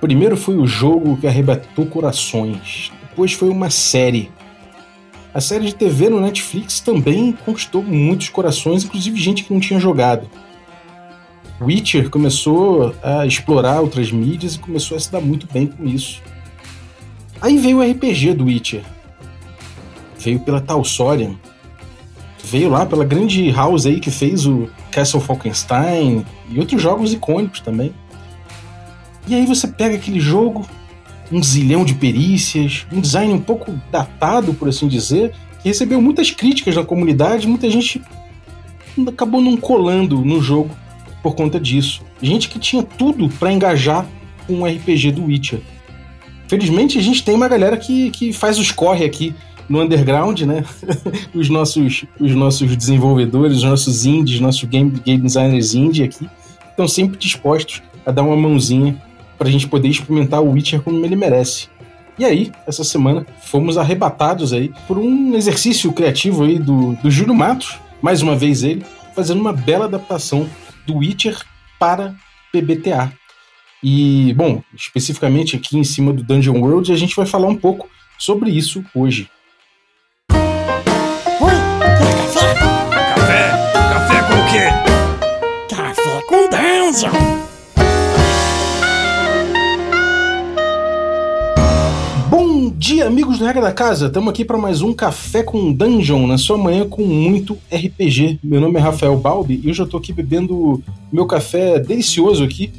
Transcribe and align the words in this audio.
Primeiro 0.00 0.36
foi 0.36 0.56
o 0.56 0.66
jogo 0.66 1.16
que 1.16 1.26
arrebatou 1.26 1.86
corações. 1.86 2.92
Depois 3.08 3.32
foi 3.32 3.48
uma 3.48 3.68
série. 3.68 4.30
A 5.34 5.40
série 5.40 5.66
de 5.66 5.74
TV 5.74 6.08
no 6.08 6.20
Netflix 6.20 6.80
também 6.80 7.32
conquistou 7.44 7.82
muitos 7.82 8.28
corações, 8.28 8.84
inclusive 8.84 9.20
gente 9.20 9.44
que 9.44 9.52
não 9.52 9.60
tinha 9.60 9.80
jogado. 9.80 10.28
Witcher 11.60 12.08
começou 12.08 12.94
a 13.02 13.26
explorar 13.26 13.80
outras 13.80 14.12
mídias 14.12 14.54
e 14.54 14.58
começou 14.58 14.96
a 14.96 15.00
se 15.00 15.10
dar 15.10 15.20
muito 15.20 15.48
bem 15.52 15.66
com 15.66 15.84
isso. 15.84 16.22
Aí 17.40 17.58
veio 17.58 17.78
o 17.78 17.82
RPG 17.82 18.34
do 18.34 18.44
Witcher. 18.44 18.84
Veio 20.18 20.40
pela 20.40 20.60
Talsorian. 20.60 21.34
Veio 22.44 22.70
lá 22.70 22.86
pela 22.86 23.04
grande 23.04 23.50
house 23.50 23.86
aí 23.86 24.00
que 24.00 24.10
fez 24.10 24.46
o 24.46 24.70
Castle 24.90 25.20
Falkenstein 25.20 26.24
e 26.48 26.58
outros 26.58 26.80
jogos 26.80 27.12
icônicos 27.12 27.60
também. 27.60 27.92
E 29.28 29.34
aí 29.34 29.44
você 29.44 29.68
pega 29.68 29.96
aquele 29.96 30.18
jogo, 30.18 30.66
um 31.30 31.42
zilhão 31.42 31.84
de 31.84 31.94
perícias, 31.94 32.86
um 32.90 33.00
design 33.00 33.32
um 33.34 33.40
pouco 33.40 33.78
datado, 33.92 34.54
por 34.54 34.68
assim 34.68 34.88
dizer, 34.88 35.34
que 35.62 35.68
recebeu 35.68 36.00
muitas 36.00 36.30
críticas 36.30 36.74
da 36.74 36.82
comunidade, 36.82 37.46
muita 37.46 37.68
gente 37.70 38.00
acabou 39.06 39.40
não 39.40 39.56
colando 39.56 40.24
no 40.24 40.40
jogo 40.40 40.70
por 41.22 41.34
conta 41.34 41.60
disso. 41.60 42.02
Gente 42.22 42.48
que 42.48 42.58
tinha 42.58 42.82
tudo 42.82 43.28
para 43.28 43.52
engajar 43.52 44.06
com 44.46 44.62
o 44.62 44.66
RPG 44.66 45.12
do 45.12 45.26
Witcher. 45.26 45.60
Felizmente 46.48 46.98
a 46.98 47.02
gente 47.02 47.22
tem 47.22 47.34
uma 47.34 47.48
galera 47.48 47.76
que, 47.76 48.10
que 48.10 48.32
faz 48.32 48.58
os 48.58 48.72
corre 48.72 49.04
aqui 49.04 49.34
no 49.68 49.82
underground, 49.82 50.40
né? 50.40 50.64
os, 51.34 51.50
nossos, 51.50 52.06
os 52.18 52.34
nossos 52.34 52.74
desenvolvedores, 52.74 53.58
os 53.58 53.64
nossos 53.64 54.06
indies, 54.06 54.40
nossos 54.40 54.64
game, 54.64 54.90
game 55.04 55.22
designers 55.22 55.74
indie 55.74 56.04
aqui, 56.04 56.26
estão 56.70 56.88
sempre 56.88 57.18
dispostos 57.18 57.82
a 58.06 58.10
dar 58.10 58.22
uma 58.22 58.36
mãozinha 58.36 58.98
para 59.38 59.48
a 59.48 59.50
gente 59.50 59.68
poder 59.68 59.88
experimentar 59.88 60.42
o 60.42 60.50
Witcher 60.50 60.82
como 60.82 61.04
ele 61.04 61.16
merece. 61.16 61.68
E 62.18 62.24
aí, 62.24 62.50
essa 62.66 62.82
semana, 62.82 63.24
fomos 63.42 63.78
arrebatados 63.78 64.52
aí 64.52 64.72
por 64.88 64.98
um 64.98 65.36
exercício 65.36 65.92
criativo 65.92 66.42
aí 66.42 66.58
do, 66.58 66.94
do 66.96 67.10
Júlio 67.10 67.34
Matos, 67.34 67.78
mais 68.02 68.22
uma 68.22 68.34
vez 68.34 68.64
ele, 68.64 68.84
fazendo 69.14 69.40
uma 69.40 69.52
bela 69.52 69.84
adaptação 69.84 70.48
do 70.84 70.96
Witcher 70.96 71.38
para 71.78 72.14
PBTA. 72.52 73.12
E, 73.82 74.34
bom, 74.34 74.60
especificamente 74.74 75.54
aqui 75.54 75.78
em 75.78 75.84
cima 75.84 76.12
do 76.12 76.24
Dungeon 76.24 76.58
World, 76.60 76.92
a 76.92 76.96
gente 76.96 77.14
vai 77.14 77.26
falar 77.26 77.46
um 77.46 77.56
pouco 77.56 77.88
sobre 78.18 78.50
isso 78.50 78.84
hoje. 78.92 79.30
Oi, 80.32 81.54
quer 81.78 82.16
café? 82.16 82.54
Café? 83.14 83.50
Café 83.72 84.22
com 84.26 84.34
o 84.34 84.46
quê? 84.50 85.74
Café 85.74 86.22
com 86.26 86.48
Dungeon. 86.48 87.37
Dia, 92.98 93.06
amigos 93.06 93.38
do 93.38 93.44
Regra 93.44 93.62
da 93.62 93.72
Casa! 93.72 94.08
Estamos 94.08 94.28
aqui 94.28 94.44
para 94.44 94.58
mais 94.58 94.82
um 94.82 94.92
Café 94.92 95.44
com 95.44 95.72
Dungeon, 95.72 96.26
na 96.26 96.36
sua 96.36 96.58
manhã 96.58 96.84
com 96.84 97.06
muito 97.06 97.56
RPG. 97.72 98.40
Meu 98.42 98.60
nome 98.60 98.76
é 98.76 98.82
Rafael 98.82 99.16
Balbi 99.16 99.60
e 99.62 99.70
hoje 99.70 99.80
eu 99.80 99.84
estou 99.84 100.00
aqui 100.00 100.12
bebendo 100.12 100.82
meu 101.12 101.24
café 101.24 101.78
delicioso 101.78 102.42
aqui 102.42 102.72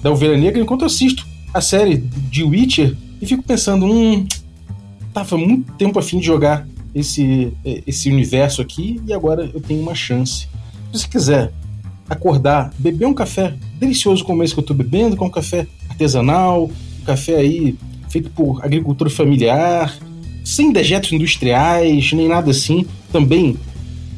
da 0.00 0.12
Ovelha 0.12 0.36
Negra 0.36 0.62
enquanto 0.62 0.84
assisto 0.84 1.26
a 1.52 1.60
série 1.60 1.96
de 1.96 2.44
Witcher 2.44 2.96
e 3.20 3.26
fico 3.26 3.42
pensando, 3.42 3.84
hum, 3.84 4.24
tava 5.12 5.36
muito 5.36 5.72
tempo 5.72 5.98
a 5.98 6.02
fim 6.02 6.20
de 6.20 6.26
jogar 6.26 6.64
esse, 6.94 7.52
esse 7.64 8.08
universo 8.08 8.62
aqui 8.62 9.00
e 9.04 9.12
agora 9.12 9.50
eu 9.52 9.60
tenho 9.60 9.82
uma 9.82 9.96
chance. 9.96 10.46
Se 10.92 11.00
você 11.00 11.08
quiser 11.08 11.52
acordar, 12.08 12.72
beber 12.78 13.06
um 13.06 13.14
café 13.14 13.56
delicioso 13.80 14.24
como 14.24 14.44
esse 14.44 14.54
que 14.54 14.60
eu 14.60 14.62
estou 14.62 14.76
bebendo, 14.76 15.16
com 15.16 15.26
um 15.26 15.30
café 15.30 15.66
artesanal, 15.90 16.70
um 17.00 17.04
café 17.04 17.34
aí 17.38 17.76
feito 18.14 18.30
por 18.30 18.64
agricultura 18.64 19.10
familiar, 19.10 19.92
sem 20.44 20.72
dejetos 20.72 21.12
industriais, 21.12 22.12
nem 22.12 22.28
nada 22.28 22.52
assim. 22.52 22.86
Também 23.10 23.56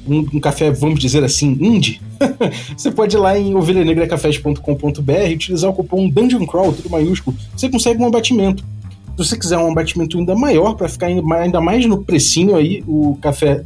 um, 0.06 0.18
um 0.34 0.40
café, 0.40 0.70
vamos 0.70 1.00
dizer 1.00 1.24
assim, 1.24 1.56
indie. 1.58 1.98
você 2.76 2.90
pode 2.90 3.16
ir 3.16 3.18
lá 3.18 3.38
em 3.38 3.54
ovelhanegracafés.com.br 3.54 5.12
e 5.30 5.34
utilizar 5.34 5.70
o 5.70 5.72
cupom 5.72 6.10
Dungeon 6.10 6.44
Crawl, 6.46 6.74
tudo 6.74 6.90
maiúsculo. 6.90 7.34
Você 7.56 7.70
consegue 7.70 8.02
um 8.02 8.06
abatimento. 8.06 8.62
Se 8.62 9.24
você 9.24 9.38
quiser 9.38 9.56
um 9.56 9.72
abatimento 9.72 10.18
ainda 10.18 10.34
maior, 10.34 10.74
para 10.74 10.90
ficar 10.90 11.06
ainda 11.06 11.60
mais 11.60 11.86
no 11.86 12.04
precinho 12.04 12.54
aí, 12.54 12.84
o 12.86 13.16
café 13.22 13.64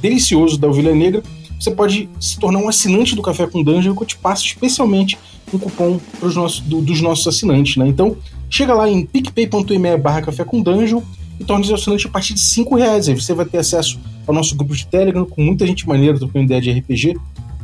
delicioso 0.00 0.56
da 0.56 0.68
Ovelha 0.68 0.94
Negra, 0.94 1.22
você 1.58 1.70
pode 1.70 2.08
se 2.20 2.38
tornar 2.38 2.58
um 2.58 2.68
assinante 2.68 3.14
do 3.14 3.22
Café 3.22 3.46
com 3.46 3.62
Dungeon 3.62 3.94
que 3.94 4.02
eu 4.02 4.06
te 4.06 4.16
passo 4.16 4.44
especialmente 4.44 5.18
um 5.52 5.58
cupom 5.58 5.98
pros 6.18 6.34
nossos, 6.36 6.60
do, 6.60 6.80
dos 6.80 7.00
nossos 7.00 7.26
assinantes, 7.26 7.76
né? 7.76 7.86
Então, 7.86 8.16
chega 8.50 8.74
lá 8.74 8.88
em 8.88 9.04
picpay.me 9.04 9.96
barra 9.96 10.22
café 10.22 10.44
com 10.44 10.60
dungeon 10.60 11.00
e 11.38 11.44
torne-se 11.44 11.72
assinante 11.72 12.06
a 12.06 12.10
partir 12.10 12.34
de 12.34 12.40
5 12.40 12.74
reais. 12.74 13.08
Aí 13.08 13.14
você 13.14 13.32
vai 13.32 13.44
ter 13.44 13.58
acesso 13.58 13.98
ao 14.26 14.34
nosso 14.34 14.56
grupo 14.56 14.74
de 14.74 14.86
Telegram 14.86 15.24
com 15.24 15.42
muita 15.42 15.66
gente 15.66 15.86
maneira 15.86 16.18
trocando 16.18 16.44
ideia 16.44 16.60
de 16.60 16.70
RPG. 16.72 17.16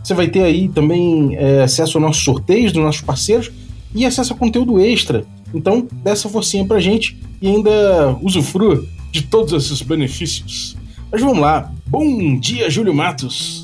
Você 0.03 0.15
vai 0.15 0.29
ter 0.29 0.43
aí 0.43 0.69
também 0.69 1.37
é, 1.37 1.63
acesso 1.63 1.99
aos 1.99 2.07
nossos 2.07 2.25
sorteios 2.25 2.73
dos 2.73 2.83
nossos 2.83 3.01
parceiros 3.01 3.51
e 3.95 4.05
acesso 4.05 4.33
a 4.33 4.37
conteúdo 4.37 4.81
extra. 4.81 5.25
Então, 5.55 5.87
dê 5.91 6.11
essa 6.11 6.29
forcinha 6.29 6.65
pra 6.65 6.81
gente 6.81 7.17
e 7.41 7.49
ainda 7.49 8.17
usufrua 8.23 8.85
de 9.11 9.23
todos 9.23 9.53
esses 9.53 9.83
benefícios. 9.83 10.77
Mas 11.11 11.21
vamos 11.21 11.41
lá. 11.41 11.71
Bom 11.87 12.39
dia, 12.39 12.71
Júlio 12.71 12.95
Matos. 12.95 13.62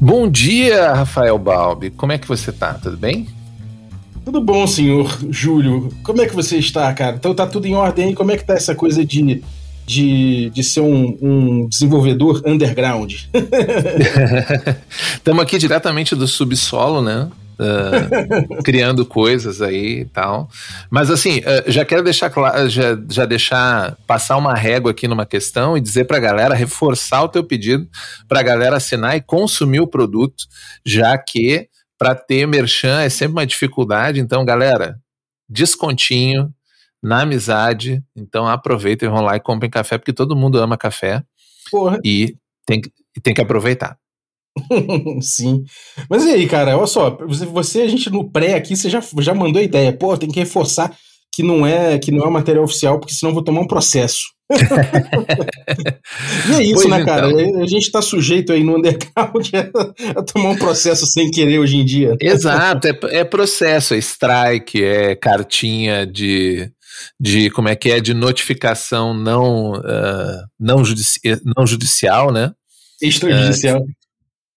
Bom 0.00 0.28
dia, 0.28 0.92
Rafael 0.92 1.38
Balbi. 1.38 1.90
Como 1.90 2.12
é 2.12 2.18
que 2.18 2.26
você 2.26 2.50
tá? 2.50 2.74
Tudo 2.74 2.96
bem? 2.96 3.28
Tudo 4.24 4.40
bom, 4.40 4.66
senhor 4.66 5.18
Júlio. 5.30 5.92
Como 6.02 6.20
é 6.20 6.26
que 6.26 6.34
você 6.34 6.56
está, 6.56 6.92
cara? 6.92 7.16
Então 7.16 7.34
tá 7.34 7.46
tudo 7.46 7.66
em 7.66 7.74
ordem 7.74 8.06
aí? 8.06 8.14
Como 8.14 8.32
é 8.32 8.36
que 8.36 8.44
tá 8.44 8.54
essa 8.54 8.74
coisa 8.74 9.04
de, 9.04 9.42
de, 9.86 10.50
de 10.50 10.64
ser 10.64 10.80
um, 10.80 11.16
um 11.20 11.68
desenvolvedor 11.68 12.42
underground? 12.46 13.14
Estamos 15.14 15.42
aqui 15.42 15.58
diretamente 15.58 16.16
do 16.16 16.26
subsolo, 16.26 17.00
né? 17.02 17.28
Uh, 17.54 18.62
criando 18.64 19.06
coisas 19.06 19.62
aí 19.62 20.00
e 20.00 20.04
tal. 20.06 20.48
Mas 20.90 21.10
assim, 21.10 21.38
uh, 21.38 21.70
já 21.70 21.84
quero 21.84 22.02
deixar 22.02 22.28
claro, 22.30 22.68
já, 22.68 22.98
já 23.08 23.24
deixar 23.24 23.96
passar 24.06 24.36
uma 24.36 24.54
régua 24.54 24.90
aqui 24.90 25.06
numa 25.06 25.24
questão 25.24 25.76
e 25.76 25.80
dizer 25.80 26.04
para 26.04 26.16
a 26.16 26.20
galera 26.20 26.54
reforçar 26.54 27.22
o 27.22 27.28
teu 27.28 27.44
pedido 27.44 27.88
para 28.28 28.40
a 28.40 28.42
galera 28.42 28.76
assinar 28.76 29.16
e 29.16 29.20
consumir 29.20 29.80
o 29.80 29.86
produto, 29.86 30.44
já 30.84 31.16
que 31.16 31.68
para 31.98 32.14
ter 32.14 32.46
merchan 32.46 33.00
é 33.00 33.08
sempre 33.08 33.32
uma 33.32 33.46
dificuldade. 33.46 34.20
Então, 34.20 34.44
galera, 34.44 34.98
descontinho 35.48 36.52
na 37.02 37.20
amizade. 37.22 38.02
Então, 38.16 38.48
aproveitem, 38.48 39.08
vão 39.08 39.20
lá 39.20 39.36
e 39.36 39.40
comprem 39.40 39.70
café, 39.70 39.98
porque 39.98 40.12
todo 40.12 40.34
mundo 40.34 40.58
ama 40.58 40.76
café. 40.76 41.22
Porra. 41.70 42.00
E 42.02 42.36
tem, 42.66 42.80
tem 43.22 43.34
que 43.34 43.40
aproveitar. 43.40 43.98
Sim. 45.20 45.64
Mas 46.08 46.24
e 46.24 46.30
aí, 46.30 46.48
cara? 46.48 46.76
Olha 46.76 46.86
só, 46.86 47.16
você, 47.52 47.82
a 47.82 47.88
gente 47.88 48.10
no 48.10 48.30
pré 48.30 48.54
aqui, 48.54 48.76
você 48.76 48.88
já, 48.88 49.02
já 49.18 49.34
mandou 49.34 49.60
a 49.60 49.64
ideia. 49.64 49.92
Pô, 49.92 50.16
tem 50.16 50.30
que 50.30 50.40
reforçar 50.40 50.96
que 51.34 51.42
não 51.42 51.66
é 51.66 51.98
que 51.98 52.12
não 52.12 52.24
é 52.24 52.30
material 52.30 52.64
oficial, 52.64 52.98
porque 53.00 53.14
senão 53.14 53.34
vou 53.34 53.42
tomar 53.42 53.60
um 53.62 53.66
processo. 53.66 54.22
e 56.48 56.54
é 56.54 56.62
isso, 56.62 56.74
Pois 56.74 56.90
né, 56.90 57.04
cara? 57.04 57.30
então. 57.30 57.62
A 57.62 57.66
gente 57.66 57.90
tá 57.90 58.02
sujeito 58.02 58.52
aí 58.52 58.62
no 58.62 58.76
underground 58.76 59.48
a, 59.54 60.20
a 60.20 60.22
tomar 60.22 60.50
um 60.50 60.56
processo 60.56 61.06
sem 61.06 61.30
querer 61.30 61.58
hoje 61.58 61.76
em 61.76 61.84
dia. 61.84 62.14
Exato, 62.20 62.86
é, 62.86 62.98
é 63.10 63.24
processo, 63.24 63.94
é 63.94 63.98
strike, 63.98 64.82
é 64.82 65.16
cartinha 65.16 66.06
de, 66.06 66.70
de 67.18 67.50
como 67.50 67.68
é 67.68 67.74
que 67.74 67.90
é, 67.90 68.00
de 68.00 68.14
notificação 68.14 69.14
não, 69.14 69.74
ah, 69.74 70.44
não, 70.60 70.84
judici 70.84 71.18
não 71.56 71.66
judicial, 71.66 72.30
né? 72.30 72.52
Extrajudicial. 73.02 73.84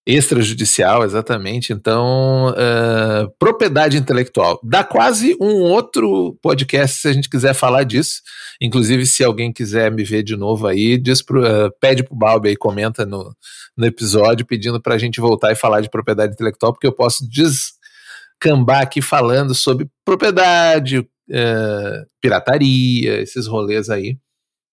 Extrajudicial, 0.08 1.04
exatamente. 1.04 1.74
Então, 1.74 2.54
ah, 2.56 3.28
propriedade 3.38 3.98
intelectual. 3.98 4.58
Dá 4.64 4.82
quase 4.82 5.36
um 5.42 5.64
outro 5.64 6.38
podcast 6.42 7.02
se 7.02 7.10
a 7.10 7.14
gente 7.14 7.30
quiser 7.30 7.54
falar 7.54 7.84
disso. 7.84 8.22
Inclusive, 8.62 9.06
se 9.06 9.22
alguém 9.22 9.52
quiser 9.52 9.92
me 9.92 10.06
ver 10.06 10.24
de 10.24 10.38
novo 10.38 10.66
aí, 10.66 10.98
diz 10.98 11.22
pro, 11.22 11.46
ah, 11.46 11.70
pede 11.82 12.04
pro 12.04 12.16
Balbi 12.16 12.48
aí, 12.48 12.56
comenta 12.56 13.06
no, 13.06 13.36
no 13.76 13.86
episódio, 13.86 14.46
pedindo 14.46 14.82
pra 14.82 14.98
gente 14.98 15.20
voltar 15.20 15.52
e 15.52 15.56
falar 15.56 15.82
de 15.82 15.90
propriedade 15.90 16.32
intelectual, 16.32 16.72
porque 16.72 16.88
eu 16.88 16.94
posso 16.94 17.28
descambar 17.30 18.84
aqui 18.84 19.02
falando 19.02 19.54
sobre 19.54 19.90
propriedade, 20.06 21.06
ah, 21.34 22.06
pirataria, 22.22 23.22
esses 23.22 23.46
rolês 23.46 23.90
aí. 23.90 24.18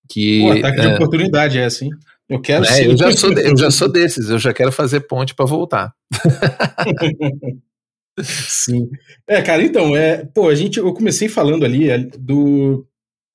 Que, 0.08 0.42
Pô, 0.42 0.52
ataque 0.52 0.80
de 0.80 0.86
oportunidade 0.86 1.58
é 1.58 1.64
assim. 1.64 1.90
Eu 2.28 2.40
quero 2.40 2.64
é, 2.64 2.86
eu, 2.86 2.96
já 2.96 3.12
sou, 3.12 3.32
eu 3.32 3.56
já 3.56 3.70
sou 3.72 3.88
desses, 3.88 4.28
eu 4.28 4.38
já 4.38 4.52
quero 4.52 4.72
fazer 4.72 5.00
ponte 5.00 5.34
pra 5.34 5.44
voltar. 5.44 5.92
Sim. 8.22 8.88
É, 9.28 9.42
cara, 9.42 9.62
então, 9.62 9.96
é, 9.96 10.24
pô, 10.24 10.48
a 10.48 10.54
gente, 10.54 10.78
eu 10.78 10.94
comecei 10.94 11.28
falando 11.28 11.64
ali 11.64 11.90
é, 11.90 11.98
do, 11.98 12.86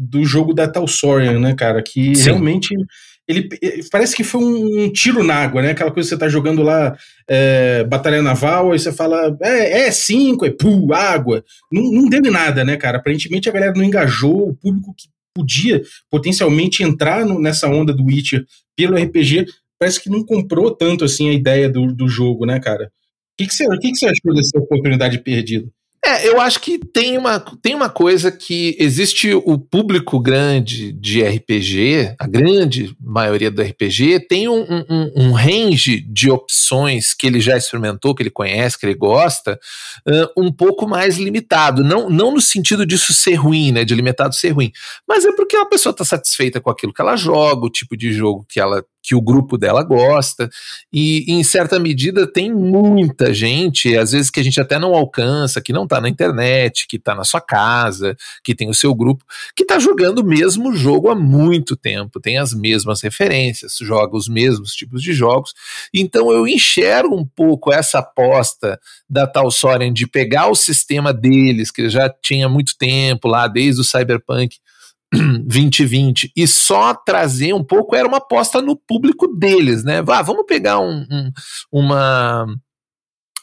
do 0.01 0.23
jogo 0.25 0.53
da 0.53 0.67
Talsorian, 0.67 1.39
né, 1.39 1.53
cara, 1.53 1.83
que 1.83 2.15
Sim. 2.15 2.23
realmente 2.23 2.73
ele 3.29 3.47
parece 3.91 4.15
que 4.15 4.23
foi 4.23 4.41
um, 4.41 4.85
um, 4.85 4.91
tiro 4.91 5.23
na 5.23 5.35
água, 5.35 5.61
né? 5.61 5.69
Aquela 5.69 5.91
coisa 5.91 6.09
que 6.09 6.15
você 6.15 6.19
tá 6.19 6.27
jogando 6.27 6.63
lá, 6.63 6.97
é, 7.27 7.83
Batalha 7.83 8.23
Naval, 8.23 8.71
aí 8.71 8.79
você 8.79 8.91
fala, 8.91 9.37
é, 9.39 9.81
é 9.81 9.91
cinco, 9.91 10.47
é 10.47 10.49
pu, 10.49 10.91
água. 10.91 11.43
Não, 11.71 11.83
não 11.91 12.09
deu 12.09 12.21
em 12.25 12.31
nada, 12.31 12.65
né, 12.65 12.75
cara? 12.75 12.97
Aparentemente 12.97 13.47
a 13.47 13.51
galera 13.51 13.73
não 13.75 13.83
engajou, 13.83 14.49
o 14.49 14.55
público 14.55 14.95
que 14.97 15.07
podia 15.39 15.81
potencialmente 16.09 16.83
entrar 16.83 17.25
no, 17.25 17.39
nessa 17.39 17.67
onda 17.69 17.93
do 17.93 18.03
Witcher 18.03 18.45
pelo 18.75 18.97
RPG, 18.97 19.45
parece 19.79 20.03
que 20.03 20.09
não 20.09 20.25
comprou 20.25 20.75
tanto 20.75 21.05
assim 21.05 21.29
a 21.29 21.33
ideia 21.33 21.69
do, 21.69 21.93
do 21.93 22.07
jogo, 22.09 22.45
né, 22.45 22.59
cara? 22.59 22.85
O 22.85 22.89
que, 23.37 23.47
que, 23.47 23.53
você, 23.53 23.65
que, 23.79 23.91
que 23.91 23.97
você 23.97 24.05
achou 24.07 24.33
dessa 24.33 24.59
oportunidade 24.59 25.19
perdida? 25.19 25.69
É, 26.09 26.27
eu 26.27 26.41
acho 26.41 26.59
que 26.59 26.79
tem 26.79 27.19
uma, 27.19 27.39
tem 27.61 27.75
uma 27.75 27.87
coisa 27.87 28.31
que 28.31 28.75
existe 28.79 29.31
o 29.31 29.59
público 29.59 30.19
grande 30.19 30.91
de 30.91 31.21
RPG, 31.21 32.15
a 32.17 32.25
grande 32.25 32.95
maioria 32.99 33.51
do 33.51 33.61
RPG, 33.61 34.21
tem 34.27 34.49
um, 34.49 34.65
um, 34.89 35.11
um 35.15 35.31
range 35.33 36.01
de 36.01 36.31
opções 36.31 37.13
que 37.13 37.27
ele 37.27 37.39
já 37.39 37.55
experimentou, 37.55 38.15
que 38.15 38.23
ele 38.23 38.31
conhece, 38.31 38.79
que 38.79 38.87
ele 38.87 38.95
gosta, 38.95 39.59
uh, 40.07 40.41
um 40.41 40.51
pouco 40.51 40.87
mais 40.87 41.17
limitado. 41.19 41.83
Não, 41.83 42.09
não 42.09 42.33
no 42.33 42.41
sentido 42.41 42.87
disso 42.87 43.13
ser 43.13 43.35
ruim, 43.35 43.71
né? 43.71 43.85
De 43.85 43.93
limitado 43.93 44.33
ser 44.33 44.49
ruim, 44.49 44.71
mas 45.07 45.25
é 45.25 45.31
porque 45.33 45.55
a 45.57 45.65
pessoa 45.67 45.91
está 45.91 46.03
satisfeita 46.03 46.59
com 46.59 46.71
aquilo 46.71 46.91
que 46.91 47.01
ela 47.01 47.15
joga, 47.15 47.67
o 47.67 47.69
tipo 47.69 47.95
de 47.95 48.11
jogo 48.11 48.43
que 48.49 48.59
ela 48.59 48.83
que 49.01 49.15
o 49.15 49.21
grupo 49.21 49.57
dela 49.57 49.83
gosta, 49.83 50.49
e 50.91 51.25
em 51.27 51.43
certa 51.43 51.79
medida 51.79 52.31
tem 52.31 52.53
muita 52.53 53.33
gente, 53.33 53.97
às 53.97 54.11
vezes 54.11 54.29
que 54.29 54.39
a 54.39 54.43
gente 54.43 54.59
até 54.59 54.77
não 54.77 54.93
alcança, 54.93 55.61
que 55.61 55.73
não 55.73 55.83
está 55.83 56.01
na 56.01 56.09
internet, 56.09 56.85
que 56.87 56.97
está 56.97 57.15
na 57.15 57.23
sua 57.23 57.41
casa, 57.41 58.15
que 58.43 58.53
tem 58.53 58.69
o 58.69 58.73
seu 58.73 58.93
grupo, 58.93 59.23
que 59.55 59.63
está 59.63 59.79
jogando 59.79 60.19
o 60.19 60.25
mesmo 60.25 60.75
jogo 60.75 61.09
há 61.09 61.15
muito 61.15 61.75
tempo, 61.75 62.19
tem 62.19 62.37
as 62.37 62.53
mesmas 62.53 63.01
referências, 63.01 63.77
joga 63.81 64.17
os 64.17 64.27
mesmos 64.27 64.73
tipos 64.73 65.01
de 65.01 65.13
jogos. 65.13 65.53
Então 65.93 66.31
eu 66.31 66.47
enxergo 66.47 67.15
um 67.15 67.25
pouco 67.25 67.71
essa 67.73 67.99
aposta 67.99 68.79
da 69.09 69.25
tal 69.25 69.49
Soren 69.49 69.93
de 69.93 70.05
pegar 70.07 70.47
o 70.47 70.55
sistema 70.55 71.13
deles, 71.13 71.71
que 71.71 71.89
já 71.89 72.09
tinha 72.09 72.49
muito 72.49 72.77
tempo 72.77 73.27
lá, 73.27 73.47
desde 73.47 73.81
o 73.81 73.83
Cyberpunk, 73.83 74.57
2020 75.45 76.31
e 76.35 76.47
só 76.47 76.93
trazer 76.93 77.53
um 77.53 77.63
pouco 77.63 77.95
era 77.95 78.07
uma 78.07 78.17
aposta 78.17 78.61
no 78.61 78.75
público 78.75 79.27
deles, 79.27 79.83
né? 79.83 80.01
Vá, 80.01 80.21
vamos 80.21 80.45
pegar 80.45 80.79
um, 80.79 81.05
um, 81.09 81.31
uma 81.71 82.45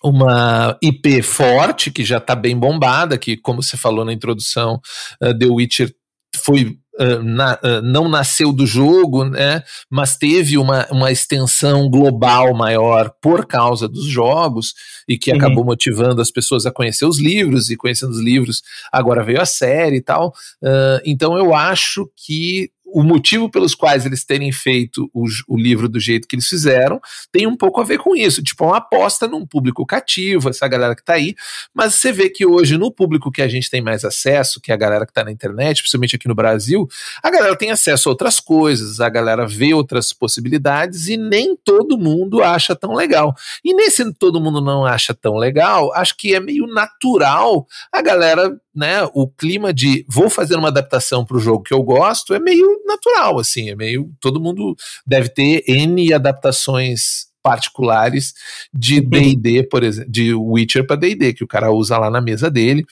uma 0.04 0.78
IP 0.82 1.22
forte 1.22 1.90
que 1.90 2.04
já 2.04 2.18
está 2.18 2.36
bem 2.36 2.56
bombada, 2.56 3.18
que 3.18 3.36
como 3.36 3.62
você 3.62 3.76
falou 3.76 4.04
na 4.04 4.12
introdução, 4.12 4.80
uh, 5.22 5.36
The 5.36 5.46
Witcher 5.46 5.92
foi 6.36 6.78
Uh, 6.98 7.22
na, 7.22 7.54
uh, 7.54 7.82
não 7.82 8.08
nasceu 8.08 8.52
do 8.52 8.66
jogo, 8.66 9.24
né, 9.24 9.62
mas 9.90 10.16
teve 10.16 10.56
uma, 10.56 10.86
uma 10.90 11.12
extensão 11.12 11.90
global 11.90 12.54
maior 12.54 13.12
por 13.20 13.44
causa 13.44 13.86
dos 13.86 14.06
jogos 14.06 14.72
e 15.06 15.18
que 15.18 15.30
uhum. 15.30 15.36
acabou 15.36 15.64
motivando 15.64 16.22
as 16.22 16.30
pessoas 16.30 16.64
a 16.64 16.72
conhecer 16.72 17.04
os 17.04 17.18
livros 17.18 17.68
e 17.68 17.76
conhecendo 17.76 18.12
os 18.12 18.20
livros, 18.20 18.62
agora 18.90 19.22
veio 19.22 19.40
a 19.40 19.46
série 19.46 19.96
e 19.96 20.02
tal. 20.02 20.28
Uh, 20.62 21.00
então 21.04 21.36
eu 21.36 21.54
acho 21.54 22.10
que 22.16 22.70
o 22.86 23.02
motivo 23.02 23.50
pelos 23.50 23.74
quais 23.74 24.06
eles 24.06 24.24
terem 24.24 24.52
feito 24.52 25.10
o, 25.12 25.24
o, 25.48 25.56
livro 25.58 25.88
do 25.88 25.98
jeito 25.98 26.28
que 26.28 26.36
eles 26.36 26.46
fizeram 26.46 27.00
tem 27.32 27.46
um 27.46 27.56
pouco 27.56 27.80
a 27.80 27.84
ver 27.84 27.98
com 27.98 28.14
isso. 28.14 28.42
Tipo, 28.42 28.66
uma 28.66 28.76
aposta 28.76 29.26
num 29.26 29.44
público 29.44 29.84
cativo, 29.84 30.48
essa 30.48 30.68
galera 30.68 30.94
que 30.94 31.04
tá 31.04 31.14
aí. 31.14 31.34
Mas 31.74 31.96
você 31.96 32.12
vê 32.12 32.30
que 32.30 32.46
hoje, 32.46 32.78
no 32.78 32.92
público 32.92 33.30
que 33.30 33.42
a 33.42 33.48
gente 33.48 33.68
tem 33.68 33.82
mais 33.82 34.04
acesso, 34.04 34.60
que 34.60 34.70
é 34.70 34.74
a 34.74 34.78
galera 34.78 35.04
que 35.04 35.12
tá 35.12 35.24
na 35.24 35.32
internet, 35.32 35.82
principalmente 35.82 36.16
aqui 36.16 36.28
no 36.28 36.34
Brasil, 36.34 36.86
a 37.22 37.30
galera 37.30 37.56
tem 37.56 37.70
acesso 37.70 38.08
a 38.08 38.12
outras 38.12 38.40
coisas, 38.40 39.00
a 39.00 39.08
galera 39.08 39.46
vê 39.46 39.74
outras 39.74 40.12
possibilidades 40.12 41.08
e 41.08 41.16
nem 41.16 41.56
todo 41.56 41.98
mundo 41.98 42.42
acha 42.42 42.76
tão 42.76 42.94
legal. 42.94 43.34
E 43.64 43.74
nesse 43.74 44.12
todo 44.14 44.40
mundo 44.40 44.60
não 44.60 44.84
acha 44.86 45.12
tão 45.12 45.36
legal, 45.36 45.92
acho 45.94 46.16
que 46.16 46.34
é 46.34 46.40
meio 46.40 46.66
natural 46.66 47.66
a 47.92 48.00
galera 48.00 48.56
né, 48.76 49.08
o 49.14 49.26
clima 49.26 49.72
de 49.72 50.04
vou 50.06 50.28
fazer 50.28 50.54
uma 50.54 50.68
adaptação 50.68 51.24
para 51.24 51.38
o 51.38 51.40
jogo 51.40 51.62
que 51.62 51.72
eu 51.72 51.82
gosto 51.82 52.34
é 52.34 52.38
meio 52.38 52.82
natural, 52.86 53.38
assim, 53.38 53.70
é 53.70 53.76
meio. 53.76 54.10
Todo 54.20 54.40
mundo 54.40 54.74
deve 55.06 55.28
ter 55.28 55.64
N 55.66 56.12
adaptações 56.12 57.26
particulares 57.42 58.34
de 58.72 59.00
DD, 59.00 59.60
uhum. 59.60 59.68
por 59.68 59.84
exemplo, 59.84 60.10
de 60.10 60.34
Witcher 60.34 60.86
para 60.86 60.96
DD, 60.96 61.34
que 61.34 61.44
o 61.44 61.48
cara 61.48 61.70
usa 61.70 61.96
lá 61.98 62.10
na 62.10 62.20
mesa 62.20 62.50
dele. 62.50 62.84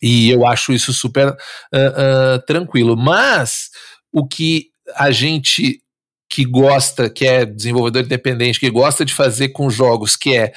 E 0.00 0.30
eu 0.30 0.44
acho 0.44 0.72
isso 0.72 0.92
super 0.92 1.28
uh, 1.28 1.34
uh, 1.34 2.44
tranquilo. 2.44 2.96
Mas 2.96 3.70
o 4.12 4.26
que 4.26 4.70
a 4.96 5.12
gente 5.12 5.80
que 6.28 6.46
gosta, 6.46 7.10
que 7.10 7.26
é 7.26 7.44
desenvolvedor 7.44 8.02
independente, 8.02 8.58
que 8.58 8.70
gosta 8.70 9.04
de 9.04 9.12
fazer 9.12 9.50
com 9.50 9.68
jogos, 9.68 10.16
que 10.16 10.34
é 10.34 10.52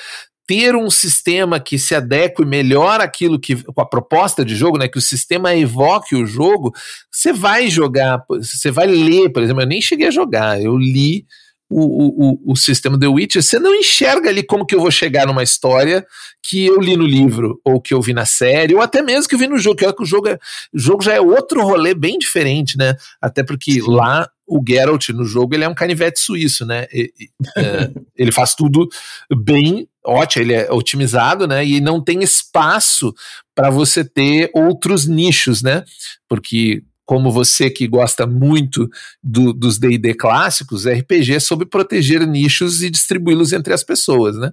ter 0.48 0.76
um 0.76 0.90
sistema 0.90 1.60
que 1.60 1.80
se 1.80 1.96
adeque 1.96 2.46
melhor 2.46 3.02
àquilo 3.02 3.40
que 3.40 3.56
com 3.64 3.82
a 3.82 3.86
proposta 3.86 4.46
de 4.46 4.56
jogo, 4.56 4.78
né, 4.78 4.88
que 4.88 4.98
o 4.98 5.02
sistema 5.02 5.56
evoque 5.56 6.16
o 6.16 6.26
jogo, 6.26 6.74
você 7.12 7.34
vai 7.34 7.68
jogar, 7.68 8.24
você 8.30 8.70
vai 8.70 8.88
ler, 8.88 9.30
por 9.30 9.42
exemplo, 9.42 9.64
eu 9.64 9.68
nem 9.68 9.82
cheguei 9.82 10.08
a 10.08 10.12
jogar, 10.12 10.62
eu 10.62 10.78
li 10.78 11.26
o, 11.70 12.32
o, 12.32 12.52
o 12.52 12.56
sistema 12.56 13.00
The 13.00 13.08
Witcher, 13.08 13.42
você 13.42 13.58
não 13.58 13.74
enxerga 13.74 14.30
ali 14.30 14.44
como 14.44 14.66
que 14.66 14.76
eu 14.76 14.80
vou 14.80 14.92
chegar 14.92 15.26
numa 15.26 15.44
história 15.44 16.06
que 16.44 16.66
eu 16.66 16.80
li 16.80 16.96
no 16.96 17.06
livro, 17.06 17.60
ou 17.66 17.82
que 17.82 17.94
eu 17.94 18.02
vi 18.02 18.14
na 18.14 18.26
série, 18.26 18.76
ou 18.76 18.82
até 18.82 19.02
mesmo 19.02 19.28
que 19.28 19.36
eu 19.36 19.40
vi 19.40 19.48
no 19.48 19.58
jogo, 19.58 19.78
que, 19.78 19.86
é 19.86 19.92
que 19.92 20.04
o 20.04 20.06
jogo, 20.06 20.28
é, 20.28 20.38
o 20.74 20.78
jogo 20.78 21.04
já 21.04 21.14
é 21.14 21.22
outro 21.22 21.64
rolê 21.64 21.96
bem 21.96 22.20
diferente, 22.20 22.78
né? 22.78 22.96
Até 23.20 23.44
porque 23.44 23.82
lá 23.82 24.30
o 24.48 24.64
Geralt 24.68 25.10
no 25.10 25.26
jogo 25.26 25.56
ele 25.56 25.64
é 25.64 25.68
um 25.68 25.74
canivete 25.74 26.20
suíço, 26.20 26.66
né? 26.66 26.86
E, 26.94 27.12
é, 27.58 27.90
ele 28.16 28.32
faz 28.32 28.54
tudo 28.54 28.88
bem 29.36 29.88
ótimo, 30.06 30.46
ele 30.46 30.54
é 30.54 30.72
otimizado, 30.72 31.48
né? 31.48 31.66
E 31.66 31.82
não 31.82 32.00
tem 32.00 32.22
espaço 32.22 33.14
para 33.56 33.72
você 33.72 34.06
ter 34.06 34.52
outros 34.54 35.08
nichos, 35.08 35.64
né? 35.64 35.84
Porque 36.30 36.84
como 37.06 37.32
você 37.32 37.70
que 37.70 37.88
gosta 37.88 38.26
muito 38.26 38.90
do, 39.24 39.54
dos 39.54 39.78
D&D 39.78 40.16
clássicos, 40.16 40.86
RPG 40.86 41.36
é 41.36 41.40
sobre 41.40 41.68
proteger 41.68 42.26
nichos 42.26 42.82
e 42.82 42.90
distribuí-los 42.90 43.54
entre 43.54 43.74
as 43.74 43.84
pessoas, 43.84 44.36
né? 44.38 44.52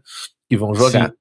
Que 0.49 0.57
vão 0.57 0.75
jogar. 0.75 1.09
Sim. 1.09 1.17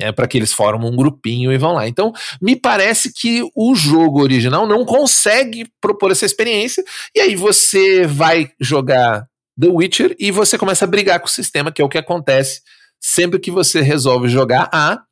É, 0.00 0.10
para 0.10 0.26
que 0.26 0.36
eles 0.36 0.52
formem 0.52 0.90
um 0.90 0.96
grupinho 0.96 1.52
e 1.52 1.58
vão 1.58 1.74
lá. 1.74 1.86
Então, 1.86 2.12
me 2.42 2.56
parece 2.56 3.12
que 3.12 3.48
o 3.54 3.76
jogo 3.76 4.20
original 4.20 4.66
não 4.66 4.84
consegue 4.84 5.68
propor 5.80 6.10
essa 6.10 6.26
experiência, 6.26 6.82
e 7.14 7.20
aí 7.20 7.36
você 7.36 8.04
vai 8.04 8.50
jogar 8.60 9.24
The 9.60 9.68
Witcher 9.68 10.16
e 10.18 10.32
você 10.32 10.58
começa 10.58 10.84
a 10.84 10.88
brigar 10.88 11.20
com 11.20 11.26
o 11.26 11.30
sistema, 11.30 11.70
que 11.70 11.80
é 11.80 11.84
o 11.84 11.88
que 11.88 11.98
acontece 11.98 12.60
sempre 13.00 13.38
que 13.38 13.50
você 13.50 13.82
resolve 13.82 14.28
jogar 14.28 14.68
A 14.72 15.02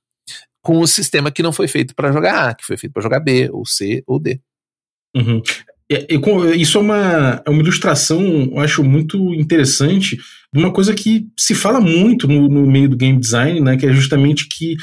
com 0.62 0.80
o 0.80 0.86
sistema 0.86 1.30
que 1.30 1.42
não 1.42 1.52
foi 1.52 1.68
feito 1.68 1.94
para 1.94 2.10
jogar 2.10 2.48
A, 2.48 2.54
que 2.54 2.64
foi 2.64 2.76
feito 2.76 2.92
para 2.92 3.02
jogar 3.02 3.20
B, 3.20 3.50
ou 3.52 3.66
C, 3.66 4.02
ou 4.06 4.18
D. 4.18 4.40
Uhum. 5.14 5.42
É, 5.90 6.06
isso 6.56 6.78
é 6.78 6.80
uma, 6.80 7.42
é 7.44 7.50
uma 7.50 7.60
ilustração, 7.60 8.50
eu 8.52 8.58
acho, 8.58 8.82
muito 8.82 9.34
interessante 9.34 10.16
de 10.52 10.58
uma 10.58 10.72
coisa 10.72 10.94
que 10.94 11.26
se 11.38 11.54
fala 11.54 11.80
muito 11.80 12.26
no, 12.26 12.48
no 12.48 12.66
meio 12.66 12.88
do 12.88 12.96
game 12.96 13.18
design, 13.18 13.60
né, 13.60 13.76
que 13.76 13.86
é 13.86 13.92
justamente 13.92 14.48
que, 14.48 14.76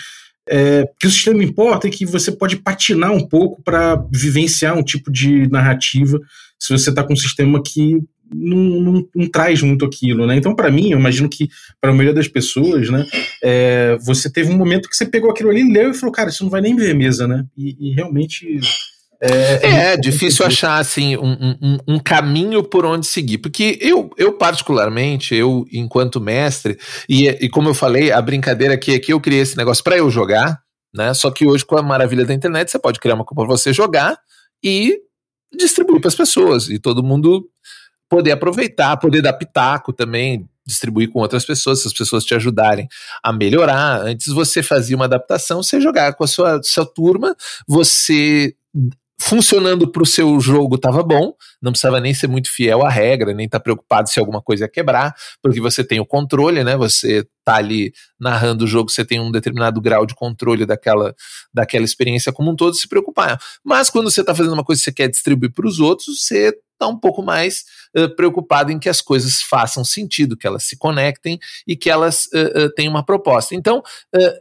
é, 0.48 0.88
que 1.00 1.08
o 1.08 1.12
sistema 1.12 1.44
importa 1.44 1.88
e 1.88 1.92
que 1.92 2.06
você 2.06 2.32
pode 2.32 2.58
patinar 2.58 3.12
um 3.12 3.28
pouco 3.28 3.62
para 3.64 3.96
vivenciar 4.12 4.78
um 4.78 4.84
tipo 4.84 5.12
de 5.12 5.48
narrativa 5.50 6.20
se 6.60 6.78
você 6.78 6.90
está 6.90 7.04
com 7.04 7.14
um 7.14 7.18
sistema 7.18 7.62
que 7.64 8.00
não, 8.32 8.58
não, 8.58 9.08
não, 9.16 9.28
traz 9.28 9.64
muito 9.64 9.84
aquilo, 9.84 10.28
né? 10.28 10.36
Então, 10.36 10.56
para 10.56 10.70
mim, 10.70 10.92
eu 10.92 11.00
imagino 11.00 11.28
que 11.28 11.50
para 11.82 11.90
a 11.90 11.94
maioria 11.94 12.14
das 12.14 12.28
pessoas, 12.28 12.88
né, 12.90 13.08
é, 13.44 13.98
você 14.02 14.32
teve 14.32 14.52
um 14.52 14.58
momento 14.58 14.88
que 14.88 14.96
você 14.96 15.06
pegou 15.06 15.32
aquilo 15.32 15.50
ali, 15.50 15.64
leu 15.64 15.90
e 15.90 15.96
falou, 15.96 16.14
cara, 16.14 16.30
isso 16.30 16.44
não 16.44 16.52
vai 16.52 16.62
nem 16.62 16.76
ver 16.76 16.94
mesa, 16.94 17.28
né? 17.28 17.46
E, 17.58 17.76
e 17.80 17.94
realmente 17.94 18.60
é, 19.22 19.92
é, 19.92 19.98
difícil 19.98 20.46
achar 20.46 20.78
assim 20.78 21.18
um, 21.18 21.58
um, 21.62 21.78
um, 21.88 22.00
caminho 22.00 22.64
por 22.64 22.86
onde 22.86 23.06
seguir, 23.06 23.40
porque 23.40 23.78
eu, 23.82 24.10
eu 24.18 24.32
particularmente, 24.34 25.36
eu 25.36 25.66
enquanto 25.74 26.22
mestre 26.22 26.80
e, 27.08 27.28
e 27.28 27.50
como 27.50 27.68
eu 27.68 27.74
falei, 27.74 28.14
a 28.14 28.22
brincadeira 28.22 28.76
aqui 28.76 28.94
é 28.94 29.00
que 29.00 29.12
eu 29.12 29.20
criei 29.20 29.42
esse 29.42 29.58
negócio 29.58 29.84
para 29.84 29.98
eu 29.98 30.10
jogar, 30.10 30.62
né? 30.94 31.14
Só 31.14 31.30
que 31.32 31.46
hoje 31.46 31.66
com 31.66 31.78
a 31.78 31.84
maravilha 31.84 32.26
da 32.26 32.34
internet 32.34 32.72
você 32.72 32.80
pode 32.80 33.00
criar 33.00 33.16
uma 33.16 33.26
coisa 33.26 33.46
para 33.46 33.58
você 33.58 33.74
jogar 33.74 34.18
e 34.64 34.98
distribuir 35.54 36.00
para 36.00 36.08
as 36.08 36.16
pessoas 36.16 36.70
e 36.70 36.80
todo 36.80 37.04
mundo 37.04 37.46
poder 38.08 38.32
aproveitar, 38.32 38.96
poder 38.98 39.22
dar 39.22 39.34
pitaco 39.34 39.92
também, 39.92 40.48
distribuir 40.66 41.10
com 41.10 41.20
outras 41.20 41.44
pessoas, 41.44 41.82
se 41.82 41.88
as 41.88 41.94
pessoas 41.94 42.24
te 42.24 42.34
ajudarem 42.34 42.88
a 43.24 43.34
melhorar. 43.34 44.02
Antes 44.02 44.28
você 44.28 44.64
fazia 44.64 44.96
uma 44.96 45.06
adaptação, 45.06 45.62
você 45.62 45.82
jogava 45.82 46.16
com 46.16 46.24
a 46.24 46.28
sua, 46.28 46.62
sua 46.64 46.86
turma, 46.86 47.36
você 47.68 48.56
funcionando 49.20 49.92
para 49.92 50.02
o 50.02 50.06
seu 50.06 50.40
jogo 50.40 50.76
estava 50.76 51.04
bom, 51.04 51.34
não 51.62 51.72
precisava 51.72 52.00
nem 52.00 52.14
ser 52.14 52.28
muito 52.28 52.50
fiel 52.50 52.86
à 52.86 52.90
regra, 52.90 53.34
nem 53.34 53.46
estar 53.46 53.60
tá 53.60 53.64
preocupado 53.64 54.10
se 54.10 54.20
alguma 54.20 54.42
coisa 54.42 54.64
ia 54.64 54.70
quebrar, 54.70 55.14
porque 55.42 55.60
você 55.60 55.84
tem 55.84 56.00
o 56.00 56.06
controle, 56.06 56.64
né? 56.64 56.78
Você 56.78 57.28
tá 57.44 57.56
ali 57.56 57.92
narrando 58.20 58.64
o 58.64 58.68
jogo, 58.68 58.90
você 58.90 59.04
tem 59.04 59.20
um 59.20 59.32
determinado 59.32 59.82
grau 59.82 60.06
de 60.06 60.16
controle 60.16 60.66
daquela, 60.66 61.14
daquela 61.54 61.84
experiência 61.84 62.32
como 62.32 62.52
um 62.52 62.56
todo, 62.56 62.76
se 62.76 62.88
preocupar. 62.88 63.38
Mas 63.64 63.90
quando 63.90 64.10
você 64.10 64.22
está 64.22 64.34
fazendo 64.34 64.54
uma 64.54 64.64
coisa 64.64 64.80
que 64.80 64.86
você 64.86 64.94
quer 64.94 65.10
distribuir 65.10 65.52
para 65.52 65.68
os 65.68 65.80
outros, 65.80 66.22
você 66.22 66.54
está 66.80 66.88
um 66.88 66.98
pouco 66.98 67.22
mais 67.22 67.66
uh, 67.96 68.16
preocupado 68.16 68.72
em 68.72 68.80
que 68.80 68.88
as 68.88 69.02
coisas 69.02 69.42
façam 69.42 69.84
sentido, 69.84 70.38
que 70.38 70.48
elas 70.48 70.64
se 70.64 70.78
conectem 70.78 71.38
e 71.68 71.76
que 71.76 71.90
elas 71.90 72.26
uh, 72.28 72.66
uh, 72.66 72.74
tenham 72.74 72.92
uma 72.92 73.06
proposta. 73.06 73.54
Então, 73.54 73.84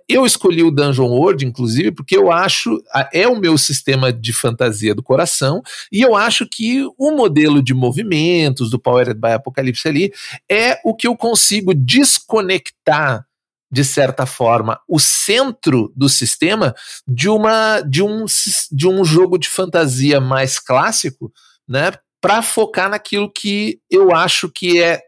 eu 0.08 0.24
escolhi 0.24 0.62
o 0.62 0.70
Dungeon 0.70 1.08
World, 1.08 1.44
inclusive, 1.44 1.90
porque 1.90 2.16
eu 2.16 2.30
acho, 2.30 2.82
é 3.12 3.26
o 3.26 3.38
meu 3.38 3.58
sistema 3.58 4.12
de 4.12 4.32
fantasia 4.32 4.94
do 4.94 5.02
coração, 5.02 5.62
e 5.90 6.00
eu 6.00 6.14
acho 6.14 6.46
que 6.46 6.84
o 6.96 7.10
modelo 7.10 7.62
de 7.62 7.74
movimentos 7.74 8.70
do 8.70 8.78
Powered 8.78 9.18
by 9.18 9.32
Apocalypse 9.32 9.88
ali 9.88 10.12
é 10.50 10.78
o 10.84 10.94
que 10.94 11.06
eu 11.06 11.16
consigo 11.16 11.74
desconectar 11.74 13.26
de 13.70 13.84
certa 13.84 14.24
forma, 14.24 14.80
o 14.88 14.98
centro 14.98 15.92
do 15.94 16.08
sistema 16.08 16.74
de, 17.06 17.28
uma, 17.28 17.80
de, 17.82 18.02
um, 18.02 18.24
de 18.72 18.88
um 18.88 19.04
jogo 19.04 19.36
de 19.38 19.48
fantasia 19.48 20.20
mais 20.20 20.58
clássico, 20.58 21.30
né? 21.68 21.92
Para 22.20 22.42
focar 22.42 22.90
naquilo 22.90 23.30
que 23.30 23.80
eu 23.90 24.14
acho 24.14 24.50
que 24.50 24.82
é 24.82 25.00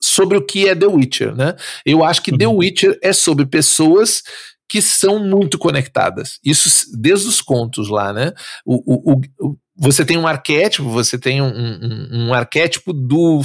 sobre 0.00 0.36
o 0.36 0.44
que 0.44 0.68
é 0.68 0.74
The 0.74 0.86
Witcher, 0.86 1.34
né? 1.34 1.56
Eu 1.84 2.04
acho 2.04 2.22
que 2.22 2.30
uhum. 2.30 2.38
The 2.38 2.46
Witcher 2.46 2.98
é 3.02 3.12
sobre 3.12 3.46
pessoas 3.46 4.22
que 4.68 4.80
são 4.82 5.18
muito 5.18 5.58
conectadas. 5.58 6.38
Isso 6.44 6.90
desde 6.98 7.28
os 7.28 7.40
contos 7.40 7.88
lá, 7.88 8.12
né? 8.12 8.32
O, 8.64 9.12
o, 9.12 9.20
o, 9.40 9.58
você 9.76 10.04
tem 10.04 10.16
um 10.16 10.26
arquétipo, 10.26 10.88
você 10.88 11.18
tem 11.18 11.42
um, 11.42 11.46
um, 11.46 12.28
um 12.28 12.34
arquétipo 12.34 12.92
do, 12.92 13.40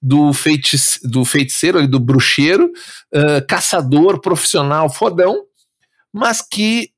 do, 0.00 0.32
feitice, 0.32 1.00
do 1.06 1.24
feiticeiro, 1.24 1.86
do 1.86 2.00
bruxeiro, 2.00 2.72
uh, 3.14 3.46
caçador 3.46 4.20
profissional 4.20 4.88
fodão, 4.88 5.44
mas 6.12 6.40
que 6.40 6.90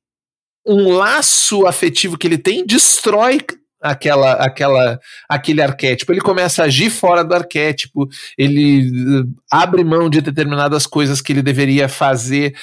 um 0.65 0.93
laço 0.93 1.65
afetivo 1.65 2.17
que 2.17 2.27
ele 2.27 2.37
tem 2.37 2.65
destrói 2.65 3.39
aquela, 3.81 4.33
aquela, 4.33 4.99
aquele 5.27 5.61
arquétipo. 5.61 6.11
Ele 6.11 6.21
começa 6.21 6.61
a 6.61 6.65
agir 6.65 6.89
fora 6.89 7.23
do 7.23 7.33
arquétipo, 7.33 8.07
ele 8.37 9.25
abre 9.51 9.83
mão 9.83 10.09
de 10.09 10.21
determinadas 10.21 10.85
coisas 10.85 11.21
que 11.21 11.33
ele 11.33 11.41
deveria 11.41 11.89
fazer 11.89 12.53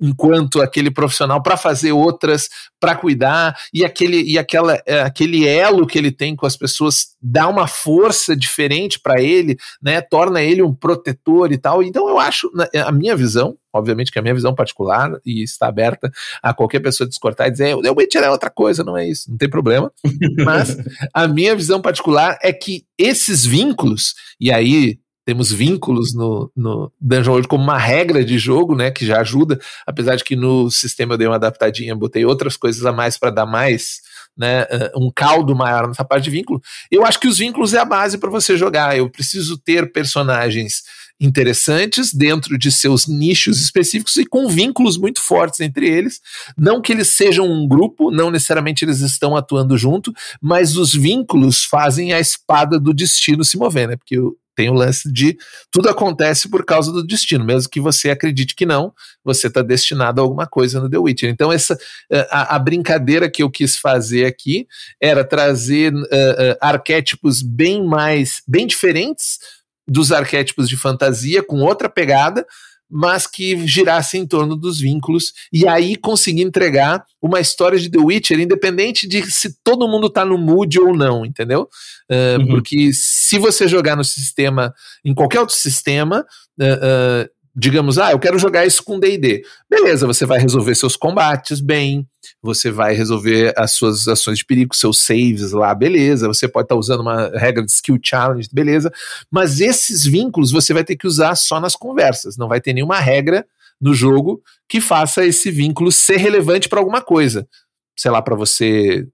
enquanto 0.00 0.60
aquele 0.60 0.90
profissional 0.90 1.42
para 1.42 1.56
fazer 1.56 1.92
outras, 1.92 2.48
para 2.80 2.94
cuidar, 2.94 3.56
e 3.72 3.84
aquele 3.84 4.22
e 4.22 4.38
aquela 4.38 4.80
é, 4.86 5.00
aquele 5.00 5.46
elo 5.46 5.86
que 5.86 5.98
ele 5.98 6.12
tem 6.12 6.36
com 6.36 6.46
as 6.46 6.56
pessoas 6.56 7.08
dá 7.20 7.48
uma 7.48 7.66
força 7.66 8.36
diferente 8.36 9.00
para 9.00 9.20
ele, 9.20 9.56
né? 9.82 10.00
Torna 10.00 10.40
ele 10.40 10.62
um 10.62 10.74
protetor 10.74 11.52
e 11.52 11.58
tal. 11.58 11.82
Então 11.82 12.08
eu 12.08 12.18
acho 12.18 12.50
a 12.84 12.92
minha 12.92 13.16
visão, 13.16 13.56
obviamente 13.72 14.12
que 14.12 14.18
a 14.18 14.22
minha 14.22 14.34
visão 14.34 14.54
particular 14.54 15.10
e 15.26 15.42
está 15.42 15.66
aberta 15.66 16.10
a 16.42 16.54
qualquer 16.54 16.80
pessoa 16.80 17.08
discordar 17.08 17.48
e 17.48 17.50
dizer, 17.50 17.76
The 17.80 17.90
Witcher 17.90 18.22
é 18.22 18.30
outra 18.30 18.50
coisa, 18.50 18.84
não 18.84 18.96
é 18.96 19.08
isso, 19.08 19.30
não 19.30 19.36
tem 19.36 19.50
problema. 19.50 19.92
Mas 20.44 20.76
a 21.12 21.26
minha 21.26 21.56
visão 21.56 21.80
particular 21.80 22.38
é 22.42 22.52
que 22.52 22.84
esses 22.96 23.44
vínculos, 23.44 24.14
e 24.40 24.52
aí 24.52 24.98
temos 25.28 25.52
vínculos 25.52 26.14
no, 26.14 26.50
no 26.56 26.90
Dungeon 26.98 27.32
World 27.32 27.48
como 27.48 27.62
uma 27.62 27.76
regra 27.76 28.24
de 28.24 28.38
jogo, 28.38 28.74
né, 28.74 28.90
que 28.90 29.04
já 29.04 29.20
ajuda, 29.20 29.60
apesar 29.86 30.16
de 30.16 30.24
que 30.24 30.34
no 30.34 30.70
sistema 30.70 31.12
eu 31.12 31.18
dei 31.18 31.26
uma 31.26 31.36
adaptadinha, 31.36 31.94
botei 31.94 32.24
outras 32.24 32.56
coisas 32.56 32.82
a 32.86 32.92
mais 32.92 33.18
para 33.18 33.28
dar 33.28 33.44
mais, 33.44 34.00
né, 34.34 34.62
eh, 34.70 34.90
um 34.96 35.10
caldo 35.14 35.54
maior 35.54 35.86
nessa 35.86 36.02
parte 36.02 36.24
de 36.24 36.30
vínculo. 36.30 36.62
Eu 36.90 37.04
acho 37.04 37.20
que 37.20 37.28
os 37.28 37.36
vínculos 37.36 37.74
é 37.74 37.78
a 37.78 37.84
base 37.84 38.16
para 38.16 38.30
você 38.30 38.56
jogar. 38.56 38.96
Eu 38.96 39.10
preciso 39.10 39.58
ter 39.58 39.92
personagens 39.92 40.82
interessantes 41.20 42.14
dentro 42.14 42.56
de 42.56 42.72
seus 42.72 43.06
nichos 43.06 43.60
específicos 43.60 44.16
e 44.16 44.24
com 44.24 44.48
vínculos 44.48 44.96
muito 44.96 45.20
fortes 45.20 45.60
entre 45.60 45.86
eles. 45.90 46.22
Não 46.56 46.80
que 46.80 46.90
eles 46.90 47.08
sejam 47.08 47.44
um 47.44 47.68
grupo, 47.68 48.10
não 48.10 48.30
necessariamente 48.30 48.82
eles 48.82 49.00
estão 49.00 49.36
atuando 49.36 49.76
junto, 49.76 50.10
mas 50.40 50.74
os 50.78 50.94
vínculos 50.94 51.64
fazem 51.64 52.14
a 52.14 52.20
espada 52.20 52.80
do 52.80 52.94
destino 52.94 53.44
se 53.44 53.58
mover, 53.58 53.88
né? 53.88 53.96
Porque 53.96 54.16
tem 54.58 54.68
o 54.68 54.74
lance 54.74 55.08
de 55.12 55.38
tudo 55.70 55.88
acontece 55.88 56.48
por 56.48 56.64
causa 56.64 56.90
do 56.90 57.06
destino, 57.06 57.44
mesmo 57.44 57.70
que 57.70 57.80
você 57.80 58.10
acredite 58.10 58.56
que 58.56 58.66
não, 58.66 58.92
você 59.24 59.46
está 59.46 59.62
destinado 59.62 60.20
a 60.20 60.24
alguma 60.24 60.48
coisa 60.48 60.80
no 60.80 60.90
The 60.90 60.98
Witcher. 60.98 61.30
Então, 61.30 61.52
essa 61.52 61.78
eh, 62.10 62.26
a, 62.28 62.56
a, 62.56 62.58
brincadeira 62.58 63.30
que 63.30 63.40
eu 63.40 63.48
quis 63.48 63.76
fazer 63.76 64.24
aqui 64.24 64.66
era 65.00 65.22
trazer 65.22 65.94
uh, 65.94 66.00
uh, 66.00 66.56
arquétipos 66.60 67.40
bem 67.40 67.86
mais, 67.86 68.42
bem 68.48 68.66
diferentes 68.66 69.38
dos 69.86 70.10
arquétipos 70.10 70.68
de 70.68 70.76
fantasia, 70.76 71.40
com 71.40 71.60
outra 71.60 71.88
pegada, 71.88 72.44
mas 72.90 73.26
que 73.26 73.66
girasse 73.66 74.16
em 74.16 74.26
torno 74.26 74.56
dos 74.56 74.80
vínculos 74.80 75.32
e 75.52 75.68
aí 75.68 75.94
conseguir 75.96 76.42
entregar 76.42 77.04
uma 77.20 77.40
história 77.40 77.78
de 77.78 77.90
The 77.90 77.98
Witcher, 77.98 78.40
independente 78.40 79.06
de 79.06 79.30
se 79.30 79.56
todo 79.62 79.88
mundo 79.88 80.08
tá 80.08 80.24
no 80.24 80.38
mood 80.38 80.78
ou 80.80 80.96
não, 80.96 81.24
entendeu? 81.24 81.68
Uh, 82.10 82.40
uhum. 82.40 82.46
Porque 82.48 82.90
se 82.92 83.38
você 83.38 83.68
jogar 83.68 83.96
no 83.96 84.04
sistema, 84.04 84.72
em 85.04 85.12
qualquer 85.14 85.40
outro 85.40 85.54
sistema, 85.54 86.24
uh, 86.58 87.24
uh, 87.24 87.37
digamos, 87.58 87.98
ah, 87.98 88.12
eu 88.12 88.20
quero 88.20 88.38
jogar 88.38 88.64
isso 88.64 88.84
com 88.84 89.00
D&D. 89.00 89.42
Beleza, 89.68 90.06
você 90.06 90.24
vai 90.24 90.38
resolver 90.38 90.76
seus 90.76 90.94
combates 90.94 91.60
bem, 91.60 92.06
você 92.40 92.70
vai 92.70 92.94
resolver 92.94 93.52
as 93.56 93.72
suas 93.72 94.06
ações 94.06 94.38
de 94.38 94.44
perigo, 94.44 94.76
seus 94.76 95.00
saves 95.00 95.50
lá, 95.50 95.74
beleza. 95.74 96.28
Você 96.28 96.46
pode 96.46 96.66
estar 96.66 96.76
tá 96.76 96.78
usando 96.78 97.00
uma 97.00 97.30
regra 97.36 97.64
de 97.64 97.72
skill 97.72 97.98
challenge, 98.00 98.48
beleza. 98.52 98.92
Mas 99.28 99.60
esses 99.60 100.04
vínculos 100.04 100.52
você 100.52 100.72
vai 100.72 100.84
ter 100.84 100.94
que 100.94 101.06
usar 101.06 101.34
só 101.34 101.58
nas 101.58 101.74
conversas, 101.74 102.36
não 102.36 102.46
vai 102.46 102.60
ter 102.60 102.72
nenhuma 102.72 103.00
regra 103.00 103.44
no 103.80 103.92
jogo 103.92 104.40
que 104.68 104.80
faça 104.80 105.26
esse 105.26 105.50
vínculo 105.50 105.90
ser 105.90 106.18
relevante 106.18 106.68
para 106.68 106.78
alguma 106.78 107.02
coisa. 107.02 107.48
Sei 107.96 108.10
lá, 108.10 108.22
para 108.22 108.36
você 108.36 109.04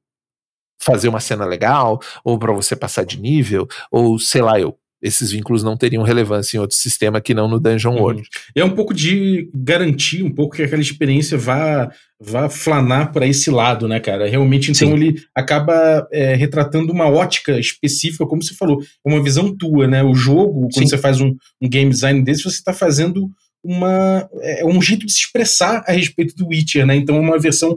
fazer 0.78 1.08
uma 1.08 1.20
cena 1.20 1.46
legal, 1.46 1.98
ou 2.22 2.38
para 2.38 2.52
você 2.52 2.76
passar 2.76 3.06
de 3.06 3.18
nível, 3.18 3.66
ou 3.90 4.18
sei 4.18 4.42
lá 4.42 4.60
eu 4.60 4.76
esses 5.04 5.30
vínculos 5.30 5.62
não 5.62 5.76
teriam 5.76 6.02
relevância 6.02 6.56
em 6.56 6.61
outro 6.61 6.75
sistema 6.75 7.20
que 7.20 7.34
não 7.34 7.46
no 7.46 7.61
Dungeon 7.61 7.92
uhum. 7.92 8.00
World. 8.00 8.23
É 8.54 8.64
um 8.64 8.75
pouco 8.75 8.94
de 8.94 9.50
garantir 9.54 10.23
um 10.23 10.34
pouco 10.34 10.56
que 10.56 10.62
aquela 10.62 10.80
experiência 10.80 11.37
vá, 11.37 11.92
vá 12.18 12.49
flanar 12.49 13.12
para 13.12 13.26
esse 13.26 13.50
lado, 13.50 13.87
né, 13.87 14.00
cara? 14.00 14.26
Realmente, 14.26 14.70
então, 14.70 14.88
Sim. 14.88 14.94
ele 14.94 15.23
acaba 15.34 16.08
é, 16.11 16.34
retratando 16.34 16.90
uma 16.90 17.06
ótica 17.06 17.61
específica, 17.61 18.25
como 18.25 18.42
você 18.42 18.54
falou, 18.54 18.82
uma 19.04 19.23
visão 19.23 19.54
tua, 19.54 19.87
né? 19.87 20.02
O 20.02 20.14
jogo, 20.14 20.70
quando 20.73 20.84
Sim. 20.84 20.87
você 20.87 20.96
faz 20.96 21.20
um, 21.20 21.37
um 21.61 21.68
game 21.68 21.90
design 21.90 22.25
desse, 22.25 22.42
você 22.42 22.56
está 22.56 22.73
fazendo 22.73 23.28
uma, 23.62 24.26
é, 24.40 24.64
um 24.64 24.80
jeito 24.80 25.04
de 25.04 25.12
se 25.12 25.20
expressar 25.20 25.84
a 25.87 25.92
respeito 25.92 26.34
do 26.34 26.49
Witcher, 26.49 26.87
né? 26.87 26.96
Então, 26.96 27.16
é 27.16 27.20
uma 27.20 27.38
versão 27.38 27.76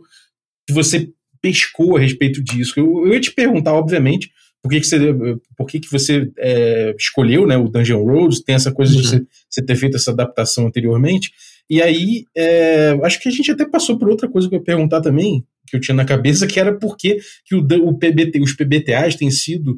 que 0.66 0.74
você 0.74 1.10
pescou 1.42 1.98
a 1.98 2.00
respeito 2.00 2.42
disso. 2.42 2.74
Eu, 2.78 3.06
eu 3.06 3.14
ia 3.14 3.20
te 3.20 3.32
perguntar, 3.32 3.74
obviamente, 3.74 4.32
por 4.62 4.70
que, 4.70 4.80
que 4.80 4.88
você, 4.88 5.00
por 5.56 5.68
que 5.68 5.80
que 5.80 5.92
você 5.92 6.32
é, 6.38 6.96
escolheu 6.98 7.46
né, 7.48 7.58
o 7.58 7.70
Dungeon 7.70 8.04
Roads, 8.04 8.42
tem 8.42 8.56
essa 8.56 8.72
coisa 8.72 8.94
uhum. 8.94 9.02
de 9.02 9.08
você, 9.08 9.26
você, 9.50 9.62
ter 9.62 9.76
feito 9.76 9.98
essa 9.98 10.12
adaptação 10.12 10.68
anteriormente. 10.68 11.32
E 11.70 11.82
aí, 11.82 12.26
é, 12.36 12.98
acho 13.04 13.20
que 13.20 13.30
a 13.30 13.32
gente 13.32 13.52
até 13.52 13.66
passou 13.66 13.98
por 13.98 14.10
outra 14.10 14.30
coisa 14.30 14.48
que 14.48 14.56
eu 14.56 14.60
ia 14.60 14.66
perguntar 14.66 15.02
também, 15.02 15.44
que 15.68 15.76
eu 15.76 15.82
tinha 15.82 15.96
na 15.96 16.06
cabeça, 16.06 16.48
que 16.48 16.60
era 16.60 16.74
por 16.74 16.98
que, 16.98 17.18
que 17.46 17.56
o, 17.56 17.60
o 17.60 17.98
PBT, 17.98 18.42
os 18.42 18.54
PBTAs 18.54 19.16
têm 19.16 19.30
sido 19.30 19.78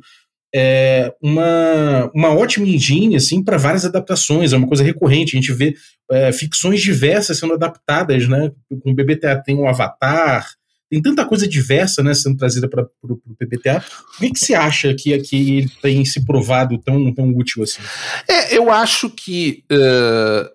é, 0.53 1.13
uma, 1.21 2.11
uma 2.13 2.29
ótima 2.33 2.67
engine 2.67 3.15
assim, 3.15 3.43
para 3.43 3.57
várias 3.57 3.85
adaptações, 3.85 4.53
é 4.53 4.57
uma 4.57 4.67
coisa 4.67 4.83
recorrente. 4.83 5.35
A 5.35 5.39
gente 5.39 5.53
vê 5.53 5.75
é, 6.11 6.31
ficções 6.31 6.81
diversas 6.81 7.37
sendo 7.37 7.53
adaptadas, 7.53 8.27
né? 8.27 8.51
Com 8.81 8.91
o 8.91 8.95
BBTA 8.95 9.41
tem 9.43 9.55
o 9.55 9.67
Avatar, 9.67 10.47
tem 10.89 11.01
tanta 11.01 11.25
coisa 11.25 11.47
diversa 11.47 12.01
né, 12.01 12.13
sendo 12.13 12.37
trazida 12.37 12.67
para 12.67 12.87
o 13.03 13.35
PBTA. 13.37 13.83
O 14.15 14.19
que, 14.19 14.31
que 14.31 14.39
você 14.39 14.55
acha 14.55 14.93
que, 14.93 15.17
que 15.19 15.57
ele 15.57 15.71
tem 15.81 16.03
se 16.03 16.25
provado 16.25 16.77
tão, 16.79 17.13
tão 17.13 17.29
útil 17.35 17.63
assim? 17.63 17.81
É, 18.27 18.57
eu 18.57 18.71
acho 18.71 19.09
que 19.09 19.63
uh, 19.71 20.49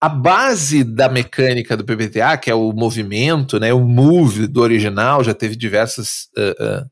a 0.00 0.08
base 0.08 0.82
da 0.82 1.08
mecânica 1.08 1.76
do 1.76 1.84
PBTA, 1.84 2.36
que 2.36 2.50
é 2.50 2.54
o 2.54 2.72
movimento, 2.72 3.60
né, 3.60 3.72
o 3.72 3.80
move 3.80 4.48
do 4.48 4.60
original, 4.60 5.22
já 5.22 5.34
teve 5.34 5.54
diversas. 5.54 6.28
Uh, 6.36 6.82
uh, 6.82 6.90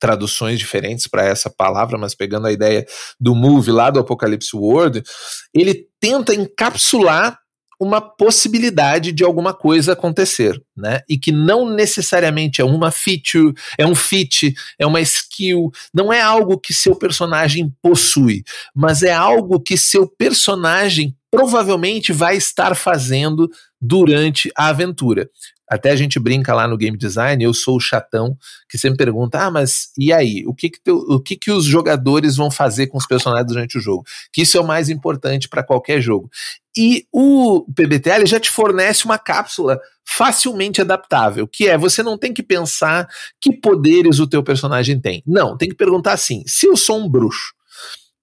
traduções 0.00 0.60
diferentes 0.60 1.08
para 1.08 1.24
essa 1.24 1.50
palavra, 1.50 1.98
mas 1.98 2.14
pegando 2.14 2.46
a 2.46 2.52
ideia 2.52 2.86
do 3.20 3.34
move 3.34 3.72
lá 3.72 3.90
do 3.90 3.98
Apocalipse 3.98 4.56
World, 4.56 5.02
ele 5.52 5.88
tenta 6.00 6.32
encapsular 6.32 7.36
uma 7.80 8.00
possibilidade 8.00 9.12
de 9.12 9.22
alguma 9.24 9.54
coisa 9.54 9.92
acontecer, 9.92 10.60
né? 10.76 11.00
E 11.08 11.18
que 11.18 11.30
não 11.30 11.68
necessariamente 11.70 12.60
é 12.60 12.64
uma 12.64 12.90
feature, 12.90 13.54
é 13.78 13.86
um 13.86 13.94
feat, 13.94 14.52
é 14.78 14.86
uma 14.86 15.00
skill, 15.00 15.70
não 15.94 16.12
é 16.12 16.20
algo 16.20 16.58
que 16.58 16.74
seu 16.74 16.96
personagem 16.96 17.72
possui, 17.80 18.42
mas 18.74 19.02
é 19.02 19.12
algo 19.12 19.60
que 19.60 19.76
seu 19.76 20.08
personagem 20.08 21.14
provavelmente 21.30 22.12
vai 22.12 22.36
estar 22.36 22.74
fazendo 22.74 23.48
durante 23.80 24.50
a 24.56 24.68
aventura. 24.68 25.28
Até 25.70 25.90
a 25.90 25.96
gente 25.96 26.18
brinca 26.18 26.54
lá 26.54 26.66
no 26.66 26.78
game 26.78 26.96
design, 26.96 27.44
eu 27.44 27.52
sou 27.52 27.76
o 27.76 27.80
chatão 27.80 28.36
que 28.70 28.78
sempre 28.78 29.04
pergunta: 29.04 29.38
"Ah, 29.38 29.50
mas 29.50 29.90
e 29.98 30.12
aí? 30.12 30.42
O 30.46 30.54
que 30.54 30.70
que, 30.70 30.80
teu, 30.82 30.96
o 30.96 31.20
que 31.20 31.36
que 31.36 31.50
os 31.50 31.64
jogadores 31.64 32.36
vão 32.36 32.50
fazer 32.50 32.86
com 32.86 32.96
os 32.96 33.06
personagens 33.06 33.46
durante 33.48 33.76
o 33.76 33.80
jogo?" 33.80 34.04
Que 34.32 34.42
isso 34.42 34.56
é 34.56 34.60
o 34.60 34.66
mais 34.66 34.88
importante 34.88 35.46
para 35.48 35.62
qualquer 35.62 36.00
jogo. 36.00 36.30
E 36.78 37.04
o 37.12 37.66
PBTA 37.74 38.24
já 38.24 38.38
te 38.38 38.48
fornece 38.48 39.04
uma 39.04 39.18
cápsula 39.18 39.80
facilmente 40.06 40.80
adaptável, 40.80 41.48
que 41.48 41.68
é 41.68 41.76
você 41.76 42.04
não 42.04 42.16
tem 42.16 42.32
que 42.32 42.42
pensar 42.42 43.08
que 43.40 43.52
poderes 43.52 44.20
o 44.20 44.28
teu 44.28 44.44
personagem 44.44 45.00
tem. 45.00 45.20
Não, 45.26 45.56
tem 45.56 45.68
que 45.68 45.74
perguntar 45.74 46.12
assim: 46.12 46.44
se 46.46 46.66
eu 46.66 46.76
sou 46.76 47.00
um 47.00 47.08
bruxo, 47.08 47.52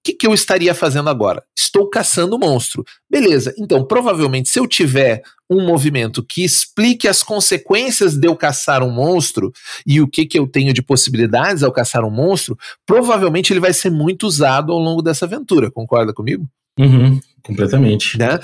que, 0.05 0.13
que 0.13 0.27
eu 0.27 0.33
estaria 0.35 0.75
fazendo 0.75 1.09
agora? 1.09 1.43
Estou 1.57 1.89
caçando 1.89 2.37
monstro. 2.37 2.85
Beleza, 3.09 3.53
então 3.57 3.83
provavelmente 3.83 4.49
se 4.49 4.59
eu 4.59 4.67
tiver 4.67 5.23
um 5.49 5.65
movimento 5.65 6.23
que 6.23 6.43
explique 6.43 7.07
as 7.07 7.23
consequências 7.23 8.15
de 8.15 8.27
eu 8.27 8.35
caçar 8.35 8.83
um 8.83 8.91
monstro 8.91 9.51
e 9.85 9.99
o 9.99 10.07
que, 10.07 10.25
que 10.25 10.37
eu 10.37 10.47
tenho 10.47 10.71
de 10.73 10.83
possibilidades 10.83 11.63
ao 11.63 11.71
caçar 11.71 12.05
um 12.05 12.11
monstro, 12.11 12.55
provavelmente 12.85 13.51
ele 13.51 13.59
vai 13.59 13.73
ser 13.73 13.89
muito 13.89 14.27
usado 14.27 14.71
ao 14.71 14.79
longo 14.79 15.01
dessa 15.01 15.25
aventura. 15.25 15.71
Concorda 15.71 16.13
comigo? 16.13 16.47
Uhum, 16.79 17.19
completamente. 17.45 18.17
Né? 18.17 18.39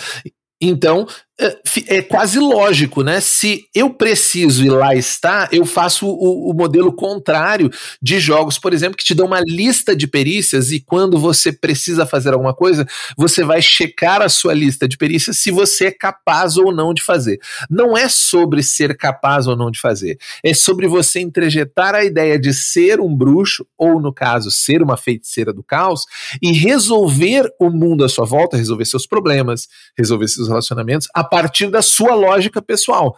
Então, 0.61 1.07
é, 1.41 1.97
é 1.97 2.01
quase 2.03 2.37
lógico, 2.37 3.01
né? 3.01 3.19
Se 3.19 3.65
eu 3.73 3.89
preciso 3.89 4.63
e 4.63 4.69
lá 4.69 4.93
está, 4.93 5.49
eu 5.51 5.65
faço 5.65 6.07
o, 6.07 6.51
o, 6.51 6.53
modelo 6.53 6.93
contrário 6.93 7.71
de 7.99 8.19
jogos, 8.19 8.59
por 8.59 8.73
exemplo, 8.73 8.95
que 8.95 9.03
te 9.03 9.15
dão 9.15 9.25
uma 9.25 9.41
lista 9.41 9.95
de 9.95 10.07
perícias 10.07 10.71
e 10.71 10.79
quando 10.79 11.17
você 11.17 11.51
precisa 11.51 12.05
fazer 12.05 12.33
alguma 12.33 12.53
coisa, 12.53 12.87
você 13.17 13.43
vai 13.43 13.59
checar 13.59 14.21
a 14.21 14.29
sua 14.29 14.53
lista 14.53 14.87
de 14.87 14.97
perícias 14.97 15.39
se 15.39 15.49
você 15.49 15.85
é 15.85 15.91
capaz 15.91 16.57
ou 16.57 16.71
não 16.71 16.93
de 16.93 17.01
fazer. 17.01 17.39
Não 17.69 17.97
é 17.97 18.07
sobre 18.07 18.61
ser 18.61 18.95
capaz 18.95 19.47
ou 19.47 19.55
não 19.55 19.71
de 19.71 19.79
fazer, 19.79 20.19
é 20.43 20.53
sobre 20.53 20.87
você 20.87 21.19
introjetar 21.19 21.95
a 21.95 22.03
ideia 22.03 22.37
de 22.37 22.53
ser 22.53 22.99
um 22.99 23.15
bruxo, 23.15 23.65
ou 23.75 23.99
no 23.99 24.13
caso, 24.13 24.51
ser 24.51 24.83
uma 24.83 24.95
feiticeira 24.95 25.51
do 25.51 25.63
caos, 25.63 26.05
e 26.39 26.51
resolver 26.51 27.51
o 27.59 27.71
mundo 27.71 28.03
à 28.03 28.09
sua 28.09 28.25
volta, 28.25 28.57
resolver 28.57 28.85
seus 28.85 29.07
problemas, 29.07 29.67
resolver 29.97 30.27
seus 30.27 30.47
relacionamentos, 30.47 31.07
a 31.15 31.30
partir 31.31 31.71
da 31.71 31.81
sua 31.81 32.13
lógica 32.13 32.61
pessoal. 32.61 33.15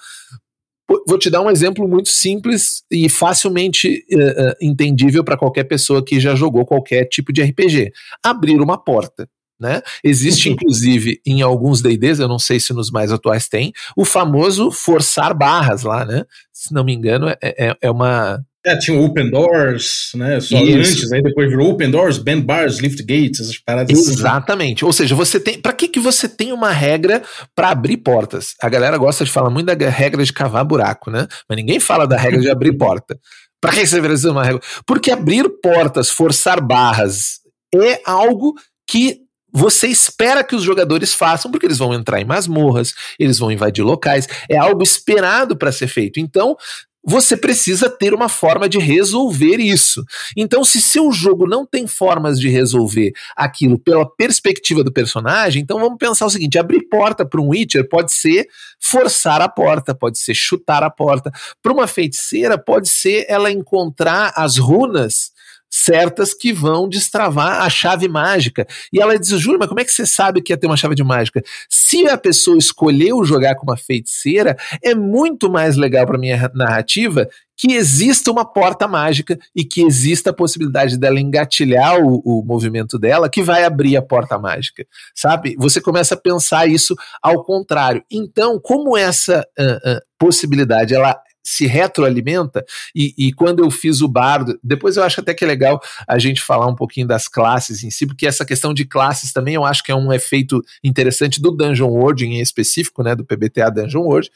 Vou 1.08 1.18
te 1.18 1.30
dar 1.32 1.42
um 1.42 1.50
exemplo 1.50 1.88
muito 1.88 2.10
simples 2.10 2.84
e 2.92 3.10
facilmente 3.10 4.06
uh, 4.12 4.54
entendível 4.62 5.24
para 5.24 5.38
qualquer 5.38 5.64
pessoa 5.64 6.06
que 6.06 6.20
já 6.20 6.36
jogou 6.36 6.64
qualquer 6.66 7.06
tipo 7.06 7.34
de 7.34 7.42
RPG. 7.42 7.92
Abrir 8.24 8.62
uma 8.62 8.78
porta. 8.78 9.28
Né? 9.60 9.82
Existe, 10.04 10.50
inclusive, 10.50 11.22
em 11.26 11.42
alguns 11.42 11.82
D&Ds, 11.82 12.20
eu 12.20 12.28
não 12.28 12.38
sei 12.38 12.60
se 12.60 12.74
nos 12.74 12.92
mais 12.92 13.12
atuais 13.12 13.48
tem, 13.48 13.72
o 13.96 14.04
famoso 14.04 14.70
forçar 14.72 15.34
barras 15.34 15.84
lá, 15.84 16.04
né? 16.04 16.26
Se 16.52 16.74
não 16.74 16.84
me 16.84 16.94
engano, 16.94 17.30
é, 17.30 17.38
é, 17.42 17.78
é 17.82 17.90
uma 17.90 18.44
é, 18.66 18.78
tinha 18.78 18.98
o 18.98 19.04
Open 19.04 19.30
Doors, 19.30 20.12
né? 20.16 20.40
Só 20.40 20.58
Isso. 20.62 20.78
antes, 20.78 21.12
aí 21.12 21.22
depois 21.22 21.50
virou 21.50 21.72
Open 21.72 21.92
Doors, 21.92 22.18
Band 22.18 22.42
Bars, 22.42 22.80
Lift 22.80 23.02
Gates, 23.02 23.42
essas 23.42 23.58
paradas 23.58 24.00
assim. 24.00 24.14
Exatamente. 24.14 24.80
Assim. 24.80 24.86
Ou 24.86 24.94
seja, 24.94 25.16
você 25.16 25.40
tem. 25.40 25.60
Para 25.60 25.74
que, 25.74 25.88
que 25.90 26.00
você 26.00 26.30
tem 26.30 26.54
uma 26.54 26.72
regra 26.72 27.22
para 27.54 27.70
abrir 27.70 27.98
portas? 27.98 28.56
A 28.62 28.70
galera 28.70 28.98
gosta 28.98 29.26
de 29.26 29.32
falar 29.32 29.50
muito 29.50 29.66
da 29.66 29.90
regra 29.90 30.24
de 30.24 30.32
cavar 30.32 30.64
buraco, 30.64 31.12
né? 31.12 31.28
Mas 31.50 31.58
ninguém 31.58 31.80
fala 31.80 32.08
da 32.08 32.18
regra 32.18 32.40
de 32.40 32.50
abrir 32.50 32.78
porta. 32.78 33.20
Para 33.60 33.74
que 33.74 33.86
você 33.86 34.02
precisa 34.02 34.32
uma 34.32 34.44
regra? 34.44 34.62
Porque 34.86 35.12
abrir 35.12 35.48
portas, 35.62 36.10
forçar 36.10 36.62
barras, 36.62 37.40
é 37.76 38.02
algo 38.06 38.54
que 38.90 39.24
você 39.54 39.88
espera 39.88 40.44
que 40.44 40.56
os 40.56 40.64
jogadores 40.64 41.14
façam, 41.14 41.52
porque 41.52 41.68
eles 41.68 41.78
vão 41.78 41.94
entrar 41.94 42.20
em 42.20 42.26
masmorras, 42.26 42.94
eles 43.20 43.38
vão 43.38 43.52
invadir 43.52 43.84
locais, 43.84 44.28
é 44.50 44.58
algo 44.58 44.82
esperado 44.82 45.56
para 45.56 45.72
ser 45.72 45.88
feito. 45.88 46.20
Então, 46.20 46.58
você 47.04 47.36
precisa 47.36 47.90
ter 47.90 48.14
uma 48.14 48.30
forma 48.30 48.70
de 48.70 48.80
resolver 48.80 49.60
isso. 49.60 50.04
Então, 50.38 50.64
se 50.64 50.82
seu 50.82 51.12
jogo 51.12 51.46
não 51.46 51.66
tem 51.66 51.86
formas 51.86 52.40
de 52.40 52.48
resolver 52.48 53.12
aquilo 53.36 53.78
pela 53.78 54.10
perspectiva 54.10 54.84
do 54.84 54.92
personagem, 54.92 55.62
então 55.62 55.80
vamos 55.80 55.98
pensar 55.98 56.26
o 56.26 56.30
seguinte: 56.30 56.58
abrir 56.58 56.88
porta 56.88 57.26
para 57.26 57.42
um 57.42 57.50
Witcher 57.50 57.88
pode 57.90 58.14
ser 58.14 58.48
forçar 58.80 59.42
a 59.42 59.50
porta, 59.50 59.94
pode 59.94 60.18
ser 60.18 60.34
chutar 60.34 60.84
a 60.84 60.90
porta. 60.90 61.32
Para 61.62 61.74
uma 61.74 61.88
feiticeira, 61.88 62.58
pode 62.58 62.88
ser 62.88 63.26
ela 63.28 63.52
encontrar 63.52 64.32
as 64.36 64.58
runas 64.58 65.33
certas 65.76 66.36
que 66.36 66.54
vão 66.54 66.88
destravar 66.88 67.64
a 67.64 67.70
chave 67.70 68.08
mágica. 68.08 68.68
E 68.94 69.02
ela 69.02 69.18
diz, 69.18 69.30
Júlio, 69.30 69.58
mas 69.58 69.68
como 69.68 69.80
é 69.80 69.84
que 69.84 69.92
você 69.92 70.06
sabe 70.06 70.40
que 70.40 70.54
ia 70.54 70.58
ter 70.58 70.68
uma 70.68 70.78
chave 70.78 70.94
de 70.94 71.04
mágica? 71.04 71.42
Se 71.68 72.08
a 72.08 72.16
pessoa 72.16 72.60
escolheu 72.60 73.26
jogar 73.26 73.56
com 73.56 73.66
uma 73.66 73.76
feiticeira, 73.76 74.56
é 74.84 74.94
muito 74.94 75.52
mais 75.52 75.76
legal 75.76 76.06
para 76.06 76.20
minha 76.20 76.52
narrativa 76.54 77.28
que 77.58 77.74
exista 77.74 78.32
uma 78.32 78.46
porta 78.46 78.88
mágica 78.88 79.38
e 79.56 79.64
que 79.64 79.82
exista 79.82 80.30
a 80.30 80.34
possibilidade 80.34 80.96
dela 80.98 81.20
engatilhar 81.20 82.00
o, 82.00 82.22
o, 82.24 82.44
movimento 82.46 83.00
dela 83.00 83.30
que 83.30 83.42
vai 83.42 83.64
abrir 83.64 83.98
a 83.98 84.02
porta 84.02 84.38
mágica, 84.38 84.86
sabe? 85.16 85.56
Você 85.58 85.82
começa 85.82 86.14
a 86.14 86.20
pensar 86.20 86.68
isso 86.68 86.96
ao 87.22 87.44
contrário. 87.44 88.04
Então, 88.12 88.60
como 88.60 88.96
essa 88.96 89.46
uh, 89.58 89.92
uh, 89.92 90.00
possibilidade 90.20 90.94
ela 90.94 91.20
se 91.44 91.66
retroalimenta, 91.66 92.66
e, 92.96 93.14
e, 93.18 93.34
quando 93.34 93.64
eu 93.64 93.70
fiz 93.70 94.02
o 94.02 94.08
bardo, 94.08 94.58
depois 94.64 94.96
eu 94.96 95.04
acho 95.04 95.20
até 95.20 95.34
que 95.34 95.44
é 95.44 95.48
legal 95.48 95.82
a 96.08 96.18
gente 96.18 96.42
falar 96.42 96.68
um 96.68 96.76
pouquinho 96.76 97.06
das 97.06 97.28
classes 97.28 97.84
em 97.84 97.92
si, 97.92 98.08
porque 98.08 98.26
essa 98.26 98.46
questão 98.46 98.74
de 98.74 98.86
classes 98.86 99.34
também 99.34 99.56
eu 99.56 99.66
acho 99.66 99.84
que 99.84 99.92
é 99.92 99.96
um 99.96 100.14
efeito 100.14 100.62
interessante 100.84 101.42
do 101.42 101.52
Dungeon 101.52 101.90
World 101.90 102.26
em 102.26 102.40
específico, 102.40 103.04
né, 103.04 103.14
do 103.16 103.26
PBTA 103.26 103.70
Dungeon 103.70 104.04
World, 104.04 104.32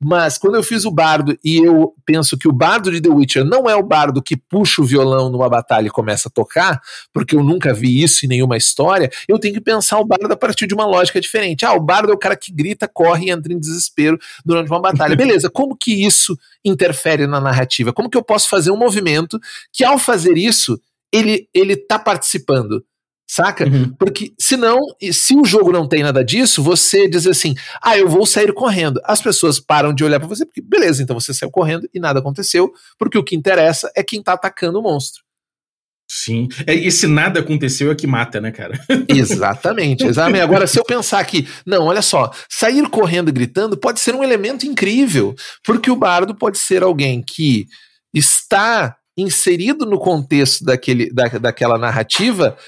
mas 0.00 0.38
quando 0.38 0.54
eu 0.54 0.62
fiz 0.62 0.84
o 0.84 0.90
bardo 0.90 1.36
e 1.44 1.58
eu 1.58 1.94
penso 2.06 2.38
que 2.38 2.46
o 2.46 2.52
bardo 2.52 2.90
de 2.90 3.00
The 3.00 3.08
Witcher 3.08 3.44
não 3.44 3.68
é 3.68 3.74
o 3.74 3.82
bardo 3.82 4.22
que 4.22 4.36
puxa 4.36 4.82
o 4.82 4.84
violão 4.84 5.28
numa 5.28 5.48
batalha 5.48 5.88
e 5.88 5.90
começa 5.90 6.28
a 6.28 6.30
tocar, 6.30 6.80
porque 7.12 7.34
eu 7.34 7.42
nunca 7.42 7.74
vi 7.74 8.02
isso 8.02 8.24
em 8.24 8.28
nenhuma 8.28 8.56
história, 8.56 9.10
eu 9.26 9.38
tenho 9.38 9.54
que 9.54 9.60
pensar 9.60 9.98
o 9.98 10.04
bardo 10.04 10.32
a 10.32 10.36
partir 10.36 10.66
de 10.66 10.74
uma 10.74 10.86
lógica 10.86 11.20
diferente. 11.20 11.64
Ah, 11.64 11.72
o 11.72 11.80
bardo 11.80 12.12
é 12.12 12.14
o 12.14 12.18
cara 12.18 12.36
que 12.36 12.52
grita, 12.52 12.86
corre 12.86 13.26
e 13.26 13.30
entra 13.30 13.52
em 13.52 13.58
desespero 13.58 14.18
durante 14.44 14.70
uma 14.70 14.80
batalha. 14.80 15.16
Beleza, 15.16 15.50
como 15.50 15.76
que 15.76 16.04
isso 16.04 16.38
interfere 16.64 17.26
na 17.26 17.40
narrativa? 17.40 17.92
Como 17.92 18.08
que 18.08 18.16
eu 18.16 18.22
posso 18.22 18.48
fazer 18.48 18.70
um 18.70 18.76
movimento 18.76 19.38
que, 19.72 19.84
ao 19.84 19.98
fazer 19.98 20.36
isso, 20.36 20.80
ele, 21.12 21.48
ele 21.54 21.76
tá 21.76 21.98
participando? 21.98 22.84
Saca? 23.26 23.64
Uhum. 23.64 23.94
Porque 23.98 24.34
senão, 24.38 24.78
se 25.10 25.34
o 25.34 25.44
jogo 25.44 25.72
não 25.72 25.88
tem 25.88 26.02
nada 26.02 26.22
disso, 26.22 26.62
você 26.62 27.08
diz 27.08 27.26
assim: 27.26 27.54
ah, 27.80 27.96
eu 27.96 28.06
vou 28.06 28.26
sair 28.26 28.52
correndo. 28.52 29.00
As 29.04 29.22
pessoas 29.22 29.58
param 29.58 29.94
de 29.94 30.04
olhar 30.04 30.20
para 30.20 30.28
você, 30.28 30.44
porque 30.44 30.60
beleza, 30.60 31.02
então 31.02 31.18
você 31.18 31.32
saiu 31.32 31.50
correndo 31.50 31.88
e 31.94 31.98
nada 31.98 32.18
aconteceu, 32.20 32.70
porque 32.98 33.16
o 33.16 33.24
que 33.24 33.34
interessa 33.34 33.90
é 33.96 34.02
quem 34.02 34.22
tá 34.22 34.34
atacando 34.34 34.78
o 34.78 34.82
monstro. 34.82 35.22
Sim. 36.14 36.46
É, 36.66 36.74
esse 36.74 37.06
nada 37.06 37.40
aconteceu 37.40 37.90
é 37.90 37.94
que 37.94 38.06
mata, 38.06 38.38
né, 38.38 38.50
cara? 38.50 38.78
Exatamente, 39.08 40.04
exatamente. 40.04 40.42
Agora, 40.42 40.66
se 40.66 40.78
eu 40.78 40.84
pensar 40.84 41.24
que, 41.24 41.48
não, 41.64 41.86
olha 41.86 42.02
só, 42.02 42.30
sair 42.50 42.86
correndo 42.90 43.30
e 43.30 43.32
gritando 43.32 43.78
pode 43.78 43.98
ser 43.98 44.14
um 44.14 44.22
elemento 44.22 44.66
incrível, 44.66 45.34
porque 45.64 45.90
o 45.90 45.96
bardo 45.96 46.34
pode 46.34 46.58
ser 46.58 46.82
alguém 46.82 47.22
que 47.22 47.66
está 48.12 48.94
inserido 49.16 49.86
no 49.86 49.98
contexto 49.98 50.66
daquele, 50.66 51.10
da, 51.10 51.28
daquela 51.28 51.78
narrativa, 51.78 52.58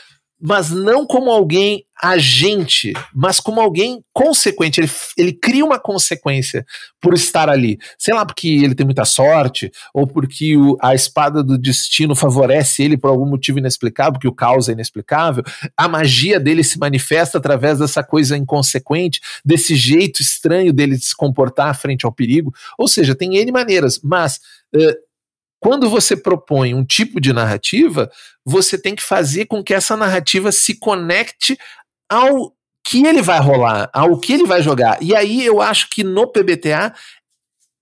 mas 0.47 0.71
não 0.71 1.07
como 1.07 1.31
alguém 1.31 1.87
agente, 2.03 2.93
mas 3.15 3.41
como 3.41 3.63
alguém 3.63 4.05
consequente. 4.13 4.79
Ele, 4.79 4.91
ele 5.17 5.33
cria 5.33 5.65
uma 5.65 5.79
consequência 5.79 6.67
por 7.01 7.15
estar 7.15 7.49
ali. 7.49 7.79
Sei 7.97 8.13
lá, 8.13 8.27
porque 8.27 8.49
ele 8.49 8.75
tem 8.75 8.85
muita 8.85 9.07
sorte, 9.07 9.73
ou 9.95 10.07
porque 10.07 10.55
o, 10.55 10.77
a 10.83 10.95
espada 10.95 11.43
do 11.43 11.57
destino 11.57 12.15
favorece 12.15 12.83
ele 12.83 12.99
por 12.99 13.09
algum 13.09 13.25
motivo 13.25 13.59
inexplicável, 13.59 14.13
porque 14.13 14.29
o 14.29 14.35
caos 14.35 14.69
é 14.69 14.73
inexplicável. 14.73 15.43
A 15.75 15.89
magia 15.89 16.39
dele 16.39 16.63
se 16.63 16.79
manifesta 16.79 17.39
através 17.39 17.79
dessa 17.79 18.05
coisa 18.05 18.37
inconsequente, 18.37 19.23
desse 19.43 19.75
jeito 19.75 20.21
estranho 20.21 20.75
dele 20.75 20.99
se 20.99 21.17
comportar 21.17 21.75
frente 21.75 22.05
ao 22.05 22.13
perigo. 22.13 22.53
Ou 22.77 22.87
seja, 22.87 23.15
tem 23.15 23.39
N 23.39 23.51
maneiras, 23.51 23.99
mas. 24.03 24.41
Uh, 24.75 25.14
quando 25.65 25.89
você 25.89 26.15
propõe 26.15 26.75
um 26.75 26.85
tipo 26.85 27.19
de 27.19 27.33
narrativa, 27.33 28.13
você 28.45 28.77
tem 28.77 28.95
que 28.95 29.03
fazer 29.03 29.47
com 29.47 29.65
que 29.65 29.73
essa 29.73 29.97
narrativa 29.97 30.53
se 30.53 30.79
conecte 30.79 31.57
ao 32.07 32.53
que 32.87 33.07
ele 33.07 33.23
vai 33.23 33.41
rolar, 33.41 33.89
ao 33.91 34.21
que 34.21 34.35
ele 34.35 34.45
vai 34.45 34.61
jogar. 34.61 35.03
E 35.03 35.17
aí 35.17 35.43
eu 35.43 35.63
acho 35.63 35.89
que 35.89 36.05
no 36.05 36.31
PBTA 36.31 36.95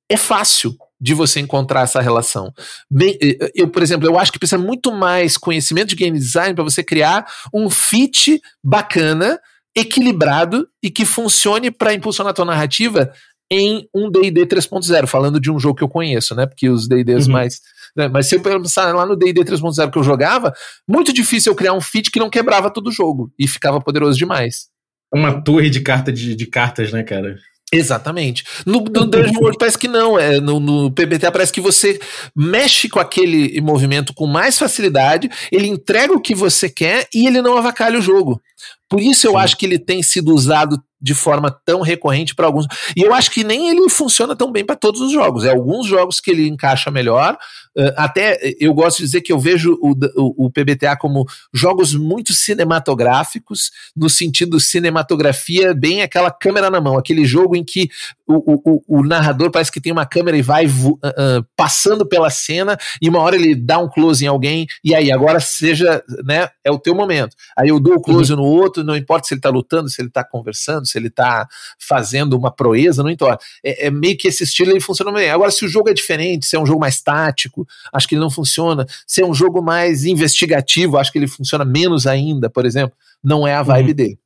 é 0.08 0.16
fácil 0.16 0.76
de 1.00 1.12
você 1.12 1.40
encontrar 1.40 1.80
essa 1.80 2.00
relação. 2.00 2.54
Bem, 2.88 3.18
eu, 3.52 3.66
por 3.66 3.82
exemplo, 3.82 4.06
eu 4.06 4.16
acho 4.16 4.30
que 4.30 4.38
precisa 4.38 4.62
muito 4.62 4.92
mais 4.92 5.36
conhecimento 5.36 5.88
de 5.88 5.96
game 5.96 6.16
design 6.16 6.54
para 6.54 6.62
você 6.62 6.84
criar 6.84 7.26
um 7.52 7.68
fit 7.68 8.40
bacana, 8.62 9.40
equilibrado 9.74 10.68
e 10.80 10.88
que 10.88 11.04
funcione 11.04 11.68
para 11.68 11.92
impulsionar 11.92 12.30
a 12.30 12.34
tua 12.34 12.44
narrativa 12.44 13.12
em 13.52 13.86
um 13.94 14.10
D&D 14.10 14.46
3.0, 14.46 15.06
falando 15.06 15.38
de 15.38 15.50
um 15.50 15.58
jogo 15.58 15.76
que 15.76 15.84
eu 15.84 15.88
conheço, 15.88 16.34
né? 16.34 16.46
Porque 16.46 16.70
os 16.70 16.88
D&Ds 16.88 17.26
uhum. 17.26 17.32
mais... 17.32 17.60
Né? 17.94 18.08
Mas 18.08 18.26
se 18.26 18.34
eu 18.34 18.40
pensar 18.40 18.94
lá 18.94 19.04
no 19.04 19.14
D&D 19.14 19.44
3.0 19.44 19.90
que 19.90 19.98
eu 19.98 20.02
jogava, 20.02 20.54
muito 20.88 21.12
difícil 21.12 21.52
eu 21.52 21.56
criar 21.56 21.74
um 21.74 21.80
feat 21.80 22.10
que 22.10 22.18
não 22.18 22.30
quebrava 22.30 22.72
todo 22.72 22.86
o 22.86 22.92
jogo 22.92 23.30
e 23.38 23.46
ficava 23.46 23.78
poderoso 23.80 24.16
demais. 24.16 24.68
Uma 25.12 25.42
torre 25.42 25.68
de, 25.68 25.82
carta 25.82 26.10
de, 26.10 26.34
de 26.34 26.46
cartas, 26.46 26.90
né, 26.90 27.02
cara? 27.02 27.36
Exatamente. 27.70 28.44
No, 28.66 28.80
no 28.80 29.06
Dungeon 29.06 29.38
World 29.40 29.58
parece 29.58 29.78
que 29.78 29.88
não. 29.88 30.18
É, 30.18 30.38
no, 30.40 30.60
no 30.60 30.90
PBTA 30.90 31.32
parece 31.32 31.52
que 31.52 31.60
você 31.60 31.98
mexe 32.36 32.86
com 32.88 33.00
aquele 33.00 33.58
movimento 33.62 34.12
com 34.12 34.26
mais 34.26 34.58
facilidade, 34.58 35.30
ele 35.50 35.68
entrega 35.68 36.12
o 36.12 36.20
que 36.20 36.34
você 36.34 36.68
quer 36.68 37.08
e 37.14 37.26
ele 37.26 37.40
não 37.40 37.56
avacalha 37.56 37.98
o 37.98 38.02
jogo. 38.02 38.40
Por 38.88 39.00
isso 39.00 39.26
eu 39.26 39.32
Sim. 39.32 39.36
acho 39.38 39.56
que 39.56 39.64
ele 39.64 39.78
tem 39.78 40.02
sido 40.02 40.34
usado 40.34 40.82
de 41.02 41.14
forma 41.14 41.50
tão 41.50 41.80
recorrente 41.80 42.34
para 42.34 42.46
alguns. 42.46 42.66
E 42.96 43.02
eu 43.02 43.12
acho 43.12 43.30
que 43.30 43.42
nem 43.42 43.68
ele 43.68 43.88
funciona 43.88 44.36
tão 44.36 44.52
bem 44.52 44.64
para 44.64 44.76
todos 44.76 45.00
os 45.00 45.12
jogos. 45.12 45.44
É 45.44 45.50
alguns 45.50 45.86
jogos 45.86 46.20
que 46.20 46.30
ele 46.30 46.48
encaixa 46.48 46.90
melhor. 46.90 47.36
Uh, 47.76 47.92
até 47.96 48.38
eu 48.60 48.72
gosto 48.74 48.98
de 48.98 49.04
dizer 49.04 49.20
que 49.22 49.32
eu 49.32 49.38
vejo 49.38 49.78
o, 49.80 49.92
o, 49.92 50.46
o, 50.46 50.50
PBTA 50.50 50.94
como 50.94 51.26
jogos 51.54 51.94
muito 51.94 52.34
cinematográficos, 52.34 53.70
no 53.96 54.10
sentido 54.10 54.60
cinematografia, 54.60 55.72
bem 55.72 56.02
aquela 56.02 56.30
câmera 56.30 56.68
na 56.68 56.82
mão, 56.82 56.98
aquele 56.98 57.24
jogo 57.24 57.56
em 57.56 57.64
que 57.64 57.88
o, 58.26 58.82
o 58.86 59.02
narrador 59.02 59.50
parece 59.50 59.70
que 59.70 59.80
tem 59.80 59.92
uma 59.92 60.06
câmera 60.06 60.36
e 60.36 60.42
vai 60.42 60.66
uh, 60.66 60.68
uh, 60.68 61.46
passando 61.56 62.06
pela 62.06 62.30
cena 62.30 62.78
e 63.00 63.08
uma 63.08 63.20
hora 63.20 63.36
ele 63.36 63.54
dá 63.54 63.78
um 63.78 63.88
close 63.88 64.24
em 64.24 64.28
alguém 64.28 64.66
e 64.84 64.94
aí 64.94 65.10
agora 65.10 65.40
seja, 65.40 66.02
né, 66.24 66.48
é 66.64 66.70
o 66.70 66.78
teu 66.78 66.94
momento. 66.94 67.34
Aí 67.56 67.68
eu 67.68 67.80
dou 67.80 67.94
o 67.94 68.02
close 68.02 68.32
uhum. 68.32 68.38
no 68.38 68.44
outro, 68.44 68.84
não 68.84 68.96
importa 68.96 69.28
se 69.28 69.34
ele 69.34 69.38
está 69.38 69.50
lutando, 69.50 69.88
se 69.88 70.00
ele 70.00 70.08
está 70.08 70.24
conversando, 70.24 70.86
se 70.92 70.98
ele 70.98 71.08
está 71.08 71.48
fazendo 71.78 72.36
uma 72.36 72.50
proeza, 72.50 73.02
não 73.02 73.10
importa. 73.10 73.44
É, 73.64 73.86
é, 73.86 73.90
meio 73.90 74.16
que 74.16 74.28
esse 74.28 74.44
estilo 74.44 74.70
ele 74.70 74.80
funciona 74.80 75.12
bem. 75.12 75.30
Agora, 75.30 75.50
se 75.50 75.64
o 75.64 75.68
jogo 75.68 75.88
é 75.88 75.94
diferente, 75.94 76.46
se 76.46 76.56
é 76.56 76.60
um 76.60 76.66
jogo 76.66 76.80
mais 76.80 77.00
tático, 77.00 77.66
acho 77.92 78.08
que 78.08 78.14
ele 78.14 78.22
não 78.22 78.30
funciona. 78.30 78.86
Se 79.06 79.22
é 79.22 79.26
um 79.26 79.34
jogo 79.34 79.62
mais 79.62 80.04
investigativo, 80.04 80.98
acho 80.98 81.10
que 81.10 81.18
ele 81.18 81.28
funciona 81.28 81.64
menos 81.64 82.06
ainda, 82.06 82.48
por 82.48 82.66
exemplo. 82.66 82.96
Não 83.22 83.46
é 83.46 83.54
a 83.54 83.62
vibe 83.62 83.90
uhum. 83.90 83.94
dele. 83.94 84.18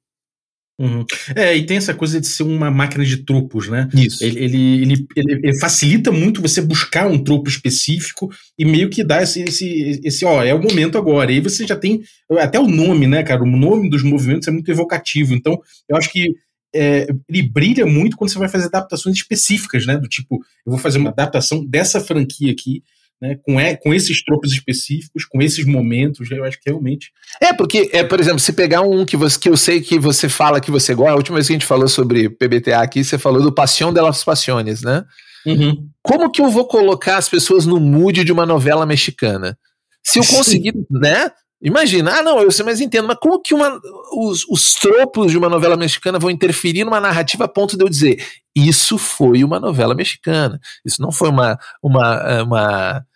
Uhum. 0.78 1.06
É, 1.34 1.56
e 1.56 1.64
tem 1.64 1.78
essa 1.78 1.94
coisa 1.94 2.20
de 2.20 2.26
ser 2.26 2.42
uma 2.42 2.70
máquina 2.70 3.02
de 3.02 3.18
tropos, 3.18 3.68
né? 3.68 3.88
Isso. 3.94 4.22
Ele, 4.22 4.38
ele, 4.38 5.06
ele, 5.16 5.40
ele, 5.42 5.58
facilita 5.58 6.12
muito 6.12 6.42
você 6.42 6.60
buscar 6.60 7.06
um 7.06 7.18
tropo 7.18 7.48
específico 7.48 8.30
e 8.58 8.64
meio 8.64 8.90
que 8.90 9.02
dá 9.02 9.22
esse, 9.22 9.42
esse, 9.42 10.00
esse, 10.04 10.24
ó, 10.26 10.44
é 10.44 10.52
o 10.52 10.62
momento 10.62 10.98
agora. 10.98 11.32
E 11.32 11.36
aí 11.36 11.40
você 11.40 11.66
já 11.66 11.76
tem 11.76 12.02
até 12.38 12.60
o 12.60 12.68
nome, 12.68 13.06
né, 13.06 13.22
cara? 13.22 13.42
O 13.42 13.46
nome 13.46 13.88
dos 13.88 14.02
movimentos 14.02 14.48
é 14.48 14.50
muito 14.50 14.70
evocativo. 14.70 15.34
Então, 15.34 15.58
eu 15.88 15.96
acho 15.96 16.12
que 16.12 16.34
é, 16.76 17.06
ele 17.28 17.42
brilha 17.42 17.86
muito 17.86 18.16
quando 18.16 18.30
você 18.30 18.38
vai 18.38 18.48
fazer 18.48 18.66
adaptações 18.66 19.16
específicas, 19.16 19.86
né? 19.86 19.96
Do 19.96 20.08
tipo, 20.08 20.36
eu 20.64 20.70
vou 20.72 20.78
fazer 20.78 20.98
uma 20.98 21.10
adaptação 21.10 21.64
dessa 21.64 22.00
franquia 22.00 22.52
aqui 22.52 22.82
né, 23.20 23.38
com, 23.42 23.58
é, 23.58 23.74
com 23.74 23.94
esses 23.94 24.22
tropos 24.22 24.52
específicos, 24.52 25.24
com 25.24 25.40
esses 25.40 25.64
momentos, 25.64 26.30
eu 26.30 26.44
acho 26.44 26.60
que 26.60 26.68
realmente. 26.68 27.10
É, 27.40 27.52
porque, 27.52 27.90
é, 27.92 28.04
por 28.04 28.20
exemplo, 28.20 28.38
se 28.38 28.52
pegar 28.52 28.82
um 28.82 29.04
que, 29.04 29.16
você, 29.16 29.38
que 29.38 29.48
eu 29.48 29.56
sei 29.56 29.80
que 29.80 29.98
você 29.98 30.28
fala 30.28 30.60
que 30.60 30.70
você 30.70 30.94
gosta, 30.94 31.12
a 31.12 31.16
última 31.16 31.36
vez 31.36 31.46
que 31.46 31.52
a 31.52 31.56
gente 31.56 31.66
falou 31.66 31.88
sobre 31.88 32.28
PBTA 32.28 32.80
aqui, 32.80 33.02
você 33.02 33.18
falou 33.18 33.42
do 33.42 33.52
Passion 33.52 33.92
de 33.92 34.00
las 34.00 34.22
Passiones, 34.22 34.82
né? 34.82 35.04
Uhum. 35.46 35.88
Como 36.02 36.30
que 36.30 36.42
eu 36.42 36.50
vou 36.50 36.66
colocar 36.66 37.16
as 37.16 37.28
pessoas 37.28 37.64
no 37.64 37.80
mood 37.80 38.24
de 38.24 38.32
uma 38.32 38.44
novela 38.44 38.84
mexicana? 38.84 39.56
Se 40.04 40.18
eu 40.18 40.24
conseguir, 40.26 40.74
né? 40.90 41.30
Imagina, 41.66 42.20
ah, 42.20 42.22
não, 42.22 42.40
eu 42.40 42.52
sei, 42.52 42.64
mas 42.64 42.80
entendo, 42.80 43.08
mas 43.08 43.18
como 43.20 43.42
que 43.42 43.52
uma, 43.52 43.80
os, 44.12 44.46
os 44.48 44.74
tropos 44.74 45.32
de 45.32 45.36
uma 45.36 45.48
novela 45.48 45.76
mexicana 45.76 46.16
vão 46.16 46.30
interferir 46.30 46.84
numa 46.84 47.00
narrativa 47.00 47.44
a 47.44 47.48
ponto 47.48 47.76
de 47.76 47.82
eu 47.82 47.88
dizer 47.88 48.24
isso 48.54 48.96
foi 48.96 49.42
uma 49.42 49.58
novela 49.58 49.92
mexicana, 49.92 50.60
isso 50.84 51.02
não 51.02 51.10
foi 51.10 51.28
uma, 51.28 51.58
uma, 51.82 52.42
uma, 52.42 53.06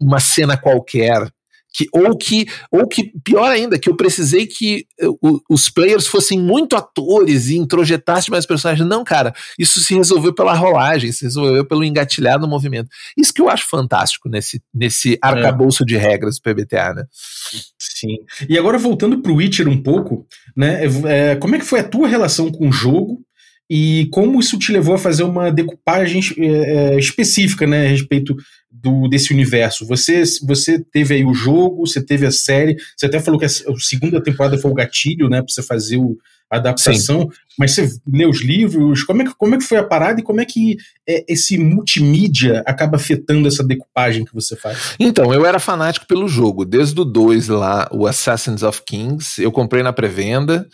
uma 0.00 0.20
cena 0.20 0.56
qualquer, 0.56 1.28
que, 1.74 1.88
ou 1.92 2.16
que, 2.16 2.46
ou 2.70 2.86
que, 2.86 3.12
pior 3.24 3.50
ainda, 3.50 3.76
que 3.76 3.90
eu 3.90 3.96
precisei 3.96 4.46
que 4.46 4.86
uh, 5.02 5.42
os 5.50 5.68
players 5.68 6.06
fossem 6.06 6.38
muito 6.38 6.76
atores 6.76 7.48
e 7.48 7.56
introjetassem 7.56 8.30
mais 8.30 8.46
personagens. 8.46 8.88
Não, 8.88 9.02
cara, 9.02 9.34
isso 9.58 9.80
se 9.80 9.92
resolveu 9.92 10.32
pela 10.32 10.54
rolagem, 10.54 11.10
se 11.10 11.24
resolveu 11.24 11.64
pelo 11.64 11.82
engatilhar 11.82 12.38
no 12.38 12.46
movimento. 12.46 12.88
Isso 13.16 13.34
que 13.34 13.40
eu 13.40 13.48
acho 13.48 13.68
fantástico 13.68 14.28
nesse, 14.28 14.62
nesse 14.72 15.18
arcabouço 15.20 15.82
é. 15.82 15.86
de 15.86 15.96
regras 15.96 16.38
do 16.38 16.42
PBTA, 16.42 16.94
né? 16.94 17.04
Sim. 17.76 18.18
E 18.48 18.56
agora 18.56 18.78
voltando 18.78 19.20
pro 19.20 19.34
Witcher 19.34 19.68
um 19.68 19.82
pouco, 19.82 20.24
né? 20.56 20.84
É, 20.84 21.32
é, 21.32 21.36
como 21.36 21.56
é 21.56 21.58
que 21.58 21.64
foi 21.64 21.80
a 21.80 21.88
tua 21.88 22.06
relação 22.06 22.52
com 22.52 22.68
o 22.68 22.72
jogo? 22.72 23.20
E 23.68 24.08
como 24.12 24.40
isso 24.40 24.58
te 24.58 24.72
levou 24.72 24.94
a 24.94 24.98
fazer 24.98 25.22
uma 25.22 25.50
decupagem 25.50 26.20
é, 26.38 26.98
específica 26.98 27.66
né, 27.66 27.86
a 27.86 27.90
respeito 27.90 28.36
do, 28.70 29.08
desse 29.08 29.32
universo. 29.32 29.86
Você, 29.86 30.22
você 30.46 30.78
teve 30.78 31.14
aí 31.14 31.24
o 31.24 31.32
jogo, 31.32 31.86
você 31.86 32.04
teve 32.04 32.26
a 32.26 32.30
série, 32.30 32.76
você 32.96 33.06
até 33.06 33.20
falou 33.20 33.38
que 33.38 33.46
a, 33.46 33.48
a 33.48 33.78
segunda 33.78 34.22
temporada 34.22 34.58
foi 34.58 34.70
o 34.70 34.74
gatilho, 34.74 35.28
né, 35.28 35.40
para 35.40 35.52
você 35.52 35.62
fazer 35.62 35.96
o, 35.96 36.18
a 36.50 36.56
adaptação, 36.56 37.22
Sim. 37.22 37.28
mas 37.58 37.72
você 37.72 37.90
lê 38.06 38.26
os 38.26 38.42
livros, 38.42 39.02
como 39.02 39.22
é, 39.22 39.24
que, 39.24 39.34
como 39.34 39.54
é 39.54 39.58
que 39.58 39.64
foi 39.64 39.78
a 39.78 39.84
parada 39.84 40.20
e 40.20 40.22
como 40.22 40.40
é 40.40 40.44
que 40.44 40.76
é, 41.08 41.24
esse 41.26 41.56
multimídia 41.56 42.62
acaba 42.66 42.96
afetando 42.96 43.48
essa 43.48 43.64
decupagem 43.64 44.24
que 44.24 44.34
você 44.34 44.54
faz? 44.54 44.94
Então, 45.00 45.32
eu 45.32 45.46
era 45.46 45.58
fanático 45.58 46.06
pelo 46.06 46.28
jogo, 46.28 46.64
desde 46.64 47.00
o 47.00 47.04
2 47.04 47.48
lá, 47.48 47.88
o 47.90 48.06
Assassins 48.06 48.62
of 48.62 48.82
Kings, 48.86 49.40
eu 49.42 49.50
comprei 49.50 49.82
na 49.82 49.92
pré-venda, 49.92 50.66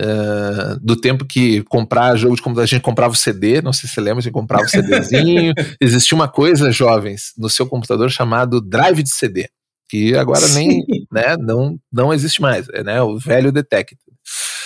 Uh, 0.00 0.80
do 0.80 0.96
tempo 0.96 1.24
que 1.26 1.62
comprar 1.64 2.16
jogo 2.16 2.34
de 2.34 2.40
computador, 2.40 2.64
a 2.64 2.66
gente 2.66 2.80
comprava 2.80 3.12
o 3.12 3.16
CD, 3.16 3.60
não 3.60 3.74
sei 3.74 3.88
se 3.88 3.94
você 3.94 4.00
lembra, 4.00 4.20
a 4.20 4.22
gente 4.22 4.32
comprava 4.32 4.64
o 4.64 4.68
CDzinho. 4.68 5.52
Existia 5.80 6.16
uma 6.16 6.28
coisa, 6.28 6.72
jovens, 6.72 7.32
no 7.36 7.50
seu 7.50 7.66
computador 7.66 8.10
chamado 8.10 8.60
drive 8.60 9.02
de 9.02 9.10
CD, 9.10 9.48
que 9.90 10.16
agora 10.16 10.40
Sim. 10.40 10.68
nem, 10.68 11.06
né, 11.12 11.36
não, 11.38 11.78
não 11.92 12.12
existe 12.12 12.40
mais, 12.40 12.68
é 12.70 12.82
né, 12.82 13.02
o 13.02 13.18
velho 13.18 13.52
detector. 13.52 13.98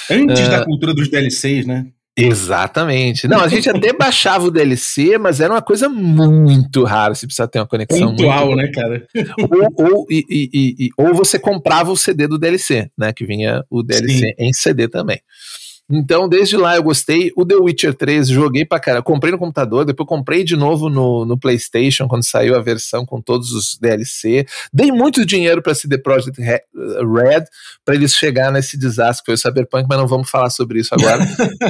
Antes 0.08 0.46
uh, 0.46 0.50
da 0.50 0.64
cultura 0.64 0.94
dos 0.94 1.08
DLCs, 1.08 1.66
né? 1.66 1.86
Exatamente. 2.16 3.28
Não, 3.28 3.40
a 3.40 3.48
gente 3.48 3.68
até 3.68 3.92
baixava 3.92 4.46
o 4.46 4.50
DLC, 4.50 5.18
mas 5.18 5.38
era 5.38 5.52
uma 5.52 5.60
coisa 5.60 5.86
muito 5.86 6.82
rara. 6.82 7.14
Você 7.14 7.26
precisa 7.26 7.46
ter 7.46 7.58
uma 7.58 7.66
conexão 7.66 8.16
Pontual, 8.16 8.46
muito... 8.46 8.56
né, 8.56 8.70
cara? 8.72 9.06
Ou, 9.38 9.86
ou, 9.86 10.06
e, 10.10 10.24
e, 10.30 10.86
e, 10.86 10.88
ou 10.96 11.14
você 11.14 11.38
comprava 11.38 11.92
o 11.92 11.96
CD 11.96 12.26
do 12.26 12.38
DLC, 12.38 12.90
né? 12.96 13.12
Que 13.12 13.26
vinha 13.26 13.62
o 13.68 13.82
DLC 13.82 14.18
Sim. 14.18 14.34
em 14.38 14.52
CD 14.54 14.88
também. 14.88 15.20
Então, 15.90 16.28
desde 16.28 16.56
lá 16.56 16.76
eu 16.76 16.82
gostei. 16.82 17.32
O 17.36 17.44
The 17.44 17.54
Witcher 17.54 17.94
3 17.94 18.28
joguei 18.28 18.64
pra 18.64 18.80
cara. 18.80 19.02
Comprei 19.02 19.30
no 19.32 19.38
computador, 19.38 19.84
depois 19.84 20.08
comprei 20.08 20.42
de 20.42 20.56
novo 20.56 20.88
no, 20.88 21.24
no 21.24 21.38
PlayStation 21.38 22.08
quando 22.08 22.24
saiu 22.24 22.56
a 22.56 22.60
versão 22.60 23.06
com 23.06 23.20
todos 23.20 23.52
os 23.52 23.78
DLC. 23.78 24.46
Dei 24.72 24.90
muito 24.90 25.24
dinheiro 25.24 25.62
pra 25.62 25.74
CD 25.74 25.98
Projekt 25.98 26.40
Red 26.40 27.44
para 27.84 27.94
eles 27.94 28.14
chegar 28.14 28.50
nesse 28.50 28.76
desastre 28.76 29.22
que 29.22 29.26
foi 29.26 29.34
o 29.34 29.38
Cyberpunk, 29.38 29.86
mas 29.88 29.98
não 29.98 30.08
vamos 30.08 30.28
falar 30.28 30.50
sobre 30.50 30.80
isso 30.80 30.94
agora. 30.94 31.24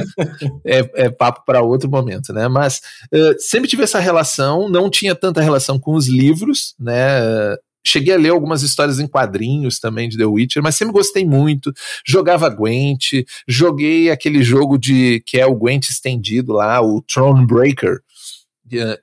é, 0.65 1.05
é, 1.05 1.09
papo 1.09 1.43
para 1.45 1.61
outro 1.61 1.89
momento, 1.89 2.33
né? 2.33 2.47
Mas 2.47 2.81
uh, 3.13 3.35
sempre 3.39 3.69
tive 3.69 3.83
essa 3.83 3.99
relação, 3.99 4.67
não 4.67 4.89
tinha 4.89 5.13
tanta 5.13 5.41
relação 5.41 5.79
com 5.79 5.93
os 5.93 6.07
livros, 6.07 6.73
né? 6.79 7.55
Cheguei 7.87 8.13
a 8.13 8.17
ler 8.17 8.29
algumas 8.29 8.61
histórias 8.63 8.99
em 8.99 9.07
quadrinhos 9.07 9.79
também 9.79 10.09
de 10.09 10.17
The 10.17 10.25
Witcher, 10.25 10.61
mas 10.61 10.75
sempre 10.75 10.93
gostei 10.93 11.25
muito. 11.25 11.71
Jogava 12.05 12.49
Gwent, 12.49 13.23
joguei 13.47 14.11
aquele 14.11 14.43
jogo 14.43 14.77
de 14.77 15.23
que 15.25 15.39
é 15.39 15.45
o 15.45 15.55
Gwent 15.55 15.89
estendido 15.89 16.53
lá, 16.53 16.81
o 16.81 17.01
Thronebreaker, 17.01 18.01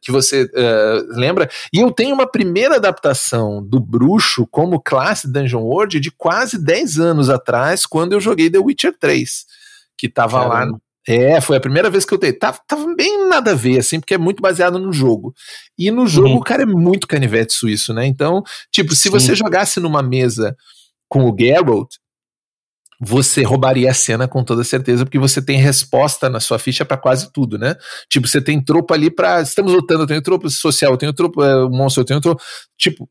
que 0.02 0.12
você 0.12 0.44
uh, 0.44 1.18
lembra. 1.18 1.48
E 1.72 1.80
eu 1.80 1.90
tenho 1.90 2.14
uma 2.14 2.30
primeira 2.30 2.76
adaptação 2.76 3.62
do 3.64 3.80
Bruxo 3.80 4.46
como 4.46 4.80
classe 4.80 5.30
Dungeon 5.30 5.62
World 5.62 6.00
de 6.00 6.10
quase 6.10 6.58
10 6.58 6.98
anos 6.98 7.30
atrás, 7.30 7.86
quando 7.86 8.12
eu 8.12 8.20
joguei 8.20 8.50
The 8.50 8.58
Witcher 8.58 8.94
3, 8.98 9.46
que 9.96 10.08
tava 10.08 10.40
Caramba. 10.40 10.72
lá 10.72 10.78
é, 11.06 11.40
foi 11.40 11.56
a 11.56 11.60
primeira 11.60 11.90
vez 11.90 12.04
que 12.04 12.14
eu 12.14 12.18
tenho. 12.18 12.38
Tava, 12.38 12.58
tava 12.66 12.94
bem 12.94 13.28
nada 13.28 13.50
a 13.50 13.54
ver, 13.54 13.78
assim, 13.78 14.00
porque 14.00 14.14
é 14.14 14.18
muito 14.18 14.40
baseado 14.40 14.78
no 14.78 14.92
jogo. 14.92 15.34
E 15.78 15.90
no 15.90 16.06
jogo 16.06 16.28
uhum. 16.28 16.36
o 16.36 16.42
cara 16.42 16.62
é 16.62 16.66
muito 16.66 17.06
canivete 17.06 17.52
suíço, 17.52 17.92
né? 17.92 18.06
Então, 18.06 18.42
tipo, 18.72 18.94
se 18.94 19.04
Sim. 19.04 19.10
você 19.10 19.34
jogasse 19.34 19.80
numa 19.80 20.02
mesa 20.02 20.56
com 21.08 21.30
o 21.30 21.36
Geralt, 21.38 21.88
você 23.00 23.42
roubaria 23.42 23.90
a 23.90 23.94
cena 23.94 24.26
com 24.26 24.42
toda 24.42 24.64
certeza, 24.64 25.04
porque 25.04 25.18
você 25.18 25.42
tem 25.42 25.58
resposta 25.58 26.30
na 26.30 26.40
sua 26.40 26.58
ficha 26.58 26.84
para 26.84 26.96
quase 26.96 27.30
tudo, 27.32 27.58
né? 27.58 27.76
Tipo, 28.08 28.26
você 28.26 28.40
tem 28.40 28.62
tropa 28.62 28.94
ali 28.94 29.10
para 29.10 29.42
Estamos 29.42 29.72
lutando, 29.72 30.04
eu 30.04 30.06
tenho 30.06 30.22
tropa 30.22 30.48
social, 30.48 30.92
eu 30.92 30.96
tenho 30.96 31.12
tropa, 31.12 31.44
é, 31.44 31.68
monstro, 31.68 32.02
eu 32.02 32.06
tenho 32.06 32.20
tropa. 32.20 32.42
Tipo, 32.78 33.08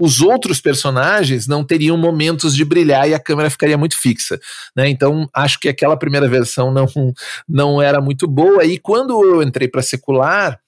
os 0.00 0.22
outros 0.22 0.60
personagens 0.60 1.46
não 1.46 1.62
teriam 1.62 1.96
momentos 1.96 2.56
de 2.56 2.64
brilhar 2.64 3.06
e 3.08 3.14
a 3.14 3.20
câmera 3.20 3.50
ficaria 3.50 3.76
muito 3.76 3.98
fixa. 3.98 4.40
Né? 4.74 4.88
Então, 4.88 5.28
acho 5.34 5.60
que 5.60 5.68
aquela 5.68 5.96
primeira 5.96 6.26
versão 6.26 6.72
não, 6.72 6.86
não 7.46 7.82
era 7.82 8.00
muito 8.00 8.26
boa. 8.26 8.64
E 8.64 8.78
quando 8.78 9.22
eu 9.22 9.42
entrei 9.42 9.68
para 9.68 9.82
secular, 9.82 10.58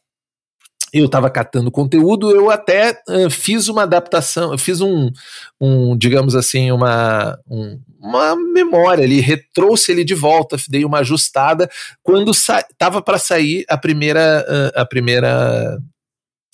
eu 0.93 1.07
estava 1.07 1.31
catando 1.31 1.71
conteúdo, 1.71 2.31
eu 2.31 2.51
até 2.51 3.01
uh, 3.09 3.31
fiz 3.31 3.69
uma 3.69 3.85
adaptação, 3.85 4.59
fiz 4.59 4.83
um, 4.83 5.11
um 5.59 5.97
digamos 5.97 6.35
assim, 6.35 6.71
uma, 6.71 7.39
um, 7.49 7.81
uma 7.99 8.37
memória 8.37 9.03
ali, 9.03 9.19
retrouxe 9.21 9.91
ele 9.91 10.05
de 10.05 10.15
volta, 10.15 10.59
dei 10.69 10.85
uma 10.85 10.99
ajustada 10.99 11.71
quando 12.03 12.33
estava 12.33 13.01
para 13.01 13.19
sair 13.19 13.65
a 13.71 13.79
primeira, 13.79 14.45
uh, 14.47 14.81
a 14.81 14.85
primeira 14.85 15.79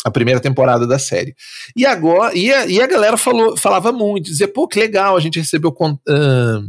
a 0.05 0.11
primeira 0.11 0.41
temporada 0.41 0.87
da 0.87 0.99
série. 0.99 1.35
E 1.77 1.85
agora, 1.85 2.37
e 2.37 2.53
a, 2.53 2.67
e 2.67 2.81
a 2.81 2.87
galera 2.87 3.17
falou, 3.17 3.57
falava 3.57 3.93
muito, 3.93 4.27
dizia, 4.27 4.49
pô, 4.49 4.69
que 4.69 4.79
legal, 4.79 5.17
a 5.17 5.21
gente 5.21 5.39
recebeu. 5.39 5.71
Uh, 5.71 6.69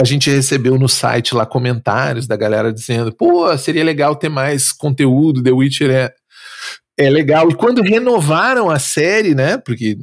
a 0.00 0.04
gente 0.04 0.30
recebeu 0.30 0.78
no 0.78 0.88
site 0.88 1.34
lá 1.34 1.44
comentários 1.44 2.26
da 2.26 2.36
galera 2.36 2.72
dizendo, 2.72 3.12
pô, 3.12 3.56
seria 3.58 3.84
legal 3.84 4.16
ter 4.16 4.30
mais 4.30 4.72
conteúdo, 4.72 5.42
The 5.42 5.50
Witcher 5.50 5.90
é, 5.90 6.14
é 6.98 7.10
legal. 7.10 7.50
E 7.50 7.54
quando 7.54 7.82
renovaram 7.82 8.70
a 8.70 8.78
série, 8.78 9.34
né? 9.34 9.58
Porque 9.58 9.98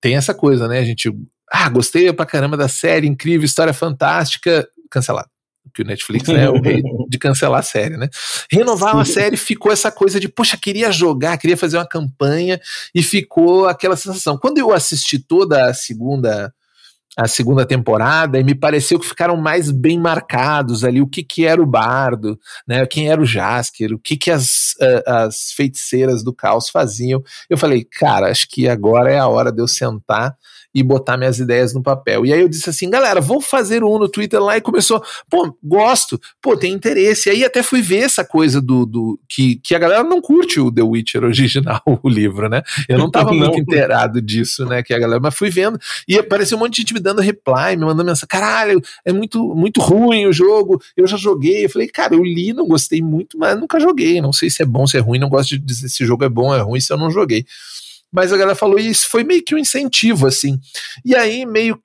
tem 0.00 0.16
essa 0.16 0.32
coisa, 0.32 0.66
né? 0.66 0.78
A 0.78 0.84
gente, 0.84 1.12
ah, 1.52 1.68
gostei 1.68 2.10
pra 2.12 2.24
caramba 2.24 2.56
da 2.56 2.68
série, 2.68 3.06
incrível, 3.06 3.44
história 3.44 3.74
fantástica, 3.74 4.66
cancelado 4.90 5.28
que 5.74 5.82
o 5.82 5.84
Netflix 5.84 6.28
né, 6.28 6.44
é 6.44 6.50
o 6.50 6.60
rei 6.60 6.82
de 7.08 7.18
cancelar 7.18 7.60
a 7.60 7.62
série, 7.62 7.96
né? 7.96 8.08
Renovaram 8.50 8.98
a 8.98 9.04
série, 9.04 9.36
ficou 9.36 9.72
essa 9.72 9.90
coisa 9.90 10.18
de, 10.18 10.28
poxa, 10.28 10.56
queria 10.56 10.90
jogar, 10.90 11.38
queria 11.38 11.56
fazer 11.56 11.78
uma 11.78 11.86
campanha, 11.86 12.60
e 12.94 13.02
ficou 13.02 13.66
aquela 13.66 13.96
sensação. 13.96 14.38
Quando 14.38 14.58
eu 14.58 14.72
assisti 14.72 15.18
toda 15.18 15.66
a 15.66 15.74
segunda 15.74 16.52
a 17.16 17.26
segunda 17.26 17.66
temporada 17.66 18.38
e 18.38 18.44
me 18.44 18.54
pareceu 18.54 18.96
que 18.96 19.08
ficaram 19.08 19.36
mais 19.36 19.72
bem 19.72 19.98
marcados 19.98 20.84
ali 20.84 21.02
o 21.02 21.06
que, 21.08 21.24
que 21.24 21.44
era 21.44 21.60
o 21.60 21.66
bardo, 21.66 22.38
né, 22.64 22.86
quem 22.86 23.10
era 23.10 23.20
o 23.20 23.26
Jasker, 23.26 23.92
o 23.92 23.98
que, 23.98 24.16
que 24.16 24.30
as, 24.30 24.76
as 25.04 25.50
feiticeiras 25.50 26.22
do 26.22 26.32
caos 26.32 26.68
faziam. 26.68 27.20
Eu 27.50 27.58
falei, 27.58 27.84
cara, 27.84 28.30
acho 28.30 28.46
que 28.48 28.68
agora 28.68 29.10
é 29.10 29.18
a 29.18 29.26
hora 29.26 29.50
de 29.50 29.60
eu 29.60 29.66
sentar 29.66 30.36
e 30.74 30.82
botar 30.82 31.16
minhas 31.16 31.38
ideias 31.38 31.72
no 31.72 31.82
papel. 31.82 32.26
E 32.26 32.32
aí 32.32 32.40
eu 32.40 32.48
disse 32.48 32.68
assim, 32.68 32.90
galera, 32.90 33.20
vou 33.20 33.40
fazer 33.40 33.82
um 33.82 33.98
no 33.98 34.08
Twitter 34.08 34.40
lá 34.40 34.56
e 34.56 34.60
começou, 34.60 35.02
pô, 35.28 35.56
gosto, 35.62 36.20
pô, 36.42 36.56
tem 36.56 36.72
interesse. 36.72 37.28
E 37.28 37.32
aí 37.32 37.44
até 37.44 37.62
fui 37.62 37.80
ver 37.80 38.00
essa 38.00 38.24
coisa 38.24 38.60
do, 38.60 38.84
do 38.84 39.18
que, 39.28 39.56
que 39.56 39.74
a 39.74 39.78
galera 39.78 40.02
não 40.04 40.20
curte 40.20 40.60
o 40.60 40.70
The 40.70 40.82
Witcher 40.82 41.24
original, 41.24 41.80
o 42.02 42.08
livro, 42.08 42.48
né? 42.48 42.62
Eu 42.88 42.98
não 42.98 43.10
tava 43.10 43.30
não. 43.32 43.38
muito 43.38 43.58
inteirado 43.58 44.20
disso, 44.20 44.66
né, 44.66 44.82
que 44.82 44.92
a 44.92 44.98
galera, 44.98 45.20
mas 45.20 45.34
fui 45.34 45.50
vendo 45.50 45.78
e 46.06 46.18
apareceu 46.18 46.56
um 46.56 46.60
monte 46.60 46.74
de 46.74 46.82
gente 46.82 46.94
me 46.94 47.00
dando 47.00 47.20
reply, 47.20 47.76
me 47.76 47.84
mandando 47.84 48.04
mensagem, 48.04 48.28
caralho, 48.28 48.80
é 49.04 49.12
muito, 49.12 49.54
muito 49.54 49.80
ruim 49.80 50.26
o 50.26 50.32
jogo, 50.32 50.80
eu 50.96 51.06
já 51.06 51.16
joguei. 51.16 51.64
Eu 51.64 51.70
falei, 51.70 51.88
cara, 51.88 52.14
eu 52.14 52.22
li, 52.22 52.52
não 52.52 52.66
gostei 52.66 53.00
muito, 53.00 53.38
mas 53.38 53.58
nunca 53.58 53.80
joguei, 53.80 54.20
não 54.20 54.32
sei 54.32 54.50
se 54.50 54.62
é 54.62 54.66
bom, 54.66 54.86
se 54.86 54.96
é 54.96 55.00
ruim, 55.00 55.18
não 55.18 55.28
gosto 55.28 55.50
de 55.50 55.58
dizer 55.58 55.88
se 55.88 56.04
o 56.04 56.06
jogo 56.06 56.24
é 56.24 56.28
bom, 56.28 56.54
é 56.54 56.60
ruim, 56.60 56.80
se 56.80 56.92
eu 56.92 56.96
não 56.96 57.10
joguei 57.10 57.46
mas 58.12 58.32
a 58.32 58.36
galera 58.36 58.56
falou, 58.56 58.78
e 58.78 58.88
isso 58.88 59.08
foi 59.08 59.24
meio 59.24 59.42
que 59.44 59.54
um 59.54 59.58
incentivo, 59.58 60.26
assim. 60.26 60.58
E 61.04 61.14
aí, 61.14 61.44
meio 61.44 61.78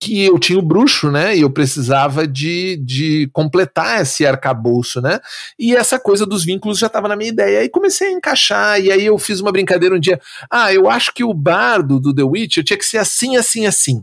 que 0.00 0.24
eu 0.24 0.38
tinha 0.38 0.58
o 0.58 0.62
bruxo, 0.62 1.10
né? 1.10 1.36
E 1.36 1.42
eu 1.42 1.50
precisava 1.50 2.26
de, 2.26 2.78
de 2.78 3.28
completar 3.34 4.00
esse 4.00 4.26
arcabouço, 4.26 5.00
né? 5.00 5.20
E 5.58 5.76
essa 5.76 6.00
coisa 6.00 6.24
dos 6.24 6.42
vínculos 6.42 6.78
já 6.78 6.86
estava 6.86 7.06
na 7.06 7.14
minha 7.14 7.28
ideia. 7.28 7.60
Aí 7.60 7.68
comecei 7.68 8.08
a 8.08 8.12
encaixar, 8.12 8.80
e 8.80 8.90
aí 8.90 9.04
eu 9.04 9.18
fiz 9.18 9.40
uma 9.40 9.52
brincadeira 9.52 9.94
um 9.94 10.00
dia. 10.00 10.18
Ah, 10.50 10.72
eu 10.72 10.88
acho 10.88 11.12
que 11.12 11.22
o 11.22 11.34
bardo 11.34 12.00
do 12.00 12.14
The 12.14 12.22
Witcher 12.22 12.64
tinha 12.64 12.78
que 12.78 12.86
ser 12.86 12.96
assim, 12.96 13.36
assim, 13.36 13.66
assim. 13.66 14.02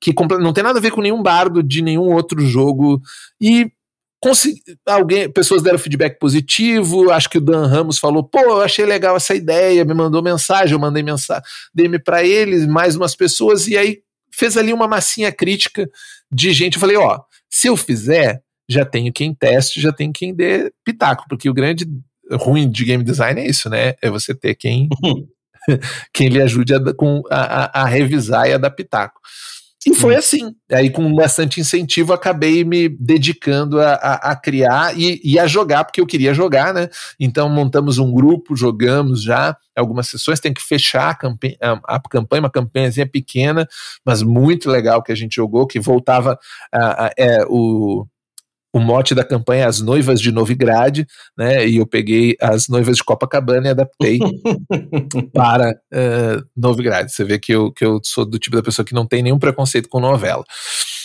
Que 0.00 0.14
não 0.40 0.52
tem 0.52 0.64
nada 0.64 0.78
a 0.78 0.82
ver 0.82 0.90
com 0.90 1.02
nenhum 1.02 1.22
bardo 1.22 1.62
de 1.62 1.82
nenhum 1.82 2.12
outro 2.12 2.40
jogo. 2.40 3.00
E 3.38 3.70
alguém, 4.86 5.30
pessoas 5.30 5.62
deram 5.62 5.78
feedback 5.78 6.18
positivo, 6.18 7.10
acho 7.10 7.28
que 7.28 7.38
o 7.38 7.40
Dan 7.40 7.66
Ramos 7.66 7.98
falou, 7.98 8.22
pô, 8.22 8.40
eu 8.40 8.60
achei 8.60 8.84
legal 8.84 9.16
essa 9.16 9.34
ideia, 9.34 9.84
me 9.84 9.94
mandou 9.94 10.22
mensagem, 10.22 10.72
eu 10.72 10.78
mandei 10.78 11.02
mensagem, 11.02 11.42
dei-me 11.74 11.98
para 11.98 12.24
eles, 12.24 12.66
mais 12.66 12.96
umas 12.96 13.14
pessoas, 13.14 13.66
e 13.66 13.76
aí 13.76 14.00
fez 14.32 14.56
ali 14.56 14.72
uma 14.72 14.88
massinha 14.88 15.30
crítica 15.30 15.88
de 16.30 16.52
gente, 16.52 16.74
eu 16.74 16.80
falei, 16.80 16.96
ó, 16.96 17.20
se 17.50 17.68
eu 17.68 17.76
fizer, 17.76 18.42
já 18.68 18.84
tenho 18.84 19.12
quem 19.12 19.34
teste, 19.34 19.80
já 19.80 19.92
tenho 19.92 20.12
quem 20.12 20.34
dê 20.34 20.72
pitaco, 20.84 21.24
porque 21.28 21.50
o 21.50 21.54
grande 21.54 21.86
ruim 22.32 22.70
de 22.70 22.84
game 22.84 23.04
design 23.04 23.40
é 23.40 23.46
isso, 23.46 23.68
né, 23.68 23.94
é 24.00 24.10
você 24.10 24.34
ter 24.34 24.54
quem, 24.54 24.88
quem 26.12 26.28
lhe 26.28 26.40
ajude 26.40 26.74
a, 26.74 26.94
com, 26.94 27.22
a, 27.30 27.82
a 27.82 27.84
revisar 27.86 28.48
e 28.48 28.52
a 28.52 28.58
dar 28.58 28.70
pitaco. 28.70 29.20
E 29.86 29.94
foi 29.94 30.16
assim. 30.16 30.54
Aí, 30.72 30.90
com 30.90 31.14
bastante 31.14 31.60
incentivo, 31.60 32.12
acabei 32.12 32.64
me 32.64 32.88
dedicando 32.88 33.80
a, 33.80 33.94
a, 33.94 34.14
a 34.32 34.36
criar 34.36 34.98
e, 34.98 35.20
e, 35.22 35.38
a 35.38 35.46
jogar, 35.46 35.84
porque 35.84 36.00
eu 36.00 36.06
queria 36.06 36.32
jogar, 36.32 36.72
né? 36.72 36.88
Então, 37.20 37.48
montamos 37.48 37.98
um 37.98 38.12
grupo, 38.12 38.56
jogamos 38.56 39.22
já 39.22 39.56
algumas 39.76 40.08
sessões. 40.08 40.40
Tem 40.40 40.54
que 40.54 40.62
fechar 40.62 41.10
a 41.10 41.14
campanha, 41.14 41.56
a, 41.60 42.00
campanha 42.08 42.42
uma 42.42 42.50
campanhazinha 42.50 43.06
pequena, 43.06 43.68
mas 44.04 44.22
muito 44.22 44.70
legal 44.70 45.02
que 45.02 45.12
a 45.12 45.16
gente 45.16 45.36
jogou, 45.36 45.66
que 45.66 45.80
voltava 45.80 46.38
a, 46.72 47.06
a 47.06 47.10
é, 47.16 47.44
o 47.48 48.06
o 48.74 48.80
mote 48.80 49.14
da 49.14 49.24
campanha 49.24 49.62
é 49.62 49.66
As 49.66 49.80
Noivas 49.80 50.20
de 50.20 50.32
Novigrad, 50.32 51.06
né? 51.38 51.64
E 51.64 51.76
eu 51.76 51.86
peguei 51.86 52.36
as 52.40 52.68
noivas 52.68 52.96
de 52.96 53.04
Copacabana 53.04 53.68
e 53.68 53.70
adaptei 53.70 54.18
para 55.32 55.70
uh, 55.70 56.44
Novigrad. 56.56 57.08
Você 57.08 57.22
vê 57.22 57.38
que 57.38 57.52
eu, 57.52 57.70
que 57.70 57.84
eu 57.84 58.00
sou 58.02 58.24
do 58.28 58.36
tipo 58.36 58.56
da 58.56 58.62
pessoa 58.64 58.84
que 58.84 58.92
não 58.92 59.06
tem 59.06 59.22
nenhum 59.22 59.38
preconceito 59.38 59.88
com 59.88 60.00
novela. 60.00 60.42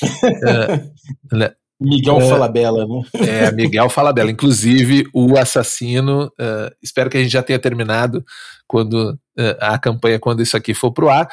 uh, 0.03 0.81
né? 1.37 1.51
Miguel 1.79 2.17
uh, 2.17 2.27
Falabella, 2.27 2.87
né? 2.87 3.01
É, 3.13 3.51
Miguel 3.51 3.87
Falabella. 3.87 4.31
Inclusive, 4.31 5.05
o 5.13 5.37
assassino, 5.37 6.25
uh, 6.25 6.75
espero 6.81 7.07
que 7.07 7.17
a 7.17 7.21
gente 7.21 7.31
já 7.31 7.43
tenha 7.43 7.59
terminado 7.59 8.25
quando 8.67 9.11
uh, 9.37 9.57
a 9.59 9.77
campanha, 9.77 10.17
quando 10.17 10.41
isso 10.41 10.57
aqui 10.57 10.73
for 10.73 10.91
pro 10.91 11.07
ar. 11.07 11.29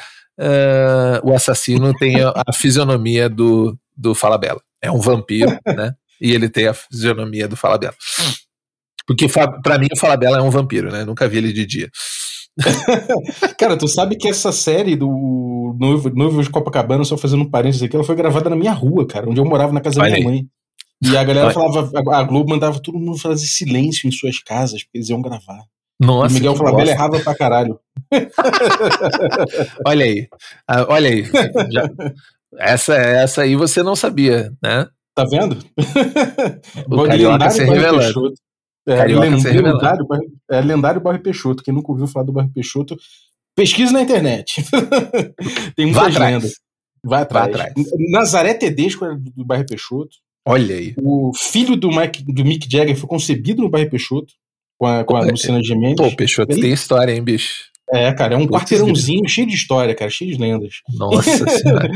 o 1.23 1.33
assassino 1.33 1.95
tem 1.95 2.21
a, 2.21 2.31
a 2.47 2.53
fisionomia 2.53 3.27
do, 3.27 3.75
do 3.95 4.13
Falabella. 4.13 4.61
É 4.79 4.91
um 4.91 4.99
vampiro, 4.99 5.57
né? 5.65 5.95
E 6.21 6.31
ele 6.31 6.49
tem 6.49 6.67
a 6.67 6.73
fisionomia 6.73 7.47
do 7.47 7.55
Falabella. 7.55 7.95
Porque 9.05 9.27
para 9.63 9.77
mim 9.77 9.87
o 9.91 9.97
Falabella 9.97 10.39
é 10.39 10.41
um 10.41 10.49
vampiro, 10.49 10.91
né? 10.91 11.05
Nunca 11.05 11.27
vi 11.27 11.37
ele 11.37 11.53
de 11.53 11.65
dia. 11.65 11.89
Cara, 13.57 13.77
tu 13.77 13.87
sabe 13.87 14.15
que 14.17 14.27
essa 14.27 14.51
série 14.51 14.95
do 14.95 15.75
Noivo, 15.79 16.09
Noivo 16.09 16.43
de 16.43 16.49
Copacabana, 16.49 17.03
só 17.03 17.17
fazendo 17.17 17.43
um 17.43 17.49
parênteses 17.49 17.83
aqui, 17.83 17.95
ela 17.95 18.03
foi 18.03 18.15
gravada 18.15 18.49
na 18.49 18.55
minha 18.55 18.73
rua, 18.73 19.07
cara, 19.07 19.29
onde 19.29 19.39
eu 19.39 19.45
morava 19.45 19.71
na 19.71 19.79
casa 19.79 20.01
Olha 20.01 20.09
da 20.09 20.17
minha 20.17 20.27
aí. 20.27 20.33
mãe. 20.35 20.47
E 21.03 21.15
a 21.15 21.23
galera 21.23 21.47
Olha. 21.47 21.53
falava, 21.53 21.91
a 22.15 22.23
Globo 22.23 22.49
mandava 22.49 22.79
todo 22.79 22.97
mundo 22.97 23.19
fazer 23.19 23.45
silêncio 23.45 24.07
em 24.07 24.11
suas 24.11 24.39
casas, 24.39 24.83
porque 24.83 24.97
eles 24.97 25.09
iam 25.09 25.21
gravar. 25.21 25.63
Nossa, 25.99 26.31
o 26.31 26.33
Miguel 26.33 26.55
Falabella 26.55 26.91
errava 26.91 27.19
pra 27.19 27.35
caralho. 27.35 27.79
olha 29.85 30.05
aí, 30.05 30.27
ah, 30.67 30.85
olha 30.89 31.09
aí. 31.09 31.23
Já, 31.71 31.89
essa, 32.57 32.95
essa 32.95 33.41
aí 33.43 33.55
você 33.55 33.83
não 33.83 33.95
sabia, 33.95 34.51
né? 34.61 34.87
Tá 35.17 35.25
vendo? 35.25 35.57
O 36.87 37.03
Carioca 37.03 37.49
se 37.49 37.63
revelando. 37.63 38.33
É, 38.87 39.03
lendário, 39.03 39.39
se 39.41 39.49
lendário, 39.49 40.07
é 40.49 40.61
lendário 40.61 41.01
Barre 41.01 41.17
Peixoto. 41.17 41.63
Quem 41.63 41.73
nunca 41.73 41.91
ouviu 41.91 42.05
falar 42.05 42.23
do 42.23 42.31
Barre 42.31 42.49
Peixoto, 42.53 42.95
pesquisa 43.55 43.91
na 43.91 44.03
internet. 44.03 44.63
Tem 45.75 45.87
muitas 45.87 46.13
Vá 46.13 46.27
lendas. 46.27 46.53
Vai 47.03 47.23
atrás. 47.23 47.51
Vai 47.51 47.65
atrás. 47.65 47.73
Nazaré 48.11 48.53
Tedesco 48.53 49.05
era 49.05 49.15
do 49.17 49.43
Barre 49.43 49.65
Peixoto. 49.65 50.15
Olha 50.47 50.75
aí. 50.75 50.93
O 51.01 51.31
filho 51.35 51.75
do, 51.75 51.89
Mike, 51.89 52.23
do 52.23 52.45
Mick 52.45 52.71
Jagger 52.71 52.95
foi 52.95 53.09
concebido 53.09 53.63
no 53.63 53.69
Barre 53.69 53.89
Peixoto, 53.89 54.31
com 54.77 54.85
a, 54.85 55.03
com 55.03 55.15
a 55.15 55.21
Luciana 55.21 55.63
Gemendes. 55.63 55.97
Pô, 55.97 56.15
Peixoto 56.15 56.51
Ele... 56.51 56.61
tem 56.61 56.73
história, 56.73 57.11
hein, 57.11 57.23
bicho? 57.23 57.71
É, 57.93 58.11
cara, 58.11 58.35
é 58.35 58.37
um 58.37 58.47
quarteirãozinho 58.47 59.27
cheio 59.29 59.47
de 59.47 59.55
história, 59.55 59.95
cara, 59.95 60.11
cheio 60.11 60.31
de 60.31 60.41
lendas. 60.41 60.81
Nossa 60.93 61.47
senhora. 61.47 61.89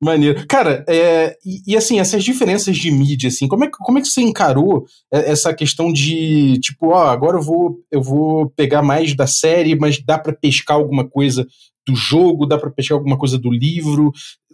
Maneiro. 0.00 0.46
Cara, 0.46 0.84
é, 0.86 1.36
e, 1.44 1.72
e, 1.72 1.76
assim, 1.76 1.98
essas 1.98 2.22
diferenças 2.22 2.76
de 2.76 2.90
mídia, 2.90 3.28
assim, 3.28 3.48
como 3.48 3.64
é, 3.64 3.70
como 3.70 3.98
é 3.98 4.02
que 4.02 4.08
você 4.08 4.20
encarou 4.20 4.84
essa 5.10 5.54
questão 5.54 5.90
de, 5.90 6.58
tipo, 6.60 6.88
ó, 6.88 7.06
agora 7.06 7.38
eu 7.38 7.42
vou, 7.42 7.78
eu 7.90 8.02
vou 8.02 8.50
pegar 8.50 8.82
mais 8.82 9.14
da 9.14 9.26
série, 9.26 9.74
mas 9.74 10.02
dá 10.04 10.18
para 10.18 10.34
pescar 10.34 10.76
alguma 10.76 11.08
coisa 11.08 11.46
do 11.86 11.96
jogo, 11.96 12.46
dá 12.46 12.58
para 12.58 12.70
pescar 12.70 12.98
alguma 12.98 13.16
coisa 13.16 13.38
do 13.38 13.50
livro? 13.50 14.12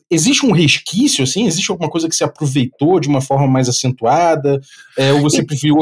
Existe 0.09 0.47
um 0.47 0.53
resquício, 0.53 1.25
assim? 1.25 1.47
Existe 1.47 1.73
alguma 1.73 1.91
coisa 1.91 2.09
que 2.09 2.15
você 2.15 2.23
aproveitou 2.23 3.01
de 3.01 3.09
uma 3.09 3.21
forma 3.21 3.49
mais 3.49 3.69
acentuada? 3.69 4.61
É, 4.97 5.13
ou 5.13 5.21
você 5.23 5.45
preferiu 5.45 5.77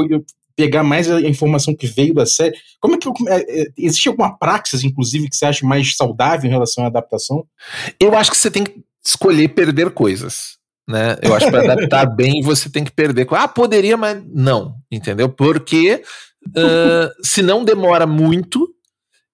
pegar 0.57 0.83
mais 0.83 1.11
a 1.11 1.21
informação 1.21 1.75
que 1.75 1.87
veio 1.87 2.15
da 2.15 2.27
série. 2.27 2.57
Como 2.81 2.95
é 2.95 2.99
que 2.99 3.09
é, 3.29 3.63
é, 3.63 3.67
existe 3.77 4.09
alguma 4.09 4.37
praxis, 4.37 4.85
inclusive, 4.85 5.29
que 5.29 5.37
você 5.37 5.47
acha 5.47 5.67
mais 5.67 5.97
saudável 5.97 6.49
em 6.49 6.53
relação 6.53 6.85
à 6.85 6.87
adaptação? 6.89 7.45
Eu 7.99 8.17
acho 8.17 8.31
que 8.31 8.37
você 8.37 8.51
tem 8.51 8.65
que 8.65 8.83
escolher 9.05 9.49
perder 9.49 9.91
coisas. 9.91 10.57
Né? 10.89 11.17
Eu 11.23 11.35
acho 11.35 11.47
que 11.47 11.53
para 11.53 11.63
adaptar 11.73 12.07
bem 12.07 12.43
você 12.43 12.69
tem 12.69 12.85
que 12.85 12.91
perder. 12.91 13.27
Ah, 13.31 13.49
poderia, 13.49 13.97
mas 13.97 14.23
não, 14.27 14.75
entendeu? 14.91 15.29
Porque 15.29 16.03
uh, 16.49 17.25
se 17.25 17.43
não 17.43 17.65
demora 17.65 18.07
muito 18.07 18.69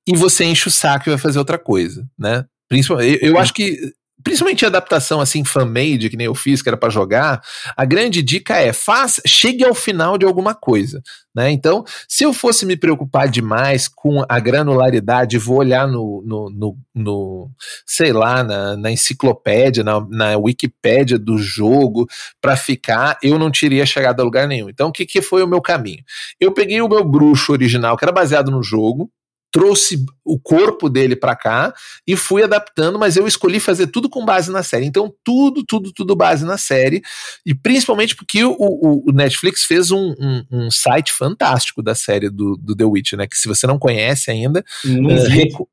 e 0.06 0.16
você 0.16 0.44
enche 0.44 0.68
o 0.68 0.70
saco 0.70 1.08
e 1.08 1.10
vai 1.10 1.18
fazer 1.18 1.38
outra 1.38 1.58
coisa, 1.58 2.06
né? 2.18 2.44
Principalmente, 2.68 3.18
eu, 3.22 3.32
eu 3.32 3.38
acho 3.38 3.52
que 3.52 3.76
principalmente 4.22 4.66
adaptação 4.66 5.20
assim 5.20 5.44
fan-made, 5.44 6.10
que 6.10 6.16
nem 6.16 6.26
eu 6.26 6.34
fiz, 6.34 6.60
que 6.60 6.68
era 6.68 6.76
para 6.76 6.90
jogar, 6.90 7.40
a 7.76 7.84
grande 7.84 8.22
dica 8.22 8.56
é, 8.56 8.72
faz, 8.72 9.20
chegue 9.26 9.64
ao 9.64 9.74
final 9.74 10.18
de 10.18 10.26
alguma 10.26 10.54
coisa, 10.54 11.02
né? 11.34 11.50
Então, 11.50 11.84
se 12.08 12.24
eu 12.24 12.32
fosse 12.32 12.66
me 12.66 12.76
preocupar 12.76 13.28
demais 13.28 13.88
com 13.88 14.24
a 14.28 14.40
granularidade, 14.40 15.38
vou 15.38 15.58
olhar 15.58 15.86
no, 15.86 16.22
no, 16.26 16.50
no, 16.50 16.76
no 16.94 17.50
sei 17.86 18.12
lá, 18.12 18.42
na, 18.42 18.76
na 18.76 18.90
enciclopédia, 18.90 19.84
na, 19.84 20.04
na 20.10 20.36
Wikipédia 20.36 21.18
do 21.18 21.38
jogo, 21.38 22.06
para 22.40 22.56
ficar, 22.56 23.18
eu 23.22 23.38
não 23.38 23.50
teria 23.50 23.86
chegado 23.86 24.20
a 24.20 24.24
lugar 24.24 24.48
nenhum. 24.48 24.68
Então, 24.68 24.88
o 24.88 24.92
que, 24.92 25.06
que 25.06 25.22
foi 25.22 25.42
o 25.42 25.48
meu 25.48 25.60
caminho? 25.60 26.02
Eu 26.40 26.52
peguei 26.52 26.80
o 26.80 26.88
meu 26.88 27.04
bruxo 27.04 27.52
original, 27.52 27.96
que 27.96 28.04
era 28.04 28.12
baseado 28.12 28.50
no 28.50 28.62
jogo, 28.62 29.10
trouxe 29.50 30.04
o 30.24 30.38
corpo 30.38 30.88
dele 30.88 31.16
para 31.16 31.34
cá 31.34 31.72
e 32.06 32.14
fui 32.16 32.42
adaptando, 32.42 32.98
mas 32.98 33.16
eu 33.16 33.26
escolhi 33.26 33.58
fazer 33.58 33.86
tudo 33.86 34.08
com 34.08 34.24
base 34.24 34.50
na 34.50 34.62
série. 34.62 34.84
Então, 34.84 35.12
tudo, 35.24 35.64
tudo, 35.64 35.92
tudo 35.92 36.14
base 36.14 36.44
na 36.44 36.58
série. 36.58 37.02
E 37.46 37.54
principalmente 37.54 38.14
porque 38.14 38.44
o, 38.44 38.54
o, 38.58 39.08
o 39.08 39.12
Netflix 39.12 39.64
fez 39.64 39.90
um, 39.90 40.14
um, 40.18 40.44
um, 40.50 40.70
site 40.70 41.12
fantástico 41.12 41.82
da 41.82 41.94
série 41.94 42.28
do, 42.28 42.56
do 42.56 42.76
The 42.76 42.84
Witch, 42.84 43.14
né? 43.14 43.26
Que 43.26 43.36
se 43.36 43.48
você 43.48 43.66
não 43.66 43.78
conhece 43.78 44.30
ainda, 44.30 44.64
uh, 44.84 45.28
reco 45.28 45.68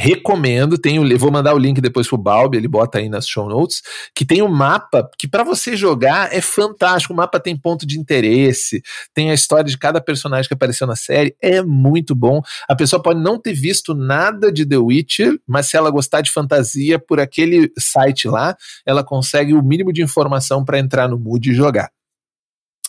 recomendo. 0.00 0.78
Tem 0.78 0.98
o, 0.98 1.18
vou 1.18 1.30
mandar 1.30 1.54
o 1.54 1.58
link 1.58 1.80
depois 1.80 2.08
pro 2.08 2.16
Balbi, 2.16 2.56
ele 2.56 2.66
bota 2.66 2.98
aí 2.98 3.08
nas 3.08 3.28
show 3.28 3.48
notes, 3.48 3.82
que 4.14 4.24
tem 4.24 4.40
o 4.40 4.46
um 4.46 4.48
mapa 4.48 5.08
que 5.18 5.28
para 5.28 5.44
você 5.44 5.76
jogar 5.76 6.34
é 6.34 6.40
fantástico. 6.40 7.12
O 7.12 7.16
mapa 7.16 7.38
tem 7.38 7.56
ponto 7.56 7.86
de 7.86 7.98
interesse, 7.98 8.82
tem 9.12 9.30
a 9.30 9.34
história 9.34 9.64
de 9.64 9.76
cada 9.76 10.00
personagem 10.00 10.48
que 10.48 10.54
apareceu 10.54 10.86
na 10.86 10.96
série, 10.96 11.36
é 11.42 11.62
muito 11.62 12.14
bom. 12.14 12.40
A 12.66 12.74
pessoa 12.74 13.02
pode 13.02 13.20
não 13.20 13.38
ter 13.38 13.52
visto 13.52 13.94
nada 13.94 14.50
de 14.50 14.64
The 14.64 14.78
Witcher, 14.78 15.38
mas 15.46 15.66
se 15.66 15.76
ela 15.76 15.90
gostar 15.90 16.22
de 16.22 16.32
fantasia 16.32 16.98
por 16.98 17.20
aquele 17.20 17.70
site 17.78 18.26
lá, 18.26 18.56
ela 18.86 19.04
consegue 19.04 19.52
o 19.52 19.62
mínimo 19.62 19.92
de 19.92 20.02
informação 20.02 20.64
para 20.64 20.78
entrar 20.78 21.08
no 21.08 21.18
mood 21.18 21.50
e 21.50 21.54
jogar. 21.54 21.90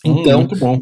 Hum, 0.06 0.21
Então, 0.21 0.41
hum, 0.41 0.82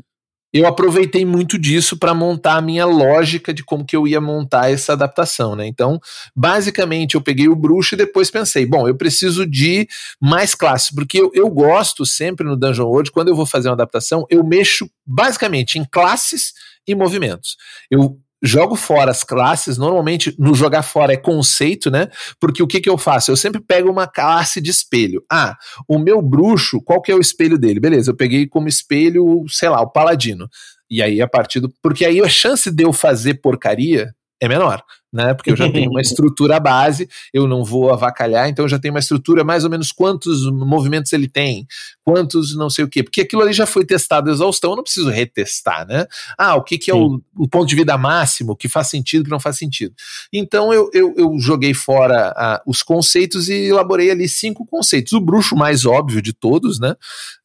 eu 0.51 0.65
aproveitei 0.65 1.23
muito 1.25 1.57
disso 1.59 1.97
para 1.97 2.13
montar 2.13 2.55
a 2.55 2.61
minha 2.61 2.85
lógica 2.85 3.53
de 3.53 3.63
como 3.63 3.85
que 3.85 3.95
eu 3.95 4.07
ia 4.07 4.19
montar 4.19 4.71
essa 4.71 4.93
adaptação, 4.93 5.55
né? 5.55 5.67
Então, 5.67 5.99
basicamente, 6.35 7.15
eu 7.15 7.21
peguei 7.21 7.47
o 7.47 7.55
bruxo 7.55 7.93
e 7.93 7.97
depois 7.97 8.31
pensei, 8.31 8.65
bom, 8.65 8.87
eu 8.87 8.95
preciso 8.95 9.45
de 9.45 9.87
mais 10.19 10.55
classes, 10.55 10.91
porque 10.91 11.21
eu, 11.21 11.31
eu 11.33 11.49
gosto 11.49 12.05
sempre 12.05 12.45
no 12.45 12.57
Dungeon 12.57 12.87
World, 12.87 13.11
quando 13.11 13.27
eu 13.27 13.35
vou 13.35 13.45
fazer 13.45 13.69
uma 13.69 13.75
adaptação, 13.75 14.25
eu 14.29 14.43
mexo 14.43 14.89
basicamente 15.05 15.77
em 15.77 15.85
classes 15.85 16.53
e 16.87 16.95
movimentos. 16.95 17.55
Eu 17.89 18.19
jogo 18.41 18.75
fora 18.75 19.11
as 19.11 19.23
classes, 19.23 19.77
normalmente 19.77 20.33
no 20.37 20.53
jogar 20.53 20.83
fora 20.83 21.13
é 21.13 21.17
conceito, 21.17 21.91
né? 21.91 22.07
Porque 22.39 22.63
o 22.63 22.67
que, 22.67 22.79
que 22.79 22.89
eu 22.89 22.97
faço? 22.97 23.31
Eu 23.31 23.37
sempre 23.37 23.61
pego 23.61 23.89
uma 23.89 24.07
classe 24.07 24.61
de 24.61 24.69
espelho. 24.69 25.23
Ah, 25.31 25.55
o 25.87 25.99
meu 25.99 26.21
bruxo, 26.21 26.81
qual 26.81 27.01
que 27.01 27.11
é 27.11 27.15
o 27.15 27.19
espelho 27.19 27.57
dele? 27.57 27.79
Beleza, 27.79 28.11
eu 28.11 28.15
peguei 28.15 28.47
como 28.47 28.67
espelho, 28.67 29.45
sei 29.47 29.69
lá, 29.69 29.81
o 29.81 29.91
paladino. 29.91 30.47
E 30.89 31.01
aí, 31.01 31.21
a 31.21 31.27
partir 31.27 31.59
do. 31.59 31.71
Porque 31.81 32.05
aí 32.05 32.19
a 32.21 32.29
chance 32.29 32.71
de 32.71 32.83
eu 32.83 32.91
fazer 32.91 33.35
porcaria 33.35 34.11
é 34.41 34.47
menor 34.47 34.81
né? 35.11 35.33
Porque 35.33 35.51
eu 35.51 35.55
já 35.55 35.71
tenho 35.71 35.89
uma 35.89 36.01
estrutura 36.01 36.59
base, 36.59 37.09
eu 37.33 37.47
não 37.47 37.63
vou 37.63 37.91
avacalhar, 37.91 38.47
então 38.47 38.65
eu 38.65 38.69
já 38.69 38.79
tenho 38.79 38.93
uma 38.93 38.99
estrutura 38.99 39.43
mais 39.43 39.63
ou 39.63 39.69
menos 39.69 39.91
quantos 39.91 40.49
movimentos 40.51 41.11
ele 41.13 41.27
tem, 41.27 41.65
quantos 42.03 42.55
não 42.55 42.69
sei 42.69 42.85
o 42.85 42.89
quê, 42.89 43.03
porque 43.03 43.21
aquilo 43.21 43.41
ali 43.41 43.53
já 43.53 43.65
foi 43.65 43.85
testado 43.85 44.29
exaustão, 44.29 44.71
eu 44.71 44.75
não 44.77 44.83
preciso 44.83 45.09
retestar, 45.09 45.87
né? 45.87 46.05
Ah, 46.37 46.55
o 46.55 46.63
que, 46.63 46.77
que 46.77 46.91
é 46.91 46.95
o, 46.95 47.21
o, 47.35 47.47
ponto 47.47 47.67
de 47.67 47.75
vida 47.75 47.97
máximo, 47.97 48.55
que 48.55 48.67
faz 48.67 48.87
sentido, 48.87 49.25
que 49.25 49.31
não 49.31 49.39
faz 49.39 49.57
sentido. 49.57 49.93
Então 50.31 50.73
eu, 50.73 50.89
eu, 50.93 51.13
eu 51.17 51.35
joguei 51.39 51.73
fora 51.73 52.33
ah, 52.35 52.61
os 52.65 52.83
conceitos 52.83 53.49
e 53.49 53.67
elaborei 53.67 54.11
ali 54.11 54.27
cinco 54.27 54.65
conceitos. 54.65 55.13
O 55.13 55.19
bruxo 55.19 55.55
mais 55.55 55.85
óbvio 55.85 56.21
de 56.21 56.33
todos, 56.33 56.79
né? 56.79 56.95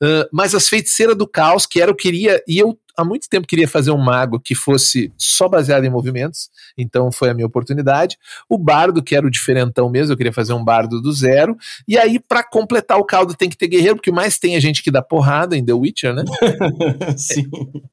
Uh, 0.02 0.28
mas 0.32 0.54
as 0.54 0.68
feiticeiras 0.68 1.16
do 1.16 1.26
caos, 1.26 1.66
que 1.66 1.80
era 1.80 1.90
eu 1.90 1.94
queria, 1.94 2.42
e 2.46 2.58
eu 2.58 2.78
há 2.96 3.04
muito 3.04 3.28
tempo 3.28 3.46
queria 3.46 3.68
fazer 3.68 3.90
um 3.90 3.98
mago 3.98 4.40
que 4.40 4.54
fosse 4.54 5.12
só 5.16 5.48
baseado 5.48 5.84
em 5.84 5.90
movimentos, 5.90 6.48
então 6.76 7.10
foi 7.10 7.30
a 7.30 7.34
minha 7.34 7.46
oportunidade. 7.46 8.16
O 8.48 8.58
bardo, 8.58 9.02
que 9.02 9.14
era 9.14 9.26
o 9.26 9.30
diferentão 9.30 9.88
mesmo, 9.90 10.12
eu 10.12 10.16
queria 10.16 10.32
fazer 10.32 10.52
um 10.52 10.64
bardo 10.64 11.00
do 11.00 11.12
zero. 11.12 11.56
E 11.86 11.98
aí, 11.98 12.18
para 12.18 12.42
completar 12.42 12.98
o 12.98 13.04
caldo, 13.04 13.34
tem 13.34 13.48
que 13.48 13.56
ter 13.56 13.68
guerreiro, 13.68 13.96
porque 13.96 14.12
mais 14.12 14.38
tem 14.38 14.56
a 14.56 14.60
gente 14.60 14.82
que 14.82 14.90
dá 14.90 15.02
porrada 15.02 15.56
em 15.56 15.64
The 15.64 15.72
Witcher, 15.72 16.14
né? 16.14 16.24
Sim. 17.16 17.48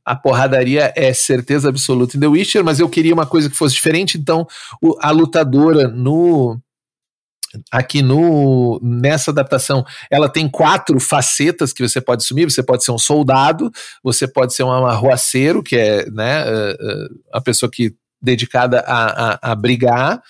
A 0.06 0.16
porradaria 0.16 0.94
é 0.96 1.14
certeza 1.14 1.70
absoluta 1.70 2.18
em 2.18 2.20
The 2.20 2.28
Witcher, 2.28 2.64
mas 2.64 2.80
eu 2.80 2.90
queria 2.90 3.14
uma 3.14 3.26
coisa 3.26 3.50
que 3.50 3.56
fosse 3.56 3.76
diferente, 3.76 4.18
então 4.18 4.48
a 5.00 5.12
lutadora 5.12 5.88
no 5.88 6.60
aqui 7.72 8.02
no 8.02 8.80
nessa 8.82 9.32
adaptação 9.32 9.86
ela 10.10 10.30
tem 10.30 10.48
quatro 10.50 11.00
facetas 11.00 11.74
que 11.74 11.88
você 11.88 12.00
pode 12.00 12.24
assumir 12.24 12.50
você 12.50 12.64
pode 12.64 12.84
ser 12.84 12.92
um 12.92 12.98
soldado 12.98 13.72
você 14.04 14.28
pode 14.28 14.54
ser 14.54 14.64
um 14.64 14.72
arruaceiro 14.72 15.62
que 15.62 15.76
é 15.76 16.10
né 16.12 16.46
a 17.34 17.42
pessoa 17.42 17.70
que 17.70 17.94
dedicada 18.22 18.80
a, 18.82 19.50
a, 19.50 19.52
a 19.52 19.56
brigar 19.56 20.22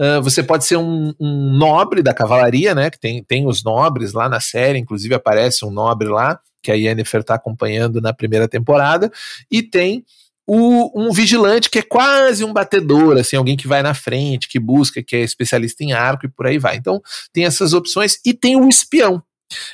Uh, 0.00 0.22
você 0.22 0.42
pode 0.42 0.64
ser 0.64 0.78
um, 0.78 1.12
um, 1.20 1.52
nobre 1.58 2.02
da 2.02 2.14
cavalaria, 2.14 2.74
né? 2.74 2.88
Que 2.88 2.98
tem, 2.98 3.22
tem 3.22 3.46
os 3.46 3.62
nobres 3.62 4.14
lá 4.14 4.30
na 4.30 4.40
série, 4.40 4.78
inclusive 4.78 5.14
aparece 5.14 5.62
um 5.62 5.70
nobre 5.70 6.08
lá, 6.08 6.40
que 6.62 6.72
a 6.72 6.74
Yennefer 6.74 7.20
está 7.20 7.34
acompanhando 7.34 8.00
na 8.00 8.10
primeira 8.14 8.48
temporada, 8.48 9.12
e 9.50 9.62
tem 9.62 10.02
o, 10.52 10.90
um 11.00 11.12
vigilante 11.12 11.70
que 11.70 11.78
é 11.78 11.82
quase 11.82 12.42
um 12.42 12.52
batedor, 12.52 13.16
assim, 13.16 13.36
alguém 13.36 13.56
que 13.56 13.68
vai 13.68 13.84
na 13.84 13.94
frente, 13.94 14.48
que 14.48 14.58
busca, 14.58 15.00
que 15.00 15.14
é 15.14 15.20
especialista 15.20 15.84
em 15.84 15.92
arco 15.92 16.26
e 16.26 16.28
por 16.28 16.44
aí 16.44 16.58
vai. 16.58 16.74
Então, 16.74 17.00
tem 17.32 17.44
essas 17.44 17.72
opções, 17.72 18.18
e 18.26 18.34
tem 18.34 18.56
o 18.56 18.68
espião. 18.68 19.22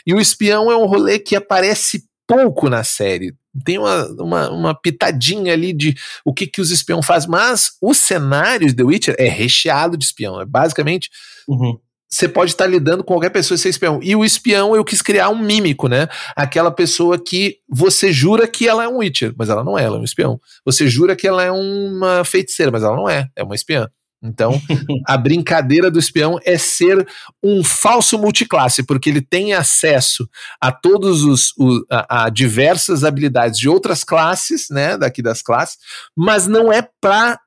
E 0.07 0.12
o 0.12 0.21
espião 0.21 0.71
é 0.71 0.77
um 0.77 0.85
rolê 0.85 1.19
que 1.19 1.35
aparece 1.35 2.05
pouco 2.27 2.69
na 2.69 2.85
série 2.85 3.35
tem 3.65 3.79
uma, 3.79 4.07
uma, 4.21 4.51
uma, 4.51 4.75
pitadinha 4.75 5.55
ali 5.55 5.73
de 5.73 5.95
o 6.23 6.35
que, 6.35 6.47
que 6.47 6.61
os 6.61 6.71
espião 6.71 7.03
fazem, 7.03 7.31
mas 7.31 7.71
o 7.81 7.95
cenário 7.95 8.67
de 8.67 8.75
The 8.75 8.83
Witcher 8.83 9.17
é 9.19 9.31
recheado 9.31 9.97
de 9.97 10.05
espião. 10.05 10.39
É 10.39 10.45
basicamente. 10.45 11.09
Uhum. 11.49 11.79
Você 12.09 12.29
pode 12.29 12.53
estar 12.53 12.66
lidando 12.66 13.03
com 13.03 13.14
qualquer 13.14 13.31
pessoa 13.31 13.57
e 13.57 13.59
ser 13.59 13.69
espião. 13.69 14.01
E 14.03 14.14
o 14.14 14.25
espião 14.25 14.75
eu 14.77 14.85
quis 14.85 15.03
criar 15.03 15.29
um 15.29 15.38
mímico, 15.38 15.88
né? 15.88 16.09
Aquela 16.37 16.71
pessoa 16.71 17.19
que 17.19 17.59
você 17.69 18.12
jura 18.12 18.47
que 18.47 18.69
ela 18.69 18.85
é 18.85 18.88
um 18.88 18.99
Witcher, 18.99 19.35
mas 19.37 19.49
ela 19.49 19.64
não 19.64 19.79
é, 19.79 19.85
ela 19.85 19.97
é 19.97 20.01
um 20.01 20.05
espião. 20.05 20.40
Você 20.64 20.88
jura 20.88 21.16
que 21.16 21.27
ela 21.27 21.42
é 21.42 21.51
uma 21.51 22.25
feiticeira, 22.25 22.71
mas 22.71 22.83
ela 22.83 22.97
não 22.97 23.09
é, 23.09 23.29
é 23.35 23.42
uma 23.42 23.55
espiã. 23.55 23.88
Então, 24.23 24.61
a 25.07 25.16
brincadeira 25.16 25.90
do 25.90 25.99
espião 25.99 26.38
é 26.45 26.57
ser 26.57 27.07
um 27.42 27.62
falso 27.62 28.19
multiclasse, 28.19 28.83
porque 28.83 29.11
ele 29.11 29.21
tem 29.21 29.53
acesso 29.53 30.29
a 30.61 30.73
todos 30.73 31.23
os 31.23 31.53
o, 31.59 31.85
a, 31.90 32.25
a, 32.25 32.31
diversas 32.31 33.05
habilidades 33.05 33.59
de 33.59 33.69
outras 33.69 34.03
classes, 34.03 34.66
né, 34.71 34.97
daqui 34.97 35.23
das 35.23 35.42
classes, 35.42 35.77
mas 36.16 36.47
não 36.47 36.73
é 36.73 36.87
para 37.01 37.38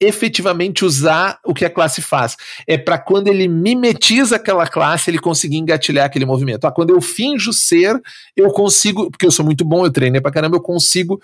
efetivamente 0.00 0.84
usar 0.84 1.38
o 1.44 1.54
que 1.54 1.64
a 1.64 1.70
classe 1.70 2.02
faz. 2.02 2.36
É 2.66 2.76
para 2.76 2.98
quando 2.98 3.28
ele 3.28 3.48
mimetiza 3.48 4.36
aquela 4.36 4.66
classe, 4.66 5.10
ele 5.10 5.18
conseguir 5.18 5.56
engatilhar 5.56 6.06
aquele 6.06 6.26
movimento. 6.26 6.66
Ah, 6.66 6.72
quando 6.72 6.90
eu 6.90 7.00
finjo 7.00 7.52
ser, 7.52 8.00
eu 8.36 8.50
consigo, 8.50 9.10
porque 9.10 9.26
eu 9.26 9.30
sou 9.30 9.44
muito 9.44 9.64
bom, 9.64 9.84
eu 9.84 9.92
treinei 9.92 10.20
pra 10.20 10.30
caramba, 10.30 10.56
eu 10.56 10.62
consigo 10.62 11.20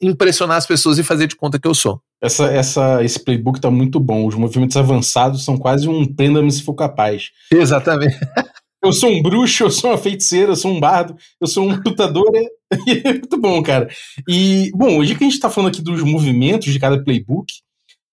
impressionar 0.00 0.56
as 0.56 0.66
pessoas 0.66 0.98
e 0.98 1.04
fazer 1.04 1.28
de 1.28 1.36
conta 1.36 1.60
que 1.60 1.68
eu 1.68 1.74
sou. 1.74 2.00
Essa, 2.20 2.46
essa, 2.46 3.04
esse 3.04 3.18
playbook 3.20 3.60
tá 3.60 3.70
muito 3.70 4.00
bom. 4.00 4.26
Os 4.26 4.34
movimentos 4.34 4.76
avançados 4.76 5.44
são 5.44 5.56
quase 5.56 5.88
um 5.88 6.04
prenda-me 6.04 6.50
se 6.50 6.62
for 6.62 6.74
capaz. 6.74 7.30
Exatamente. 7.52 8.16
Eu 8.84 8.92
sou 8.92 9.10
um 9.10 9.22
bruxo, 9.22 9.62
eu 9.62 9.70
sou 9.70 9.90
uma 9.90 9.96
feiticeira, 9.96 10.50
eu 10.50 10.56
sou 10.56 10.72
um 10.72 10.80
bardo, 10.80 11.16
eu 11.40 11.46
sou 11.46 11.68
um 11.68 11.76
lutador. 11.86 12.28
É 12.34 13.10
muito 13.14 13.40
bom, 13.40 13.62
cara. 13.62 13.88
E, 14.28 14.72
bom, 14.74 14.98
hoje 14.98 15.14
que 15.14 15.22
a 15.22 15.28
gente 15.28 15.38
tá 15.38 15.48
falando 15.48 15.70
aqui 15.70 15.80
dos 15.80 16.02
movimentos 16.02 16.72
de 16.72 16.80
cada 16.80 17.00
playbook, 17.00 17.46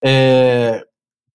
é... 0.04 0.84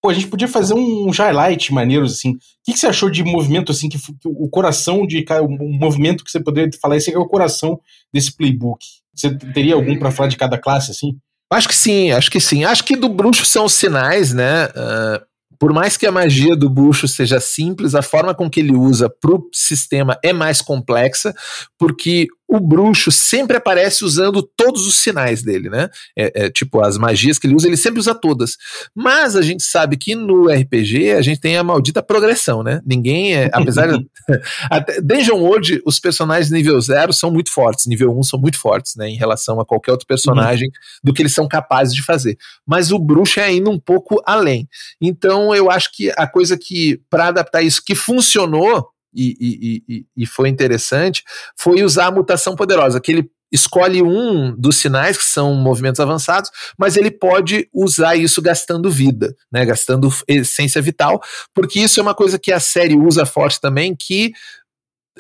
Pô, 0.01 0.11
a 0.11 0.15
gente 0.15 0.27
podia 0.27 0.47
fazer 0.47 0.75
um 0.75 1.11
highlight 1.11 1.73
maneiros, 1.73 2.13
assim. 2.13 2.33
O 2.33 2.39
que, 2.63 2.73
que 2.75 2.79
você 2.79 2.87
achou 2.87 3.09
de 3.09 3.25
movimento, 3.25 3.73
assim, 3.73 3.89
que, 3.89 3.99
o 4.27 4.49
coração 4.51 5.07
de. 5.07 5.25
Um 5.41 5.79
movimento 5.79 6.23
que 6.23 6.31
você 6.31 6.39
poderia 6.39 6.71
falar, 6.79 6.99
esse 6.99 7.11
é 7.11 7.19
o 7.19 7.27
coração 7.27 7.81
desse 8.13 8.37
playbook. 8.37 8.85
Você 9.15 9.35
teria 9.35 9.75
algum 9.75 9.99
para 9.99 10.11
falar 10.11 10.29
de 10.29 10.37
cada 10.37 10.59
classe, 10.59 10.91
assim? 10.91 11.17
Acho 11.51 11.69
que 11.69 11.75
sim, 11.75 12.11
acho 12.11 12.31
que 12.31 12.39
sim. 12.39 12.65
Acho 12.65 12.85
que 12.85 12.97
do 12.97 13.09
bruxo 13.09 13.47
são 13.47 13.65
os 13.65 13.73
sinais, 13.73 14.35
né? 14.35 14.67
Uh, 14.67 15.25
por 15.59 15.73
mais 15.73 15.97
que 15.97 16.07
a 16.07 16.13
magia 16.13 16.57
do 16.57 16.69
bruxo 16.69 17.07
seja 17.09 17.41
simples, 17.41 17.95
a 17.95 18.03
forma 18.03 18.35
com 18.35 18.51
que 18.51 18.61
ele 18.61 18.75
usa 18.75 19.09
pro 19.09 19.49
sistema 19.53 20.19
é 20.23 20.33
mais 20.33 20.61
complexa, 20.61 21.35
porque 21.79 22.27
o 22.57 22.61
bruxo 22.61 23.11
sempre 23.11 23.57
aparece 23.57 24.05
usando 24.05 24.43
todos 24.43 24.87
os 24.87 24.97
sinais 24.97 25.43
dele, 25.43 25.69
né? 25.69 25.89
É, 26.17 26.45
é, 26.45 26.51
tipo, 26.51 26.81
as 26.81 26.97
magias 26.97 27.39
que 27.39 27.47
ele 27.47 27.55
usa, 27.55 27.67
ele 27.67 27.77
sempre 27.77 28.01
usa 28.01 28.15
todas. 28.15 28.57
Mas 28.95 29.37
a 29.37 29.43
gente 29.43 29.63
sabe 29.63 29.97
que 29.97 30.15
no 30.15 30.49
RPG 30.49 31.13
a 31.13 31.23
gente 31.23 31.41
tem 31.41 31.57
a 31.57 31.65
maldita 31.65 32.03
progressão, 32.03 32.63
né? 32.63 32.81
Ninguém 32.85 33.35
é. 33.35 33.51
Apesar 33.53 33.87
de. 33.89 34.07
Até, 34.71 35.01
Dungeon 35.01 35.39
World, 35.39 35.83
os 35.85 35.99
personagens 35.99 36.51
nível 36.51 36.81
0 36.81 37.13
são 37.13 37.31
muito 37.31 37.51
fortes, 37.51 37.87
nível 37.87 38.15
1 38.15 38.19
um 38.19 38.23
são 38.23 38.39
muito 38.39 38.59
fortes, 38.59 38.95
né? 38.97 39.09
Em 39.09 39.17
relação 39.17 39.61
a 39.61 39.67
qualquer 39.67 39.93
outro 39.93 40.07
personagem, 40.07 40.69
uhum. 40.69 41.01
do 41.05 41.13
que 41.13 41.23
eles 41.23 41.35
são 41.35 41.49
capazes 41.49 41.95
de 41.95 42.03
fazer. 42.03 42.37
Mas 42.67 42.93
o 42.93 42.99
bruxo 42.99 43.41
é 43.41 43.45
ainda 43.45 43.71
um 43.71 43.79
pouco 43.79 44.23
além. 44.25 44.69
Então 45.01 45.55
eu 45.55 45.71
acho 45.71 45.91
que 45.93 46.11
a 46.17 46.27
coisa 46.27 46.57
que, 46.57 47.01
para 47.11 47.29
adaptar 47.29 47.63
isso, 47.63 47.83
que 47.85 47.95
funcionou 47.95 48.94
e, 49.15 49.83
e, 49.89 50.07
e, 50.17 50.27
foi 50.27 50.49
interessante 50.49 51.23
foi 51.57 51.83
usar 51.83 52.07
a 52.07 52.11
mutação 52.11 52.57
poderosa, 52.57 53.01
que 53.01 53.13
ele 53.13 53.31
escolhe 53.53 54.03
um 54.03 54.55
dos 54.57 54.77
sinais, 54.77 55.17
que 55.17 55.25
são 55.25 55.55
movimentos 55.55 56.01
avançados, 56.01 56.51
mas 56.77 56.97
ele 56.97 57.11
pode 57.11 57.69
usar 57.73 58.17
isso 58.17 58.43
gastando 58.43 58.91
vida, 58.91 59.35
né, 59.53 59.65
gastando 59.65 60.13
essência 60.27 60.83
vital, 60.83 61.23
porque 61.55 61.79
isso 61.79 62.01
é 62.01 62.03
uma 62.03 62.15
coisa 62.15 62.39
que 62.39 62.53
a 62.53 62.59
série 62.59 62.97
usa 62.97 63.25
forte 63.25 63.61
também, 63.61 63.95
que 63.95 64.33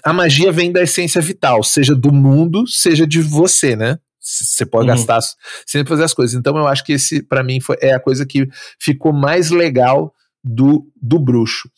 a 0.04 0.12
magia 0.12 0.50
vem 0.50 0.72
da 0.72 0.82
essência 0.82 1.20
vital, 1.20 1.62
seja 1.62 1.94
do 1.94 2.12
mundo, 2.12 2.66
seja 2.66 3.06
de 3.06 3.20
você, 3.20 3.76
né? 3.76 3.98
Você 4.20 4.64
pode 4.64 4.88
uhum. 4.88 4.96
gastar 4.96 5.20
sem 5.66 5.84
fazer 5.84 6.04
as 6.04 6.14
coisas. 6.14 6.34
Então 6.34 6.56
eu 6.56 6.66
acho 6.66 6.82
que 6.82 6.94
esse, 6.94 7.22
para 7.22 7.44
mim, 7.44 7.60
foi, 7.60 7.76
é 7.80 7.92
a 7.92 8.00
coisa 8.00 8.24
que 8.24 8.48
ficou 8.80 9.12
mais 9.12 9.50
legal 9.50 10.13
do, 10.44 10.86
do 11.00 11.18
bruxo. 11.18 11.70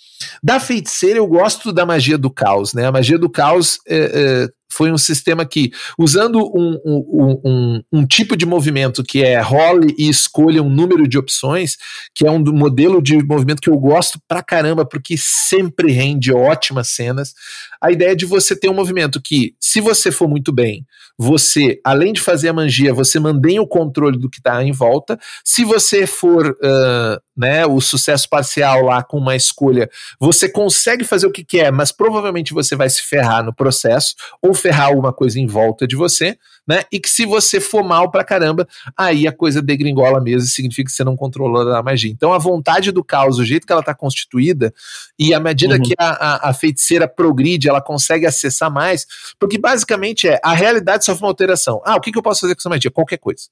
Da 0.43 0.59
feiticeira, 0.59 1.19
eu 1.19 1.27
gosto 1.27 1.73
da 1.73 1.87
magia 1.87 2.19
do 2.19 2.31
caos, 2.31 2.75
né? 2.75 2.87
A 2.87 2.93
magia 2.93 3.19
do 3.19 3.31
caos 3.31 3.79
é, 3.87 3.97
é, 3.97 4.49
foi 4.71 4.93
um 4.93 4.99
sistema 4.99 5.47
que, 5.47 5.71
usando 5.99 6.39
um, 6.39 6.79
um, 6.85 7.41
um, 7.45 7.83
um, 7.93 8.07
tipo 8.07 8.37
de 8.37 8.45
movimento 8.45 9.03
que 9.03 9.23
é 9.23 9.41
role 9.41 9.95
e 9.99 10.09
escolha 10.09 10.63
um 10.63 10.69
número 10.69 11.09
de 11.09 11.19
opções, 11.19 11.77
que 12.15 12.27
é 12.27 12.31
um 12.31 12.39
modelo 12.39 13.03
de 13.03 13.23
movimento 13.25 13.63
que 13.63 13.71
eu 13.71 13.79
gosto 13.79 14.21
pra 14.29 14.43
caramba, 14.43 14.85
porque 14.85 15.17
sempre 15.17 15.93
rende 15.93 16.33
ótimas 16.33 16.89
cenas. 16.89 17.35
A 17.81 17.91
ideia 17.91 18.17
de 18.17 18.27
você 18.27 18.55
ter 18.55 18.69
um 18.69 18.75
movimento 18.75 19.21
que, 19.23 19.55
se 19.61 19.81
você 19.81 20.11
for 20.11 20.29
muito 20.29 20.53
bem, 20.53 20.85
você, 21.19 21.81
além 21.83 22.13
de 22.13 22.21
fazer 22.21 22.49
a 22.49 22.53
magia, 22.53 22.93
você 22.93 23.19
mantém 23.19 23.59
o 23.59 23.67
controle 23.67 24.19
do 24.19 24.29
que 24.29 24.39
está 24.39 24.63
em 24.63 24.73
volta. 24.73 25.19
Se 25.45 25.65
você 25.65 26.07
for 26.07 26.51
uh, 26.51 27.21
né, 27.37 27.67
o 27.67 27.81
sucesso 27.81 28.29
parcial 28.29 28.83
lá 28.83 29.03
com 29.03 29.17
uma 29.19 29.35
escolha, 29.35 29.89
você 30.21 30.49
consegue 30.49 31.05
fazer 31.05 31.27
o 31.27 31.33
que 31.33 31.45
quer, 31.45 31.71
mas 31.73 31.91
provavelmente 31.91 32.53
você 32.53 32.77
vai 32.77 32.91
se 32.91 33.03
ferrar 33.03 33.45
no 33.45 33.55
processo 33.55 34.15
ou 34.43 34.53
ferrar 34.67 34.89
alguma 34.89 35.13
coisa 35.13 35.39
em 35.39 35.47
volta 35.47 35.87
de 35.87 35.95
você, 35.95 36.37
né? 36.67 36.83
E 36.91 36.99
que 36.99 37.09
se 37.09 37.25
você 37.25 37.61
for 37.61 37.85
mal 37.85 38.11
pra 38.11 38.25
caramba, 38.25 38.67
aí 38.97 39.27
a 39.27 39.33
coisa 39.33 39.63
degringola 39.63 40.21
mesmo, 40.21 40.49
significa 40.49 40.91
que 40.91 40.97
você 40.97 41.05
não 41.05 41.17
controlou 41.17 41.73
a 41.73 41.83
magia. 41.83 42.11
Então 42.11 42.33
a 42.33 42.39
vontade 42.39 42.91
do 42.91 43.05
caos, 43.05 43.39
o 43.39 43.45
jeito 43.45 43.65
que 43.65 43.73
ela 43.73 43.81
está 43.81 43.95
constituída, 43.95 44.75
e 45.17 45.33
à 45.33 45.39
medida 45.39 45.77
uhum. 45.77 45.83
que 45.83 45.95
a, 45.97 46.09
a, 46.09 46.51
a, 46.51 46.53
feiticeira 46.53 47.07
progride, 47.07 47.69
ela 47.69 47.81
consegue 47.81 48.27
acessar 48.27 48.73
mais, 48.73 49.07
porque 49.39 49.57
basicamente 49.57 50.27
é 50.27 50.41
a 50.43 50.53
realidade 50.53 51.05
sofre 51.05 51.23
uma 51.23 51.31
alteração. 51.31 51.81
Ah, 51.85 51.95
o 51.95 52.01
que, 52.01 52.11
que 52.11 52.19
eu 52.19 52.23
posso 52.23 52.41
fazer 52.41 52.55
com 52.57 52.61
essa 52.61 52.69
magia? 52.69 52.91
Qualquer 52.91 53.19
coisa. 53.19 53.45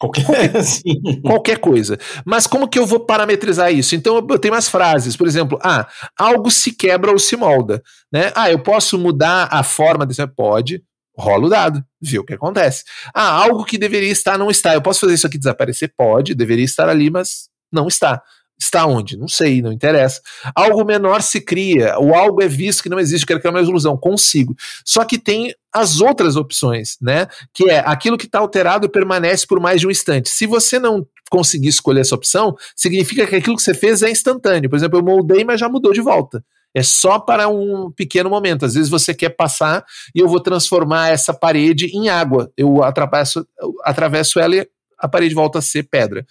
Qualquer, 0.00 0.24
qualquer 1.22 1.58
coisa. 1.58 1.98
Mas 2.24 2.46
como 2.46 2.66
que 2.66 2.78
eu 2.78 2.86
vou 2.86 3.00
parametrizar 3.00 3.70
isso? 3.70 3.94
Então 3.94 4.16
eu 4.16 4.38
tenho 4.38 4.54
umas 4.54 4.66
frases, 4.66 5.14
por 5.14 5.26
exemplo, 5.26 5.58
ah, 5.62 5.86
algo 6.18 6.50
se 6.50 6.72
quebra 6.72 7.10
ou 7.12 7.18
se 7.18 7.36
molda, 7.36 7.82
né? 8.10 8.32
Ah, 8.34 8.50
eu 8.50 8.62
posso 8.62 8.98
mudar 8.98 9.48
a 9.50 9.62
forma 9.62 10.06
desse 10.06 10.26
pode, 10.26 10.82
rola 11.18 11.46
o 11.46 11.50
dado, 11.50 11.84
vê 12.00 12.18
o 12.18 12.24
que 12.24 12.32
acontece. 12.32 12.82
Ah, 13.14 13.30
algo 13.30 13.62
que 13.62 13.76
deveria 13.76 14.10
estar 14.10 14.38
não 14.38 14.50
está. 14.50 14.72
Eu 14.72 14.80
posso 14.80 15.00
fazer 15.00 15.12
isso 15.12 15.26
aqui 15.26 15.36
desaparecer? 15.36 15.92
Pode, 15.94 16.34
deveria 16.34 16.64
estar 16.64 16.88
ali, 16.88 17.10
mas 17.10 17.50
não 17.70 17.86
está. 17.86 18.22
Está 18.60 18.84
onde? 18.84 19.16
Não 19.16 19.26
sei, 19.26 19.62
não 19.62 19.72
interessa. 19.72 20.20
Algo 20.54 20.84
menor 20.84 21.22
se 21.22 21.40
cria, 21.40 21.98
o 21.98 22.14
algo 22.14 22.42
é 22.42 22.48
visto 22.48 22.82
que 22.82 22.90
não 22.90 22.98
existe, 22.98 23.24
quero 23.24 23.40
criar 23.40 23.52
uma 23.52 23.60
ilusão, 23.60 23.96
consigo. 23.96 24.54
Só 24.84 25.02
que 25.02 25.18
tem 25.18 25.54
as 25.72 26.00
outras 26.00 26.36
opções, 26.36 26.98
né? 27.00 27.26
Que 27.54 27.70
é 27.70 27.78
aquilo 27.78 28.18
que 28.18 28.26
está 28.26 28.38
alterado 28.38 28.90
permanece 28.90 29.46
por 29.46 29.58
mais 29.58 29.80
de 29.80 29.86
um 29.86 29.90
instante. 29.90 30.28
Se 30.28 30.46
você 30.46 30.78
não 30.78 31.06
conseguir 31.30 31.68
escolher 31.68 32.00
essa 32.00 32.14
opção, 32.14 32.54
significa 32.76 33.26
que 33.26 33.36
aquilo 33.36 33.56
que 33.56 33.62
você 33.62 33.72
fez 33.72 34.02
é 34.02 34.10
instantâneo. 34.10 34.68
Por 34.68 34.76
exemplo, 34.76 34.98
eu 34.98 35.04
moldei, 35.04 35.42
mas 35.42 35.58
já 35.58 35.68
mudou 35.68 35.92
de 35.92 36.00
volta. 36.02 36.44
É 36.74 36.82
só 36.82 37.18
para 37.18 37.48
um 37.48 37.90
pequeno 37.90 38.28
momento. 38.28 38.64
Às 38.66 38.74
vezes 38.74 38.90
você 38.90 39.14
quer 39.14 39.30
passar 39.30 39.84
e 40.14 40.20
eu 40.20 40.28
vou 40.28 40.40
transformar 40.40 41.08
essa 41.08 41.32
parede 41.32 41.86
em 41.86 42.08
água. 42.08 42.52
Eu 42.56 42.82
atravesso, 42.82 43.46
atravesso 43.84 44.38
ela 44.38 44.56
e 44.56 44.68
a 44.98 45.08
parede 45.08 45.34
volta 45.34 45.60
a 45.60 45.62
ser 45.62 45.84
pedra. 45.84 46.26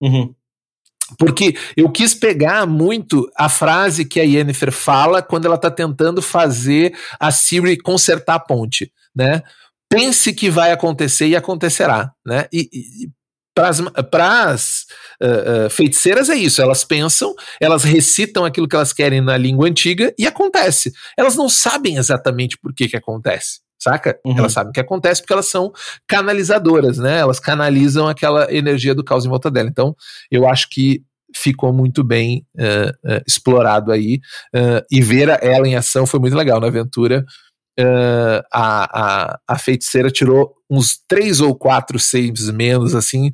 Uhum. 0.00 0.32
Porque 1.16 1.56
eu 1.76 1.90
quis 1.90 2.14
pegar 2.14 2.66
muito 2.66 3.30
a 3.36 3.48
frase 3.48 4.04
que 4.04 4.20
a 4.20 4.24
Yennefer 4.24 4.72
fala 4.72 5.22
quando 5.22 5.46
ela 5.46 5.54
está 5.54 5.70
tentando 5.70 6.20
fazer 6.20 6.94
a 7.18 7.30
Siri 7.30 7.78
consertar 7.78 8.34
a 8.34 8.40
ponte, 8.40 8.92
né? 9.14 9.42
Pense 9.88 10.34
que 10.34 10.50
vai 10.50 10.70
acontecer 10.70 11.28
e 11.28 11.36
acontecerá, 11.36 12.12
né? 12.26 12.46
E, 12.52 12.68
e 12.72 13.10
para 13.54 14.50
as 14.50 14.86
uh, 15.20 15.66
uh, 15.66 15.70
feiticeiras 15.70 16.28
é 16.28 16.36
isso, 16.36 16.62
elas 16.62 16.84
pensam, 16.84 17.34
elas 17.60 17.82
recitam 17.82 18.44
aquilo 18.44 18.68
que 18.68 18.76
elas 18.76 18.92
querem 18.92 19.20
na 19.20 19.36
língua 19.36 19.66
antiga 19.66 20.14
e 20.16 20.26
acontece. 20.26 20.92
Elas 21.16 21.34
não 21.34 21.48
sabem 21.48 21.96
exatamente 21.96 22.56
por 22.56 22.72
que 22.72 22.86
que 22.86 22.96
acontece 22.96 23.58
saca? 23.78 24.18
Uhum. 24.24 24.38
Elas 24.38 24.52
sabem 24.52 24.70
o 24.70 24.72
que 24.72 24.80
acontece 24.80 25.20
porque 25.20 25.32
elas 25.32 25.48
são 25.48 25.72
canalizadoras, 26.06 26.98
né? 26.98 27.18
Elas 27.18 27.38
canalizam 27.38 28.08
aquela 28.08 28.52
energia 28.52 28.94
do 28.94 29.04
caos 29.04 29.24
em 29.24 29.28
volta 29.28 29.50
dela. 29.50 29.68
Então, 29.68 29.94
eu 30.30 30.48
acho 30.48 30.68
que 30.70 31.02
ficou 31.34 31.72
muito 31.72 32.02
bem 32.02 32.44
uh, 32.56 32.90
uh, 33.10 33.22
explorado 33.26 33.92
aí 33.92 34.20
uh, 34.54 34.84
e 34.90 35.00
ver 35.00 35.28
ela 35.42 35.68
em 35.68 35.76
ação 35.76 36.06
foi 36.06 36.18
muito 36.18 36.36
legal 36.36 36.60
na 36.60 36.68
aventura. 36.68 37.24
a, 38.52 39.32
a, 39.32 39.38
a 39.46 39.58
feiticeira 39.58 40.10
tirou 40.10 40.54
uns 40.68 40.98
três 41.06 41.40
ou 41.40 41.54
quatro 41.54 41.98
saves 41.98 42.50
menos, 42.50 42.94
assim, 42.94 43.30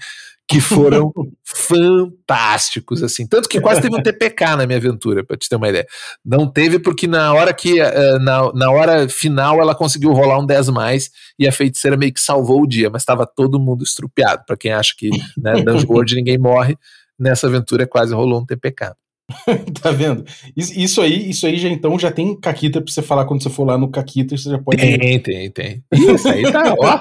que 0.47 0.61
foram 0.61 1.13
fantásticos, 1.43 3.03
assim. 3.03 3.27
Tanto 3.27 3.49
que 3.49 3.61
quase 3.61 3.81
teve 3.81 3.97
um 3.97 4.03
TPK 4.03 4.57
na 4.57 4.67
minha 4.67 4.79
aventura, 4.79 5.25
para 5.25 5.37
te 5.37 5.49
ter 5.49 5.57
uma 5.57 5.69
ideia. 5.69 5.87
Não 6.25 6.47
teve 6.47 6.79
porque 6.79 7.07
na 7.07 7.33
hora 7.33 7.53
que 7.55 7.81
uh, 7.81 8.19
na, 8.21 8.53
na 8.53 8.71
hora 8.71 9.09
final 9.09 9.61
ela 9.61 9.75
conseguiu 9.75 10.13
rolar 10.13 10.39
um 10.39 10.47
10 10.47 10.69
mais 10.69 11.11
e 11.39 11.49
a 11.49 11.53
feiticeira 11.53 11.97
meio 11.97 12.13
que 12.13 12.21
salvou 12.21 12.63
o 12.63 12.67
dia, 12.67 12.91
mas 12.91 13.03
estava 13.03 13.27
todo 13.27 13.61
mundo 13.61 13.83
estrupiado. 13.83 14.45
Para 14.47 14.57
quem 14.57 14.73
acha 14.73 14.95
que 14.97 15.09
né, 15.39 15.63
Dungeon 15.63 15.89
World 15.89 16.15
ninguém 16.15 16.39
morre, 16.39 16.77
nessa 17.19 17.47
aventura 17.47 17.87
quase 17.87 18.15
rolou 18.15 18.41
um 18.41 18.47
TPK. 18.47 18.93
tá 19.81 19.91
vendo? 19.91 20.25
Isso 20.55 21.01
aí, 21.01 21.31
isso 21.31 21.47
aí 21.47 21.57
já 21.57 21.71
então 21.71 21.99
já 21.99 22.13
tem 22.13 22.39
caquita 22.39 22.83
pra 22.83 22.93
você 22.93 23.01
falar 23.01 23.25
quando 23.25 23.43
você 23.43 23.49
for 23.49 23.65
lá 23.65 23.79
no 23.79 23.91
caquita, 23.91 24.37
você 24.37 24.51
já 24.51 24.59
pode. 24.59 24.77
Tem, 24.77 25.19
tem, 25.19 25.51
tem. 25.51 25.83
Isso 25.91 26.29
aí 26.29 26.43
tá, 26.53 26.75
ó, 26.79 27.01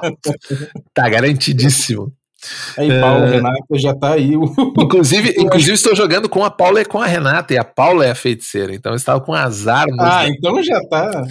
tá 0.93 1.09
garantidíssimo. 1.09 2.13
Aí, 2.77 2.99
Paula, 2.99 3.27
é... 3.27 3.31
Renata 3.31 3.77
já 3.77 3.93
tá 3.93 4.13
aí. 4.13 4.33
Inclusive, 4.77 5.35
inclusive, 5.37 5.73
estou 5.73 5.95
jogando 5.95 6.27
com 6.27 6.43
a 6.43 6.51
Paula 6.51 6.81
e 6.81 6.85
com 6.85 7.01
a 7.01 7.05
Renata, 7.05 7.53
e 7.53 7.57
a 7.57 7.63
Paula 7.63 8.05
é 8.05 8.11
a 8.11 8.15
feiticeira, 8.15 8.73
então 8.73 8.91
eu 8.91 8.95
estava 8.95 9.19
com 9.21 9.33
azar. 9.33 9.85
Ah, 9.99 10.27
então 10.27 10.61
já 10.63 10.79
tá. 10.89 11.23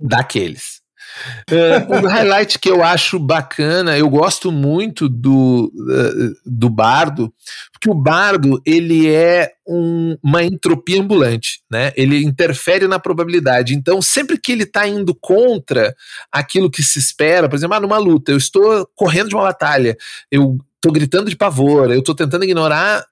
Daqueles. 0.00 0.80
Uh, 1.50 1.94
um 1.94 2.08
highlight 2.08 2.58
que 2.58 2.70
eu 2.70 2.82
acho 2.82 3.18
bacana, 3.18 3.96
eu 3.96 4.08
gosto 4.08 4.52
muito 4.52 5.08
do, 5.08 5.72
uh, 5.74 6.36
do 6.44 6.68
bardo, 6.68 7.32
porque 7.72 7.90
o 7.90 7.94
bardo 7.94 8.60
ele 8.66 9.12
é 9.12 9.52
um, 9.66 10.16
uma 10.22 10.42
entropia 10.42 11.00
ambulante, 11.00 11.60
né? 11.70 11.92
Ele 11.96 12.22
interfere 12.24 12.88
na 12.88 12.98
probabilidade. 12.98 13.74
Então, 13.74 14.00
sempre 14.02 14.38
que 14.38 14.52
ele 14.52 14.64
está 14.64 14.86
indo 14.86 15.14
contra 15.14 15.94
aquilo 16.32 16.70
que 16.70 16.82
se 16.82 16.98
espera, 16.98 17.48
por 17.48 17.56
exemplo, 17.56 17.76
ah, 17.76 17.80
numa 17.80 17.98
luta, 17.98 18.32
eu 18.32 18.38
estou 18.38 18.88
correndo 18.94 19.28
de 19.28 19.34
uma 19.34 19.44
batalha, 19.44 19.96
eu 20.30 20.58
estou 20.76 20.92
gritando 20.92 21.28
de 21.28 21.36
pavor, 21.36 21.90
eu 21.90 22.00
estou 22.00 22.14
tentando 22.14 22.44
ignorar, 22.44 23.04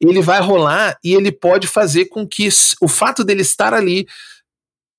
ele 0.00 0.20
vai 0.20 0.40
rolar 0.40 0.96
e 1.02 1.14
ele 1.14 1.30
pode 1.30 1.66
fazer 1.66 2.06
com 2.06 2.26
que 2.26 2.48
o 2.80 2.88
fato 2.88 3.24
dele 3.24 3.42
estar 3.42 3.72
ali 3.72 4.06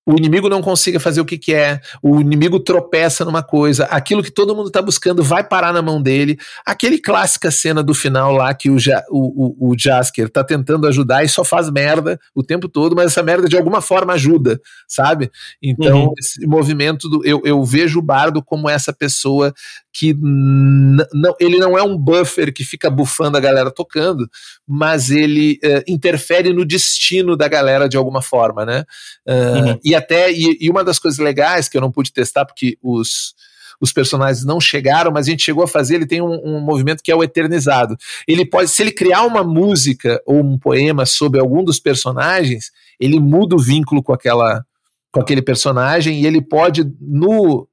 o 0.05 0.15
inimigo 0.17 0.47
não 0.47 0.61
consiga 0.61 0.99
fazer 0.99 1.19
o 1.19 1.25
que 1.25 1.37
quer, 1.37 1.81
o 2.01 2.21
inimigo 2.21 2.59
tropeça 2.59 3.25
numa 3.25 3.41
coisa, 3.41 3.85
aquilo 3.85 4.21
que 4.21 4.31
todo 4.31 4.55
mundo 4.55 4.67
está 4.67 4.81
buscando 4.81 5.23
vai 5.23 5.43
parar 5.43 5.73
na 5.73 5.81
mão 5.81 6.01
dele. 6.01 6.37
Aquele 6.65 6.99
clássica 6.99 7.49
cena 7.49 7.81
do 7.81 7.93
final 7.93 8.31
lá 8.31 8.53
que 8.53 8.69
o, 8.69 8.77
ja, 8.77 9.03
o, 9.09 9.67
o, 9.67 9.71
o 9.71 9.75
Jasker 9.77 10.29
tá 10.29 10.43
tentando 10.43 10.87
ajudar 10.87 11.23
e 11.23 11.29
só 11.29 11.43
faz 11.43 11.71
merda 11.71 12.19
o 12.35 12.43
tempo 12.43 12.69
todo, 12.69 12.95
mas 12.95 13.07
essa 13.07 13.23
merda 13.23 13.47
de 13.47 13.57
alguma 13.57 13.81
forma 13.81 14.13
ajuda, 14.13 14.59
sabe? 14.87 15.31
Então, 15.61 16.05
uhum. 16.05 16.13
esse 16.19 16.45
movimento 16.45 17.09
do. 17.09 17.25
Eu, 17.25 17.41
eu 17.43 17.63
vejo 17.63 17.99
o 17.99 18.03
Bardo 18.03 18.43
como 18.43 18.69
essa 18.69 18.93
pessoa 18.93 19.53
que 19.97 20.13
não, 20.13 21.33
ele 21.39 21.57
não 21.57 21.77
é 21.77 21.81
um 21.81 21.97
buffer 21.97 22.53
que 22.53 22.65
fica 22.65 22.89
bufando 22.89 23.37
a 23.37 23.39
galera 23.39 23.71
tocando, 23.71 24.29
mas 24.67 25.09
ele 25.09 25.57
uh, 25.63 25.81
interfere 25.87 26.51
no 26.51 26.65
destino 26.65 27.37
da 27.37 27.47
galera 27.47 27.87
de 27.87 27.95
alguma 27.95 28.21
forma, 28.21 28.65
né? 28.65 28.83
Uh, 29.25 29.69
uhum. 29.69 29.79
E 29.85 29.95
até, 29.95 30.29
e, 30.33 30.57
e, 30.59 30.69
uma 30.69 30.83
das 30.83 30.99
coisas 30.99 31.17
legais 31.17 31.69
que 31.69 31.77
eu 31.77 31.81
não 31.81 31.93
pude 31.93 32.11
testar, 32.11 32.43
porque 32.43 32.77
os, 32.83 33.33
os 33.79 33.93
personagens 33.93 34.43
não 34.43 34.59
chegaram, 34.59 35.13
mas 35.13 35.27
a 35.27 35.29
gente 35.29 35.43
chegou 35.43 35.63
a 35.63 35.67
fazer, 35.67 35.95
ele 35.95 36.05
tem 36.05 36.21
um, 36.21 36.41
um, 36.43 36.59
movimento 36.59 37.01
que 37.01 37.09
é 37.09 37.15
o 37.15 37.23
eternizado. 37.23 37.95
Ele 38.27 38.45
pode, 38.45 38.69
se 38.69 38.83
ele 38.83 38.91
criar 38.91 39.23
uma 39.23 39.45
música 39.45 40.21
ou 40.25 40.43
um 40.43 40.59
poema 40.59 41.05
sobre 41.05 41.39
algum 41.39 41.63
dos 41.63 41.79
personagens, 41.79 42.69
ele 42.99 43.17
muda 43.17 43.55
o 43.55 43.59
vínculo 43.59 44.03
com 44.03 44.11
aquela 44.11 44.61
com 45.09 45.21
aquele 45.21 45.41
personagem 45.41 46.19
e 46.19 46.27
ele 46.27 46.41
pode 46.41 46.83
no 46.99 47.65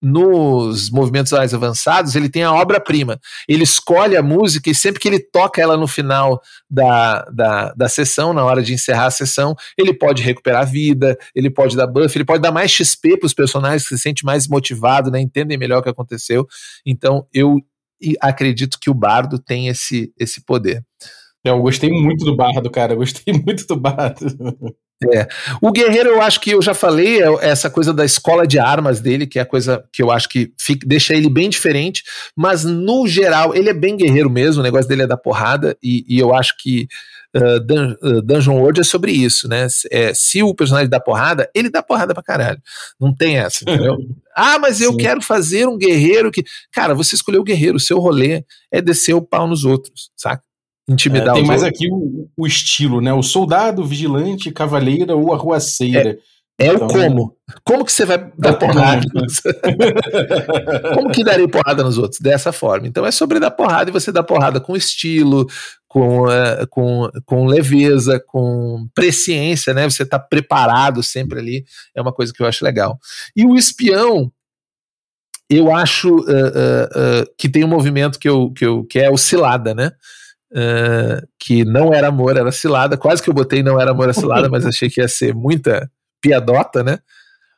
nos 0.00 0.90
movimentos 0.90 1.32
mais 1.32 1.52
avançados, 1.52 2.14
ele 2.14 2.28
tem 2.28 2.42
a 2.42 2.52
obra-prima. 2.52 3.18
Ele 3.48 3.64
escolhe 3.64 4.16
a 4.16 4.22
música 4.22 4.70
e 4.70 4.74
sempre 4.74 5.00
que 5.00 5.08
ele 5.08 5.18
toca 5.18 5.60
ela 5.60 5.76
no 5.76 5.88
final 5.88 6.40
da, 6.70 7.22
da, 7.24 7.72
da 7.72 7.88
sessão, 7.88 8.32
na 8.32 8.44
hora 8.44 8.62
de 8.62 8.72
encerrar 8.72 9.06
a 9.06 9.10
sessão, 9.10 9.56
ele 9.76 9.92
pode 9.92 10.22
recuperar 10.22 10.62
a 10.62 10.64
vida, 10.64 11.18
ele 11.34 11.50
pode 11.50 11.76
dar 11.76 11.86
buff, 11.86 12.16
ele 12.16 12.24
pode 12.24 12.42
dar 12.42 12.52
mais 12.52 12.70
XP 12.70 13.18
para 13.18 13.26
os 13.26 13.34
personagens 13.34 13.82
que 13.82 13.96
se 13.96 13.98
sente 14.00 14.24
mais 14.24 14.46
motivado, 14.46 15.10
né, 15.10 15.20
entendem 15.20 15.58
melhor 15.58 15.80
o 15.80 15.82
que 15.82 15.88
aconteceu. 15.88 16.46
Então, 16.86 17.26
eu 17.32 17.56
acredito 18.20 18.78
que 18.80 18.90
o 18.90 18.94
bardo 18.94 19.38
tem 19.38 19.68
esse, 19.68 20.12
esse 20.18 20.44
poder. 20.44 20.84
Eu 21.44 21.60
gostei 21.60 21.90
muito 21.90 22.24
do 22.24 22.36
bardo, 22.36 22.70
cara. 22.70 22.92
Eu 22.92 22.98
gostei 22.98 23.32
muito 23.44 23.66
do 23.66 23.76
bardo. 23.76 24.26
É. 25.12 25.28
O 25.62 25.70
Guerreiro, 25.70 26.08
eu 26.08 26.20
acho 26.20 26.40
que 26.40 26.50
eu 26.50 26.60
já 26.60 26.74
falei, 26.74 27.22
é 27.22 27.28
essa 27.40 27.70
coisa 27.70 27.94
da 27.94 28.04
escola 28.04 28.46
de 28.46 28.58
armas 28.58 29.00
dele, 29.00 29.28
que 29.28 29.38
é 29.38 29.42
a 29.42 29.46
coisa 29.46 29.84
que 29.92 30.02
eu 30.02 30.10
acho 30.10 30.28
que 30.28 30.52
fica, 30.58 30.84
deixa 30.86 31.14
ele 31.14 31.30
bem 31.30 31.48
diferente, 31.48 32.02
mas 32.34 32.64
no 32.64 33.06
geral, 33.06 33.54
ele 33.54 33.70
é 33.70 33.74
bem 33.74 33.96
guerreiro 33.96 34.28
mesmo, 34.28 34.60
o 34.60 34.64
negócio 34.64 34.88
dele 34.88 35.02
é 35.02 35.06
da 35.06 35.16
porrada, 35.16 35.76
e, 35.80 36.04
e 36.08 36.18
eu 36.18 36.34
acho 36.34 36.56
que 36.58 36.88
uh, 37.36 37.60
Dun 37.60 37.94
uh, 38.02 38.22
Dungeon 38.22 38.56
World 38.56 38.80
é 38.80 38.84
sobre 38.84 39.12
isso, 39.12 39.48
né? 39.48 39.68
É, 39.90 40.12
se 40.14 40.42
o 40.42 40.54
personagem 40.54 40.88
dá 40.88 40.98
porrada, 40.98 41.48
ele 41.54 41.70
dá 41.70 41.82
porrada 41.82 42.12
pra 42.12 42.22
caralho. 42.22 42.60
Não 42.98 43.14
tem 43.14 43.38
essa, 43.38 43.62
entendeu? 43.62 43.96
ah, 44.34 44.58
mas 44.58 44.80
eu 44.80 44.92
Sim. 44.92 44.98
quero 44.98 45.22
fazer 45.22 45.68
um 45.68 45.78
guerreiro 45.78 46.30
que. 46.30 46.44
Cara, 46.72 46.94
você 46.94 47.14
escolheu 47.14 47.40
o 47.40 47.44
guerreiro, 47.44 47.76
o 47.76 47.80
seu 47.80 47.98
rolê 47.98 48.44
é 48.70 48.80
descer 48.80 49.14
o 49.14 49.22
pau 49.22 49.46
nos 49.46 49.64
outros, 49.64 50.10
saca? 50.16 50.42
Intimidar 50.88 51.36
é, 51.36 51.38
Tem 51.38 51.46
mais 51.46 51.62
outros. 51.62 51.80
aqui 51.80 51.92
o, 51.92 52.28
o, 52.36 52.46
estilo, 52.46 53.00
né? 53.00 53.12
O 53.12 53.22
soldado, 53.22 53.84
vigilante, 53.84 54.50
cavaleira 54.50 55.14
ou 55.14 55.34
arruaceira. 55.34 56.10
É. 56.10 56.38
É 56.60 56.66
então, 56.66 56.88
o 56.88 56.90
como. 56.90 57.36
Como 57.62 57.84
que 57.84 57.92
você 57.92 58.04
vai 58.04 58.32
dar 58.36 58.54
porrada? 58.54 59.06
como 60.94 61.10
que 61.12 61.22
darei 61.22 61.46
porrada 61.46 61.84
nos 61.84 61.96
outros? 61.98 62.20
Dessa 62.20 62.50
forma. 62.50 62.88
Então 62.88 63.06
é 63.06 63.12
sobre 63.12 63.38
dar 63.38 63.52
porrada 63.52 63.90
e 63.90 63.92
você 63.92 64.10
dá 64.10 64.24
porrada 64.24 64.60
com 64.60 64.76
estilo, 64.76 65.46
com, 65.86 66.24
uh, 66.24 66.66
com, 66.68 67.08
com 67.24 67.46
leveza, 67.46 68.20
com 68.26 68.88
presciência, 68.92 69.72
né? 69.72 69.88
Você 69.88 70.02
está 70.02 70.18
preparado 70.18 71.00
sempre 71.00 71.38
ali. 71.38 71.64
É 71.94 72.02
uma 72.02 72.12
coisa 72.12 72.32
que 72.32 72.42
eu 72.42 72.46
acho 72.46 72.64
legal. 72.64 72.98
E 73.36 73.46
o 73.46 73.54
espião, 73.54 74.32
eu 75.48 75.72
acho 75.72 76.16
uh, 76.16 76.22
uh, 76.22 77.34
que 77.38 77.48
tem 77.48 77.62
um 77.62 77.68
movimento 77.68 78.18
que, 78.18 78.28
eu, 78.28 78.50
que, 78.50 78.66
eu, 78.66 78.84
que 78.84 78.98
é 78.98 79.08
o 79.08 79.16
cilada, 79.16 79.74
né? 79.74 79.92
Que 81.38 81.64
não 81.64 81.92
era 81.92 82.08
amor, 82.08 82.36
era 82.36 82.52
cilada. 82.52 82.96
Quase 82.96 83.22
que 83.22 83.30
eu 83.30 83.34
botei 83.34 83.62
não 83.62 83.80
era 83.80 83.90
amor, 83.90 84.04
era 84.04 84.12
cilada, 84.12 84.48
mas 84.48 84.64
achei 84.66 84.88
que 84.88 85.00
ia 85.00 85.08
ser 85.08 85.34
muita 85.34 85.90
piadota, 86.20 86.82
né? 86.82 86.98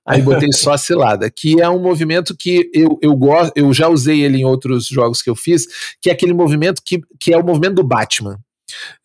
Aí 0.07 0.23
botei 0.23 0.51
só 0.53 0.73
a 0.73 0.79
cilada, 0.79 1.31
que 1.31 1.61
é 1.61 1.69
um 1.69 1.81
movimento 1.81 2.35
que 2.37 2.69
eu, 2.75 2.99
eu 3.01 3.15
gosto, 3.15 3.53
eu 3.55 3.73
já 3.73 3.87
usei 3.89 4.23
ele 4.23 4.39
em 4.39 4.45
outros 4.45 4.87
jogos 4.87 5.23
que 5.23 5.31
eu 5.31 5.37
fiz, 5.37 5.67
que 6.01 6.11
é 6.11 6.13
aquele 6.13 6.33
movimento 6.33 6.83
que, 6.85 7.01
que 7.21 7.33
é 7.33 7.39
o 7.39 7.45
movimento 7.45 7.75
do 7.75 7.85
Batman. 7.85 8.39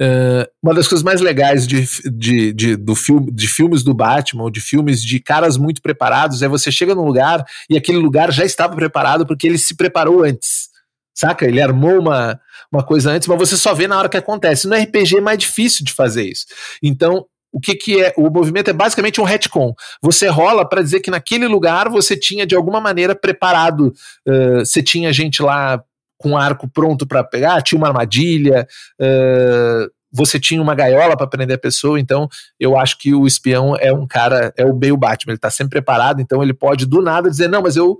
Uh, 0.01 0.45
uma 0.63 0.73
das 0.73 0.87
coisas 0.87 1.03
mais 1.03 1.21
legais 1.21 1.67
de, 1.67 1.87
de, 2.11 2.53
de, 2.53 2.75
do 2.75 2.95
filme, 2.95 3.31
de 3.31 3.47
filmes 3.47 3.83
do 3.83 3.93
Batman, 3.93 4.43
ou 4.43 4.49
de 4.49 4.61
filmes 4.61 5.01
de 5.01 5.19
caras 5.19 5.57
muito 5.57 5.81
preparados, 5.81 6.41
é 6.41 6.47
você 6.47 6.71
chega 6.71 6.95
num 6.95 7.05
lugar 7.05 7.43
e 7.69 7.77
aquele 7.77 7.97
lugar 7.97 8.31
já 8.31 8.45
estava 8.45 8.75
preparado 8.75 9.25
porque 9.25 9.47
ele 9.47 9.57
se 9.57 9.75
preparou 9.75 10.23
antes. 10.23 10.69
Saca? 11.15 11.45
Ele 11.45 11.61
armou 11.61 11.99
uma, 11.99 12.39
uma 12.71 12.83
coisa 12.83 13.11
antes, 13.11 13.27
mas 13.27 13.39
você 13.39 13.55
só 13.55 13.73
vê 13.73 13.87
na 13.87 13.97
hora 13.97 14.09
que 14.09 14.17
acontece. 14.17 14.67
No 14.67 14.75
RPG 14.75 15.17
é 15.17 15.21
mais 15.21 15.37
difícil 15.37 15.85
de 15.85 15.93
fazer 15.93 16.25
isso. 16.25 16.45
Então, 16.83 17.25
o 17.55 17.59
que, 17.59 17.73
que 17.73 18.03
é? 18.03 18.13
O 18.17 18.29
movimento 18.29 18.69
é 18.69 18.73
basicamente 18.73 19.21
um 19.21 19.23
retcon. 19.23 19.73
Você 20.01 20.27
rola 20.27 20.67
para 20.67 20.81
dizer 20.81 20.99
que 20.99 21.09
naquele 21.09 21.47
lugar 21.47 21.89
você 21.89 22.17
tinha 22.17 22.45
de 22.45 22.53
alguma 22.53 22.81
maneira 22.81 23.15
preparado, 23.15 23.93
uh, 24.27 24.59
você 24.59 24.83
tinha 24.83 25.13
gente 25.13 25.41
lá 25.41 25.81
com 26.17 26.37
arco 26.37 26.67
pronto 26.67 27.07
para 27.07 27.23
pegar, 27.23 27.61
tinha 27.61 27.77
uma 27.77 27.87
armadilha, 27.87 28.67
uh, 29.01 29.89
você 30.11 30.37
tinha 30.37 30.61
uma 30.61 30.75
gaiola 30.75 31.15
para 31.15 31.27
prender 31.27 31.55
a 31.55 31.59
pessoa, 31.59 31.99
então 31.99 32.27
eu 32.59 32.77
acho 32.77 32.97
que 32.97 33.13
o 33.13 33.25
espião 33.27 33.75
é 33.77 33.91
um 33.91 34.07
cara, 34.07 34.53
é 34.57 34.65
o 34.65 34.75
meio 34.75 34.97
Batman, 34.97 35.33
ele 35.33 35.39
tá 35.39 35.49
sempre 35.49 35.71
preparado, 35.71 36.21
então 36.21 36.41
ele 36.41 36.53
pode 36.53 36.85
do 36.85 37.01
nada 37.01 37.29
dizer, 37.29 37.49
não, 37.49 37.61
mas 37.61 37.75
eu, 37.75 37.97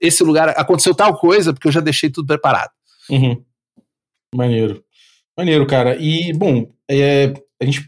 esse 0.00 0.22
lugar, 0.22 0.50
aconteceu 0.50 0.94
tal 0.94 1.16
coisa, 1.18 1.52
porque 1.52 1.68
eu 1.68 1.72
já 1.72 1.80
deixei 1.80 2.10
tudo 2.10 2.26
preparado. 2.26 2.70
Uhum. 3.10 3.42
Maneiro. 4.34 4.82
Maneiro, 5.36 5.66
cara. 5.66 5.96
E, 5.96 6.32
bom, 6.32 6.70
é, 6.88 7.32
a 7.60 7.64
gente 7.64 7.86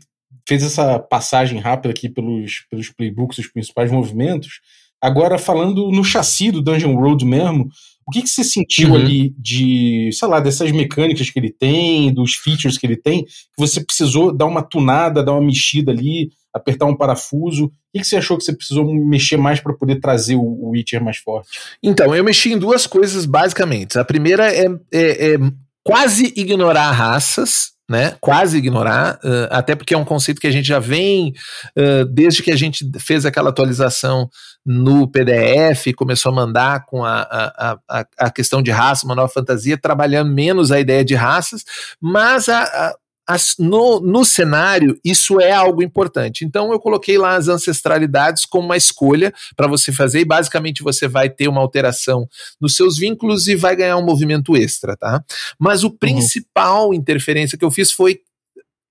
fez 0.49 0.63
essa 0.63 0.99
passagem 0.99 1.59
rápida 1.59 1.91
aqui 1.91 2.09
pelos, 2.09 2.67
pelos 2.71 2.91
playbooks, 2.91 3.39
os 3.39 3.49
principais 3.49 3.91
movimentos. 3.91 4.61
Agora, 5.01 5.39
falando 5.39 5.91
no 5.91 6.03
chassi 6.03 6.51
do 6.51 6.63
Dungeon 6.63 6.95
Road 6.95 7.25
mesmo, 7.25 7.69
o 8.07 8.11
que, 8.11 8.23
que 8.23 8.29
você 8.29 8.43
sentiu 8.43 8.91
uhum. 8.91 8.97
ali 8.97 9.35
de, 9.39 10.11
sei 10.13 10.29
lá, 10.29 10.41
dessas 10.41 10.73
mecânicas 10.73 11.29
que 11.29 11.39
ele 11.39 11.53
tem, 11.53 12.13
dos 12.13 12.35
features 12.35 12.79
que 12.79 12.87
ele 12.87 12.97
tem, 12.97 13.25
que 13.25 13.59
você 13.59 13.85
precisou 13.85 14.35
dar 14.35 14.47
uma 14.47 14.63
tunada, 14.63 15.23
dar 15.23 15.33
uma 15.33 15.47
mexida 15.47 15.93
ali, 15.93 16.31
apertar 16.55 16.87
um 16.87 16.97
parafuso? 16.97 17.67
O 17.67 17.71
que, 17.93 18.01
que 18.01 18.05
você 18.05 18.17
achou 18.17 18.37
que 18.37 18.45
você 18.45 18.53
precisou 18.53 18.85
mexer 18.95 19.37
mais 19.37 19.61
para 19.61 19.75
poder 19.75 20.01
trazer 20.01 20.37
o, 20.37 20.43
o 20.43 20.71
Witcher 20.71 21.03
mais 21.03 21.19
forte? 21.19 21.59
Então, 21.83 22.15
eu 22.15 22.25
mexi 22.25 22.53
em 22.53 22.59
duas 22.59 22.87
coisas 22.87 23.27
basicamente. 23.27 23.99
A 23.99 24.05
primeira 24.05 24.53
é, 24.53 24.67
é, 24.93 25.35
é 25.35 25.39
quase 25.85 26.33
ignorar 26.37 26.91
raças, 26.91 27.73
né? 27.91 28.15
Quase 28.21 28.59
ignorar, 28.59 29.19
uh, 29.25 29.49
até 29.51 29.75
porque 29.75 29.95
é 29.95 29.99
um 29.99 30.05
conceito 30.05 30.41
que 30.41 30.47
a 30.47 30.51
gente 30.51 30.69
já 30.69 30.79
vem 30.79 31.33
uh, 31.75 32.05
desde 32.05 32.43
que 32.43 32.51
a 32.51 32.57
gente 32.57 32.87
fez 32.99 33.25
aquela 33.25 33.49
atualização 33.49 34.29
no 34.65 35.09
PDF, 35.09 35.95
começou 35.97 36.31
a 36.31 36.35
mandar 36.35 36.85
com 36.85 37.03
a, 37.03 37.23
a, 37.23 37.79
a, 37.89 38.07
a 38.19 38.31
questão 38.31 38.61
de 38.61 38.71
raça, 38.71 39.07
uma 39.07 39.15
nova 39.15 39.33
fantasia, 39.33 39.79
trabalhando 39.79 40.31
menos 40.31 40.71
a 40.71 40.79
ideia 40.79 41.03
de 41.03 41.15
raças, 41.15 41.65
mas 41.99 42.51
a, 42.51 42.65
a 42.65 42.95
as, 43.29 43.57
no, 43.59 44.01
no 44.01 44.25
cenário, 44.25 44.99
isso 45.05 45.39
é 45.39 45.53
algo 45.53 45.83
importante. 45.83 46.47
Então, 46.47 46.73
eu 46.73 46.81
coloquei 46.81 47.19
lá 47.19 47.37
as 47.37 47.47
ancestralidades 47.47 48.47
como 48.47 48.65
uma 48.65 48.77
escolha 48.77 49.35
para 49.55 49.69
você 49.69 49.93
fazer, 49.93 50.21
e 50.21 50.25
basicamente 50.25 50.83
você 50.83 51.07
vai 51.07 51.29
ter 51.29 51.47
uma 51.47 51.61
alteração 51.61 52.27
nos 52.59 52.75
seus 52.75 52.97
vínculos 52.97 53.47
e 53.47 53.55
vai 53.55 53.77
ganhar 53.77 53.99
um 53.99 54.05
movimento 54.05 54.57
extra, 54.57 54.97
tá? 54.97 55.23
Mas 55.59 55.85
o 55.85 55.89
uhum. 55.89 55.97
principal 55.99 56.95
interferência 56.95 57.59
que 57.59 57.65
eu 57.65 57.71
fiz 57.71 57.93
foi 57.93 58.21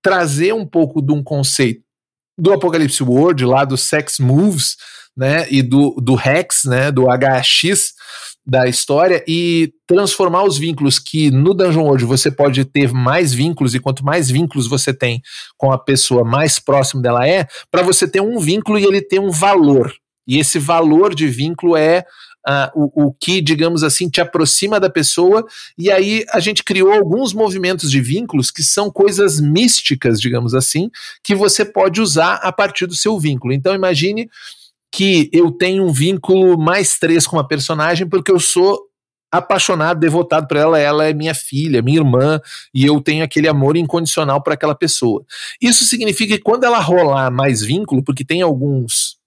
trazer 0.00 0.54
um 0.54 0.64
pouco 0.64 1.02
de 1.02 1.12
um 1.12 1.20
conceito 1.20 1.82
do 2.38 2.52
Apocalipse 2.52 3.02
World, 3.02 3.44
lá 3.44 3.64
do 3.64 3.76
Sex 3.76 4.20
Moves, 4.20 4.76
né, 5.16 5.48
e 5.50 5.62
do, 5.62 5.96
do 6.00 6.14
Hex, 6.14 6.62
né, 6.64 6.92
do 6.92 7.06
HX, 7.06 7.92
da 8.48 8.66
história 8.66 9.22
e 9.28 9.74
transformar 9.86 10.42
os 10.42 10.56
vínculos 10.56 10.98
que 10.98 11.30
no 11.30 11.52
Dungeon 11.52 11.82
World 11.82 12.06
você 12.06 12.30
pode 12.30 12.64
ter 12.64 12.90
mais 12.94 13.34
vínculos 13.34 13.74
e 13.74 13.78
quanto 13.78 14.02
mais 14.02 14.30
vínculos 14.30 14.66
você 14.66 14.94
tem 14.94 15.20
com 15.58 15.70
a 15.70 15.76
pessoa 15.76 16.24
mais 16.24 16.58
próximo 16.58 17.02
dela 17.02 17.28
é, 17.28 17.46
para 17.70 17.82
você 17.82 18.08
ter 18.08 18.22
um 18.22 18.38
vínculo 18.38 18.78
e 18.78 18.84
ele 18.84 19.02
ter 19.02 19.20
um 19.20 19.30
valor. 19.30 19.92
E 20.26 20.38
esse 20.38 20.58
valor 20.58 21.14
de 21.14 21.26
vínculo 21.28 21.76
é 21.76 22.04
uh, 22.48 22.70
o, 22.74 23.06
o 23.08 23.12
que, 23.12 23.42
digamos 23.42 23.84
assim, 23.84 24.08
te 24.08 24.20
aproxima 24.20 24.80
da 24.80 24.88
pessoa. 24.88 25.44
E 25.76 25.90
aí 25.90 26.24
a 26.30 26.40
gente 26.40 26.64
criou 26.64 26.92
alguns 26.92 27.34
movimentos 27.34 27.90
de 27.90 28.00
vínculos 28.00 28.50
que 28.50 28.62
são 28.62 28.90
coisas 28.90 29.40
místicas, 29.40 30.18
digamos 30.18 30.54
assim, 30.54 30.90
que 31.22 31.34
você 31.34 31.66
pode 31.66 32.00
usar 32.00 32.34
a 32.36 32.50
partir 32.50 32.86
do 32.86 32.94
seu 32.94 33.18
vínculo. 33.18 33.52
Então 33.52 33.74
imagine 33.74 34.28
que 34.92 35.28
eu 35.32 35.50
tenho 35.50 35.84
um 35.84 35.92
vínculo 35.92 36.58
mais 36.58 36.98
três 36.98 37.26
com 37.26 37.36
uma 37.36 37.46
personagem 37.46 38.08
porque 38.08 38.30
eu 38.30 38.40
sou 38.40 38.88
apaixonado, 39.30 40.00
devotado 40.00 40.48
por 40.48 40.56
ela, 40.56 40.78
ela 40.78 41.06
é 41.06 41.12
minha 41.12 41.34
filha, 41.34 41.82
minha 41.82 41.98
irmã, 41.98 42.40
e 42.74 42.86
eu 42.86 42.98
tenho 43.00 43.22
aquele 43.22 43.46
amor 43.46 43.76
incondicional 43.76 44.42
para 44.42 44.54
aquela 44.54 44.74
pessoa. 44.74 45.22
Isso 45.60 45.84
significa 45.84 46.36
que 46.36 46.42
quando 46.42 46.64
ela 46.64 46.78
rolar 46.78 47.30
mais 47.30 47.60
vínculo, 47.60 48.02
porque 48.02 48.24
tem 48.24 48.40
alguns 48.40 49.17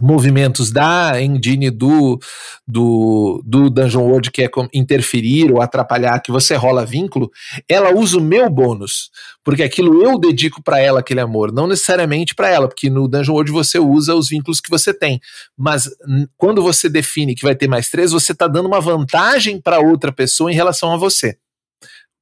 movimentos 0.00 0.70
da 0.70 1.20
engine 1.20 1.70
do, 1.70 2.18
do, 2.66 3.42
do 3.44 3.70
Dungeon 3.70 4.02
World 4.02 4.30
que 4.30 4.42
é 4.42 4.50
interferir 4.72 5.52
ou 5.52 5.60
atrapalhar, 5.60 6.20
que 6.20 6.30
você 6.30 6.54
rola 6.54 6.84
vínculo, 6.84 7.30
ela 7.68 7.94
usa 7.94 8.18
o 8.18 8.20
meu 8.20 8.48
bônus, 8.50 9.10
porque 9.44 9.62
aquilo 9.62 10.02
eu 10.02 10.18
dedico 10.18 10.62
para 10.62 10.78
ela 10.78 11.00
aquele 11.00 11.20
amor, 11.20 11.52
não 11.52 11.66
necessariamente 11.66 12.34
para 12.34 12.48
ela, 12.48 12.68
porque 12.68 12.90
no 12.90 13.08
Dungeon 13.08 13.34
World 13.34 13.52
você 13.52 13.78
usa 13.78 14.14
os 14.14 14.28
vínculos 14.28 14.60
que 14.60 14.70
você 14.70 14.92
tem, 14.92 15.20
mas 15.56 15.88
quando 16.36 16.62
você 16.62 16.88
define 16.88 17.34
que 17.34 17.44
vai 17.44 17.54
ter 17.54 17.68
mais 17.68 17.90
três, 17.90 18.12
você 18.12 18.32
está 18.32 18.46
dando 18.46 18.66
uma 18.66 18.80
vantagem 18.80 19.60
para 19.60 19.80
outra 19.80 20.12
pessoa 20.12 20.50
em 20.50 20.54
relação 20.54 20.92
a 20.92 20.96
você. 20.96 21.36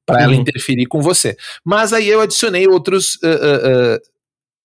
Para 0.06 0.22
ela 0.22 0.34
uhum. 0.34 0.40
interferir 0.40 0.84
com 0.84 1.00
você. 1.00 1.34
Mas 1.64 1.94
aí 1.94 2.06
eu 2.06 2.20
adicionei 2.20 2.68
outros 2.68 3.14
uh, 3.22 3.26
uh, 3.26 3.94
uh, 3.96 4.00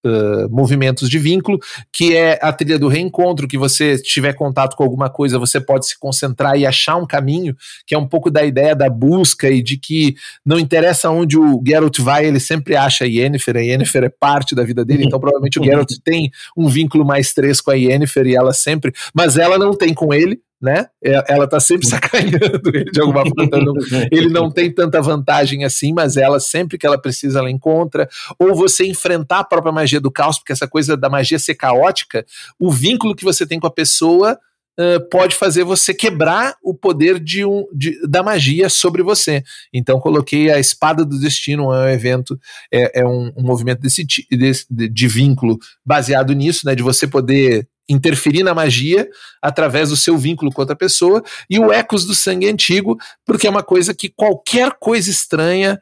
Uh, 0.06 0.50
movimentos 0.50 1.10
de 1.10 1.20
vínculo, 1.20 1.60
que 1.92 2.16
é 2.16 2.40
a 2.42 2.54
trilha 2.54 2.80
do 2.80 2.88
reencontro, 2.88 3.50
que 3.50 3.58
você 3.58 3.98
tiver 3.98 4.32
contato 4.32 4.78
com 4.78 4.84
alguma 4.84 5.10
coisa, 5.10 5.38
você 5.38 5.60
pode 5.60 5.88
se 5.88 6.00
concentrar 6.00 6.58
e 6.58 6.66
achar 6.66 6.96
um 6.96 7.06
caminho, 7.06 7.54
que 7.86 7.94
é 7.94 7.98
um 7.98 8.08
pouco 8.08 8.32
da 8.32 8.46
ideia 8.46 8.74
da 8.74 8.90
busca 8.90 9.50
e 9.50 9.62
de 9.62 9.78
que 9.78 10.16
não 10.46 10.58
interessa 10.58 11.10
onde 11.10 11.38
o 11.38 11.62
Geralt 11.66 12.00
vai, 12.00 12.26
ele 12.26 12.40
sempre 12.40 12.78
acha 12.78 13.04
a 13.04 13.08
Yennefer, 13.08 13.58
a 13.58 13.60
Yennefer 13.60 14.06
é 14.06 14.10
parte 14.10 14.56
da 14.56 14.64
vida 14.64 14.86
dele, 14.86 15.04
então 15.04 15.20
provavelmente 15.20 15.60
o 15.60 15.64
Geralt 15.66 15.92
tem 16.02 16.32
um 16.56 16.70
vínculo 16.70 17.06
mais 17.06 17.34
três 17.34 17.60
com 17.60 17.72
a 17.72 17.76
Yennefer 17.76 18.26
e 18.28 18.36
ela 18.36 18.54
sempre, 18.54 18.94
mas 19.14 19.38
ela 19.38 19.58
não 19.58 19.74
tem 19.74 19.94
com 19.94 20.14
ele, 20.14 20.40
né? 20.62 20.88
É, 21.04 21.34
ela 21.34 21.48
tá 21.48 21.60
sempre 21.60 21.88
sacaneando 21.88 22.70
ele 22.74 22.92
de 22.92 23.00
alguma 23.00 23.24
forma. 23.26 23.74
ele 24.12 24.30
não 24.30 24.52
tem 24.52 24.72
tanta 24.72 25.02
vantagem 25.02 25.64
assim, 25.64 25.94
mas 25.94 26.18
ela, 26.18 26.40
sempre 26.40 26.78
que 26.78 26.86
ela 26.86 27.00
precisa, 27.02 27.40
ela 27.40 27.52
encontra. 27.52 28.10
Ou 28.38 28.54
você 28.54 28.86
enfrentar 28.86 29.40
a 29.40 29.44
própria 29.44 29.72
magia 29.72 30.02
do 30.02 30.12
caos, 30.12 30.38
porque 30.38 30.54
essa 30.54 30.68
coisa 30.68 30.98
da 30.98 31.10
magia 31.10 31.40
ser 31.40 31.56
caótica, 31.56 32.26
o 32.60 32.72
vínculo 32.72 33.16
que 33.16 33.24
você 33.24 33.46
tem 33.46 33.60
com 33.60 33.68
a 33.68 33.72
pessoa 33.72 34.38
uh, 34.80 35.10
pode 35.10 35.36
fazer 35.36 35.64
você 35.64 35.94
quebrar 35.94 36.56
o 36.64 36.74
poder 36.74 37.20
de 37.20 37.46
um, 37.46 37.66
de, 37.74 38.00
da 38.08 38.24
magia 38.24 38.70
sobre 38.70 39.04
você. 39.04 39.44
Então, 39.74 40.00
coloquei 40.00 40.52
a 40.52 40.60
Espada 40.60 41.06
do 41.06 41.20
Destino, 41.20 41.74
é 41.74 41.86
um 41.86 41.90
evento, 41.90 42.40
é, 42.72 43.02
é 43.02 43.06
um, 43.06 43.32
um, 43.36 43.44
movimento 43.44 43.82
desse, 43.82 44.06
de, 44.06 44.26
de 44.70 45.08
vínculo 45.08 45.58
baseado 45.86 46.34
nisso, 46.34 46.66
né? 46.66 46.76
De 46.76 46.84
você 46.84 47.08
poder 47.08 47.68
interferir 47.90 48.44
na 48.44 48.54
magia 48.54 49.10
através 49.42 49.90
do 49.90 49.98
seu 49.98 50.18
vínculo 50.18 50.52
com 50.52 50.62
outra 50.62 50.76
pessoa, 50.76 51.24
e 51.50 51.60
o 51.60 51.74
Ecos 51.74 52.06
do 52.06 52.14
Sangue 52.14 52.48
Antigo, 52.48 52.98
porque 53.26 53.48
é 53.48 53.50
uma 53.50 53.64
coisa 53.64 53.94
que 53.94 54.10
qualquer 54.10 54.74
coisa 54.80 55.10
estranha 55.10 55.80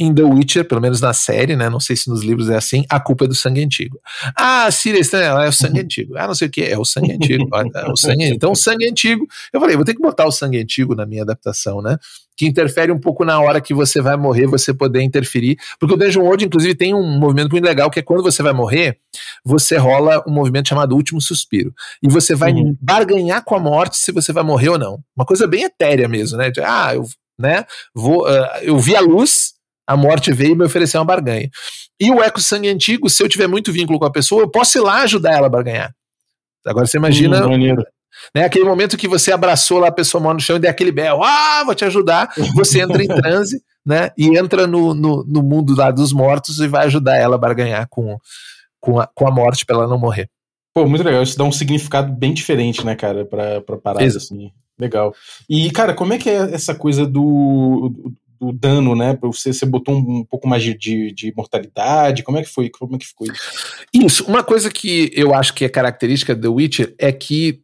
em 0.00 0.14
The 0.14 0.22
Witcher, 0.22 0.64
pelo 0.64 0.80
menos 0.80 0.98
na 0.98 1.12
série, 1.12 1.54
né? 1.54 1.68
Não 1.68 1.78
sei 1.78 1.94
se 1.94 2.08
nos 2.08 2.22
livros 2.22 2.48
é 2.48 2.56
assim, 2.56 2.86
a 2.88 2.98
culpa 2.98 3.26
é 3.26 3.28
do 3.28 3.34
sangue 3.34 3.62
antigo. 3.62 4.00
Ah, 4.34 4.70
Ciri 4.70 4.98
estranha, 4.98 5.26
é 5.26 5.48
o 5.48 5.52
sangue 5.52 5.80
antigo. 5.80 6.16
Ah, 6.16 6.26
não 6.26 6.34
sei 6.34 6.48
o 6.48 6.50
que, 6.50 6.62
é 6.62 6.78
o 6.78 6.86
sangue 6.86 7.12
antigo. 7.12 7.46
É 7.74 7.90
o 7.90 7.96
sangue, 7.96 8.24
então, 8.24 8.52
o 8.52 8.56
sangue 8.56 8.88
antigo. 8.88 9.26
Eu 9.52 9.60
falei, 9.60 9.76
vou 9.76 9.84
ter 9.84 9.92
que 9.94 10.00
botar 10.00 10.26
o 10.26 10.32
sangue 10.32 10.58
antigo 10.58 10.94
na 10.94 11.04
minha 11.04 11.22
adaptação, 11.22 11.82
né? 11.82 11.98
Que 12.34 12.46
interfere 12.46 12.90
um 12.90 12.98
pouco 12.98 13.26
na 13.26 13.38
hora 13.38 13.60
que 13.60 13.74
você 13.74 14.00
vai 14.00 14.16
morrer, 14.16 14.46
você 14.46 14.72
poder 14.72 15.02
interferir. 15.02 15.58
Porque 15.78 15.94
o 15.94 15.98
Dungeon 15.98 16.22
World, 16.22 16.46
inclusive, 16.46 16.74
tem 16.74 16.94
um 16.94 17.18
movimento 17.18 17.50
muito 17.50 17.64
legal, 17.64 17.90
que 17.90 17.98
é 17.98 18.02
quando 18.02 18.22
você 18.22 18.42
vai 18.42 18.54
morrer, 18.54 18.96
você 19.44 19.76
rola 19.76 20.24
um 20.26 20.32
movimento 20.32 20.70
chamado 20.70 20.96
Último 20.96 21.20
Suspiro. 21.20 21.74
E 22.02 22.08
você 22.08 22.34
vai 22.34 22.52
uhum. 22.52 22.74
barganhar 22.80 23.44
com 23.44 23.54
a 23.54 23.60
morte 23.60 23.98
se 23.98 24.12
você 24.12 24.32
vai 24.32 24.42
morrer 24.42 24.70
ou 24.70 24.78
não. 24.78 24.98
Uma 25.14 25.26
coisa 25.26 25.46
bem 25.46 25.64
etérea 25.64 26.08
mesmo, 26.08 26.38
né? 26.38 26.50
Ah, 26.64 26.94
eu, 26.94 27.04
né, 27.38 27.66
vou, 27.94 28.26
uh, 28.26 28.46
eu 28.62 28.78
vi 28.78 28.96
a 28.96 29.00
luz, 29.00 29.54
a 29.90 29.96
morte 29.96 30.32
veio 30.32 30.52
e 30.52 30.54
me 30.54 30.64
ofereceu 30.64 31.00
uma 31.00 31.04
barganha. 31.04 31.50
E 32.00 32.12
o 32.12 32.22
eco 32.22 32.40
sangue 32.40 32.68
antigo, 32.68 33.10
se 33.10 33.20
eu 33.24 33.28
tiver 33.28 33.48
muito 33.48 33.72
vínculo 33.72 33.98
com 33.98 34.04
a 34.04 34.10
pessoa, 34.10 34.42
eu 34.42 34.48
posso 34.48 34.78
ir 34.78 34.82
lá 34.82 35.02
ajudar 35.02 35.32
ela 35.32 35.48
a 35.48 35.50
barganhar. 35.50 35.92
Agora 36.64 36.86
você 36.86 36.96
imagina. 36.96 37.44
Hum, 37.44 37.74
né, 38.32 38.44
aquele 38.44 38.64
momento 38.64 38.96
que 38.96 39.08
você 39.08 39.32
abraçou 39.32 39.80
lá 39.80 39.88
a 39.88 39.92
pessoa 39.92 40.22
mora 40.22 40.34
no 40.34 40.40
chão 40.40 40.56
e 40.56 40.60
deu 40.60 40.70
aquele 40.70 40.92
bel, 40.92 41.24
ah, 41.24 41.64
vou 41.64 41.74
te 41.74 41.84
ajudar. 41.84 42.32
Você 42.54 42.80
entra 42.80 43.02
em 43.02 43.08
transe, 43.20 43.60
né? 43.84 44.10
E 44.16 44.38
entra 44.38 44.64
no, 44.64 44.94
no, 44.94 45.24
no, 45.24 45.42
mundo 45.42 45.74
lá 45.74 45.90
dos 45.90 46.12
mortos 46.12 46.60
e 46.60 46.68
vai 46.68 46.86
ajudar 46.86 47.16
ela 47.16 47.34
a 47.34 47.38
barganhar 47.38 47.88
com, 47.90 48.16
com, 48.78 49.00
a, 49.00 49.08
com 49.08 49.26
a 49.26 49.30
morte 49.32 49.66
para 49.66 49.74
ela 49.74 49.88
não 49.88 49.98
morrer. 49.98 50.28
Pô, 50.72 50.86
muito 50.86 51.02
legal. 51.02 51.22
Isso 51.22 51.36
dá 51.36 51.42
um 51.42 51.50
significado 51.50 52.12
bem 52.12 52.32
diferente, 52.32 52.86
né, 52.86 52.94
cara, 52.94 53.24
pra, 53.24 53.60
pra 53.60 53.76
parada, 53.76 54.06
assim. 54.06 54.52
Legal. 54.78 55.14
E, 55.48 55.70
cara, 55.72 55.92
como 55.92 56.14
é 56.14 56.18
que 56.18 56.30
é 56.30 56.54
essa 56.54 56.74
coisa 56.74 57.04
do, 57.04 58.14
do 58.40 58.52
dano, 58.52 58.96
né? 58.96 59.16
Você, 59.20 59.52
você 59.52 59.66
botou 59.66 59.94
um, 59.94 60.20
um 60.20 60.24
pouco 60.24 60.48
mais 60.48 60.62
de, 60.62 60.74
de, 60.74 61.12
de, 61.12 61.32
mortalidade. 61.36 62.22
Como 62.22 62.38
é 62.38 62.42
que 62.42 62.48
foi? 62.48 62.70
Como 62.70 62.96
é 62.96 62.98
que 62.98 63.06
ficou 63.06 63.26
isso? 63.26 63.42
Isso. 63.92 64.24
Uma 64.24 64.42
coisa 64.42 64.70
que 64.70 65.12
eu 65.14 65.34
acho 65.34 65.52
que 65.52 65.64
é 65.64 65.68
característica 65.68 66.34
do 66.34 66.54
Witcher 66.54 66.94
é 66.98 67.12
que 67.12 67.60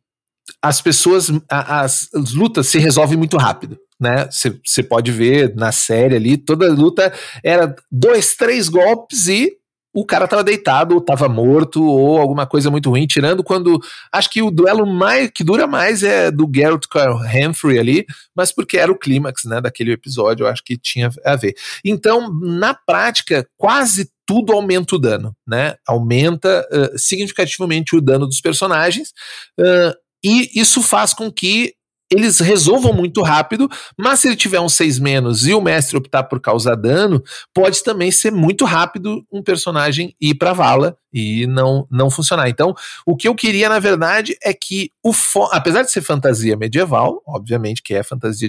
as 0.61 0.83
pessoas, 0.83 1.31
as, 1.49 2.09
as 2.13 2.33
lutas 2.35 2.67
se 2.67 2.79
resolvem 2.79 3.17
muito 3.17 3.39
rápido. 3.39 3.79
Né? 3.99 4.29
Você 4.31 4.83
pode 4.83 5.11
ver 5.11 5.55
na 5.55 5.73
série 5.73 6.17
ali, 6.17 6.37
toda 6.37 6.71
luta 6.71 7.13
era 7.43 7.75
dois, 7.91 8.35
três 8.35 8.69
golpes 8.69 9.27
e 9.29 9.57
o 9.97 10.05
cara 10.05 10.29
tava 10.29 10.45
deitado, 10.45 11.01
tava 11.01 11.27
morto, 11.27 11.83
ou 11.83 12.19
alguma 12.19 12.47
coisa 12.47 12.71
muito 12.71 12.91
ruim, 12.91 13.07
tirando 13.07 13.43
quando. 13.43 13.81
Acho 14.13 14.29
que 14.29 14.43
o 14.43 14.51
duelo 14.51 14.87
mais 14.87 15.31
que 15.31 15.43
dura 15.43 15.67
mais 15.67 16.03
é 16.03 16.31
do 16.31 16.47
Geralt 16.55 16.85
com 16.87 16.99
a 16.99 17.15
Humphrey 17.15 17.79
ali, 17.79 18.07
mas 18.35 18.53
porque 18.53 18.77
era 18.77 18.93
o 18.93 18.99
clímax 18.99 19.45
né, 19.45 19.59
daquele 19.59 19.93
episódio, 19.93 20.45
eu 20.45 20.49
acho 20.49 20.63
que 20.63 20.77
tinha 20.77 21.11
a 21.25 21.35
ver. 21.35 21.55
Então, 21.83 22.31
na 22.31 22.75
prática, 22.75 23.49
quase 23.57 24.11
tudo 24.27 24.53
aumenta 24.53 24.97
o 24.97 24.99
dano, 24.99 25.35
né? 25.47 25.77
Aumenta 25.87 26.69
uh, 26.71 26.99
significativamente 26.99 27.97
o 27.97 28.01
dano 28.01 28.27
dos 28.27 28.41
personagens. 28.43 29.15
Uh, 29.59 29.97
e 30.23 30.61
isso 30.61 30.83
faz 30.83 31.15
com 31.15 31.33
que 31.33 31.73
eles 32.13 32.39
resolvam 32.39 32.93
muito 32.93 33.23
rápido, 33.23 33.69
mas 33.99 34.21
se 34.21 34.29
ele 34.29 34.37
tiver 34.37 34.61
um 34.61 34.69
6 34.69 34.99
menos 34.99 35.47
e 35.47 35.53
o 35.55 35.61
mestre 35.61 35.97
optar 35.97 36.25
por 36.25 36.41
causar 36.41 36.77
dano, 36.77 37.23
pode 37.53 37.83
também 37.83 38.11
ser 38.11 38.31
muito 38.31 38.65
rápido 38.65 39.25
um 39.33 39.43
personagem 39.43 40.15
ir 40.21 40.35
pra 40.35 40.53
vala 40.53 40.97
e 41.13 41.47
não, 41.47 41.87
não 41.91 42.11
funcionar. 42.11 42.49
Então, 42.49 42.75
o 43.05 43.17
que 43.17 43.27
eu 43.27 43.35
queria, 43.35 43.69
na 43.69 43.79
verdade, 43.79 44.37
é 44.43 44.55
que 44.55 44.91
o 45.05 45.13
apesar 45.53 45.83
de 45.83 45.91
ser 45.91 46.03
fantasia 46.03 46.57
medieval, 46.57 47.23
obviamente 47.27 47.83
que 47.83 47.95
é 47.95 48.03
fantasia 48.03 48.49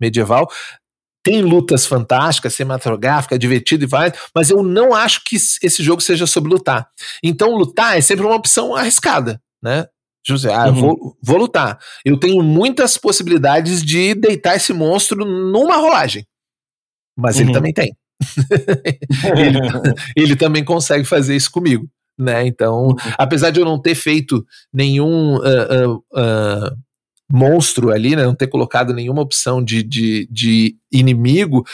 medieval, 0.00 0.48
tem 1.22 1.42
lutas 1.42 1.86
fantásticas, 1.86 2.54
cinematográfica, 2.54 3.38
divertido 3.38 3.84
e 3.84 3.86
vai, 3.86 4.12
mas 4.34 4.50
eu 4.50 4.62
não 4.62 4.94
acho 4.94 5.22
que 5.24 5.36
esse 5.36 5.82
jogo 5.82 6.00
seja 6.00 6.26
sobre 6.26 6.50
lutar. 6.50 6.88
Então, 7.22 7.56
lutar 7.56 7.96
é 7.98 8.00
sempre 8.00 8.24
uma 8.24 8.34
opção 8.34 8.74
arriscada, 8.74 9.40
né? 9.62 9.86
José, 10.26 10.52
ah, 10.52 10.68
uhum. 10.68 10.74
vou, 10.74 11.16
vou 11.22 11.38
lutar. 11.38 11.78
Eu 12.04 12.18
tenho 12.18 12.42
muitas 12.42 12.96
possibilidades 12.96 13.82
de 13.82 14.14
deitar 14.14 14.56
esse 14.56 14.72
monstro 14.72 15.24
numa 15.24 15.76
rolagem. 15.76 16.26
Mas 17.16 17.36
uhum. 17.36 17.42
ele 17.42 17.52
também 17.52 17.72
tem. 17.72 17.96
ele, 19.36 19.58
ele, 20.16 20.36
também 20.36 20.64
consegue 20.64 21.04
fazer 21.04 21.34
isso 21.34 21.50
comigo. 21.50 21.88
Né? 22.18 22.46
Então, 22.46 22.88
uhum. 22.88 22.96
apesar 23.16 23.50
de 23.50 23.60
eu 23.60 23.64
não 23.64 23.80
ter 23.80 23.94
feito 23.94 24.44
nenhum 24.72 25.36
uh, 25.36 25.88
uh, 25.88 25.96
uh, 26.12 26.76
monstro 27.30 27.90
ali, 27.90 28.16
né, 28.16 28.24
não 28.24 28.34
ter 28.34 28.48
colocado 28.48 28.92
nenhuma 28.92 29.22
opção 29.22 29.62
de, 29.62 29.82
de, 29.82 30.28
de 30.30 30.76
inimigo, 30.92 31.64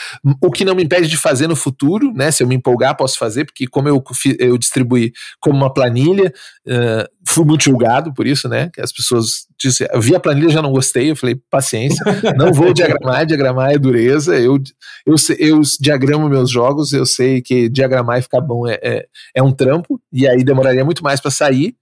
o 0.41 0.51
que 0.51 0.63
não 0.63 0.75
me 0.75 0.83
impede 0.83 1.07
de 1.07 1.17
fazer 1.17 1.47
no 1.47 1.55
futuro, 1.55 2.13
né? 2.13 2.29
Se 2.29 2.43
eu 2.43 2.47
me 2.47 2.55
empolgar, 2.55 2.95
posso 2.95 3.17
fazer, 3.17 3.45
porque 3.45 3.65
como 3.65 3.89
eu, 3.89 4.03
eu 4.37 4.57
distribuí 4.57 5.11
como 5.39 5.57
uma 5.57 5.73
planilha, 5.73 6.31
uh, 6.67 7.09
fui 7.27 7.43
muito 7.43 7.63
julgado 7.63 8.13
por 8.13 8.27
isso, 8.27 8.47
né? 8.47 8.69
Que 8.71 8.81
as 8.81 8.91
pessoas 8.91 9.47
disseram, 9.59 9.95
eu 9.95 10.01
vi 10.01 10.15
a 10.15 10.19
planilha 10.19 10.49
já 10.49 10.61
não 10.61 10.71
gostei, 10.71 11.09
eu 11.09 11.15
falei, 11.15 11.39
paciência, 11.49 12.05
não 12.37 12.53
vou 12.53 12.71
diagramar, 12.73 13.25
diagramar 13.25 13.71
é 13.71 13.77
dureza, 13.77 14.35
eu, 14.37 14.59
eu, 15.05 15.15
eu 15.39 15.61
diagramo 15.79 16.29
meus 16.29 16.51
jogos, 16.51 16.93
eu 16.93 17.05
sei 17.05 17.41
que 17.41 17.67
diagramar 17.67 18.19
e 18.19 18.21
ficar 18.21 18.41
bom 18.41 18.67
é, 18.67 18.79
é, 18.83 19.05
é 19.35 19.41
um 19.41 19.51
trampo, 19.51 19.99
e 20.13 20.27
aí 20.27 20.43
demoraria 20.43 20.85
muito 20.85 21.03
mais 21.03 21.19
para 21.19 21.31
sair, 21.31 21.75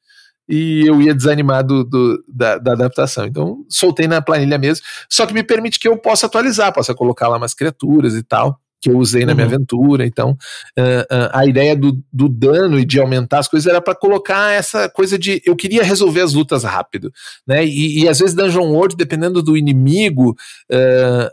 e 0.48 0.86
eu 0.86 1.02
ia 1.02 1.14
desanimar 1.14 1.64
do, 1.64 1.84
do 1.84 2.24
da, 2.28 2.58
da, 2.58 2.74
adaptação. 2.74 3.26
Então, 3.26 3.66
soltei 3.70 4.08
na 4.08 4.22
planilha 4.22 4.58
mesmo, 4.58 4.86
só 5.10 5.26
que 5.26 5.34
me 5.34 5.43
permite 5.43 5.80
que 5.80 5.88
eu 5.88 5.98
possa 5.98 6.26
atualizar, 6.26 6.74
possa 6.74 6.93
colocar 6.93 7.28
lá 7.28 7.38
umas 7.38 7.54
criaturas 7.54 8.14
e 8.16 8.24
tal, 8.24 8.60
que 8.82 8.89
eu 8.89 8.98
usei 8.98 9.26
na 9.26 9.34
minha 9.34 9.48
uhum. 9.48 9.54
aventura. 9.54 10.06
Então, 10.06 10.32
uh, 10.78 11.16
uh, 11.16 11.30
a 11.34 11.46
ideia 11.46 11.76
do, 11.76 12.00
do 12.14 12.30
dano 12.30 12.80
e 12.80 12.86
de 12.86 13.00
aumentar 13.00 13.39
as 13.39 13.48
coisas 13.48 13.68
era 13.68 13.82
para 13.82 13.96
colocar 13.96 14.52
essa 14.52 14.88
coisa 14.88 15.18
de 15.18 15.41
eu 15.46 15.56
queria 15.56 15.84
resolver 15.84 16.22
as 16.22 16.34
lutas 16.34 16.64
rápido, 16.64 17.12
né? 17.48 17.66
E, 17.66 18.04
e 18.04 18.10
às 18.10 18.20
vezes 18.20 18.36
Dungeon 18.36 18.72
World, 18.72 18.96
dependendo 18.96 19.41
do 19.41 19.58
inimigo, 19.58 20.36
uh, 20.72 21.32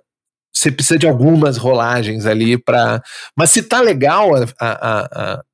você 0.52 0.70
precisa 0.70 0.98
de 0.98 1.06
algumas 1.06 1.56
rolagens 1.56 2.26
ali 2.26 2.56
para. 2.56 3.02
Mas 3.36 3.50
se 3.50 3.62
tá 3.62 3.80
legal 3.80 4.34
a, 4.34 4.46
a, 4.60 5.00
a, 5.12 5.44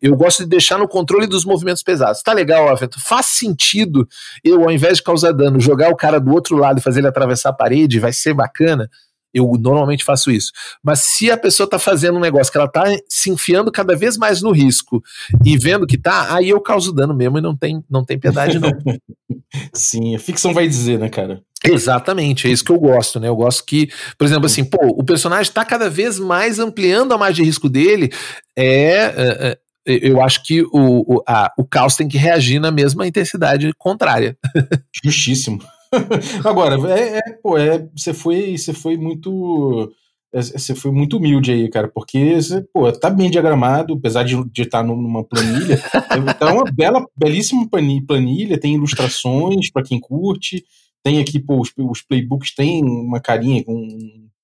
eu 0.00 0.16
gosto 0.16 0.42
de 0.42 0.48
deixar 0.48 0.78
no 0.78 0.88
controle 0.88 1.26
dos 1.26 1.44
movimentos 1.44 1.82
pesados. 1.82 2.22
Tá 2.22 2.32
legal, 2.32 2.68
Avento? 2.68 2.98
Faz 3.00 3.26
sentido 3.26 4.06
eu, 4.44 4.62
ao 4.62 4.70
invés 4.70 4.98
de 4.98 5.02
causar 5.02 5.32
dano, 5.32 5.60
jogar 5.60 5.90
o 5.90 5.96
cara 5.96 6.18
do 6.20 6.32
outro 6.32 6.56
lado 6.56 6.78
e 6.78 6.82
fazer 6.82 7.00
ele 7.00 7.08
atravessar 7.08 7.50
a 7.50 7.54
parede, 7.54 8.00
vai 8.00 8.12
ser 8.12 8.34
bacana. 8.34 8.88
Eu 9.32 9.52
normalmente 9.60 10.04
faço 10.04 10.30
isso. 10.30 10.50
Mas 10.82 11.00
se 11.00 11.30
a 11.30 11.36
pessoa 11.36 11.68
tá 11.68 11.78
fazendo 11.78 12.16
um 12.16 12.20
negócio 12.20 12.50
que 12.50 12.58
ela 12.58 12.68
tá 12.68 12.84
se 13.08 13.30
enfiando 13.30 13.70
cada 13.70 13.94
vez 13.94 14.16
mais 14.16 14.40
no 14.40 14.50
risco 14.50 15.02
e 15.44 15.58
vendo 15.58 15.86
que 15.86 15.98
tá, 15.98 16.34
aí 16.34 16.48
eu 16.48 16.60
causo 16.60 16.92
dano 16.92 17.14
mesmo 17.14 17.38
e 17.38 17.42
não 17.42 17.54
tem, 17.54 17.84
não 17.90 18.04
tem 18.04 18.18
piedade, 18.18 18.58
não. 18.58 18.70
Sim, 19.72 20.16
a 20.16 20.18
ficção 20.18 20.54
vai 20.54 20.66
dizer, 20.66 20.98
né, 20.98 21.08
cara? 21.08 21.42
Exatamente, 21.64 22.46
é 22.46 22.50
isso 22.50 22.64
que 22.64 22.70
eu 22.70 22.78
gosto, 22.78 23.18
né? 23.18 23.28
Eu 23.28 23.36
gosto 23.36 23.64
que, 23.64 23.88
por 24.16 24.24
exemplo, 24.24 24.46
assim, 24.46 24.64
pô, 24.64 24.78
o 24.86 25.04
personagem 25.04 25.52
tá 25.52 25.64
cada 25.64 25.90
vez 25.90 26.18
mais 26.18 26.58
ampliando 26.58 27.12
a 27.12 27.18
margem 27.18 27.42
de 27.42 27.48
risco 27.48 27.68
dele. 27.68 28.10
É, 28.56 29.12
é, 29.16 29.48
é 29.48 29.58
eu 29.88 30.20
acho 30.20 30.44
que 30.44 30.62
o, 30.62 30.68
o, 30.72 31.22
a, 31.26 31.50
o 31.56 31.64
caos 31.64 31.96
tem 31.96 32.06
que 32.06 32.18
reagir 32.18 32.60
na 32.60 32.70
mesma 32.70 33.06
intensidade 33.06 33.72
contrária. 33.78 34.36
Justíssimo. 35.02 35.60
Agora, 36.44 36.76
é, 36.92 37.18
é, 37.18 37.22
pô, 37.42 37.56
é, 37.56 37.88
você 37.96 38.12
foi, 38.12 38.56
você 38.56 38.74
foi 38.74 38.96
muito. 38.98 39.90
É, 40.30 40.42
você 40.42 40.74
foi 40.74 40.90
muito 40.90 41.16
humilde 41.16 41.50
aí, 41.50 41.70
cara, 41.70 41.88
porque 41.88 42.34
você, 42.34 42.62
pô, 42.72 42.92
tá 42.92 43.08
bem 43.08 43.30
diagramado, 43.30 43.94
apesar 43.94 44.24
de, 44.24 44.36
de 44.50 44.62
estar 44.62 44.82
numa 44.82 45.24
planilha. 45.24 45.78
tá 46.38 46.52
uma 46.52 46.64
bela, 46.70 47.06
belíssima 47.16 47.66
planilha, 48.06 48.60
tem 48.60 48.74
ilustrações 48.74 49.70
para 49.72 49.82
quem 49.82 49.98
curte. 49.98 50.64
Tem 51.04 51.20
aqui, 51.20 51.38
pô, 51.38 51.60
os, 51.60 51.72
os 51.76 52.02
playbooks 52.02 52.54
tem 52.54 52.84
uma 52.84 53.20
carinha 53.20 53.64
com 53.64 53.74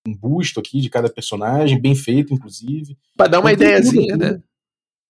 um 0.07 0.15
busto 0.15 0.61
aqui 0.61 0.81
de 0.81 0.91
cada 0.91 1.09
personagem, 1.09 1.81
bem 1.81 1.95
feito, 1.95 2.35
inclusive. 2.35 2.97
Pra 3.17 3.27
dar 3.27 3.41
uma 3.41 3.53
então, 3.53 3.67
ideiazinha, 3.67 4.17
né? 4.17 4.41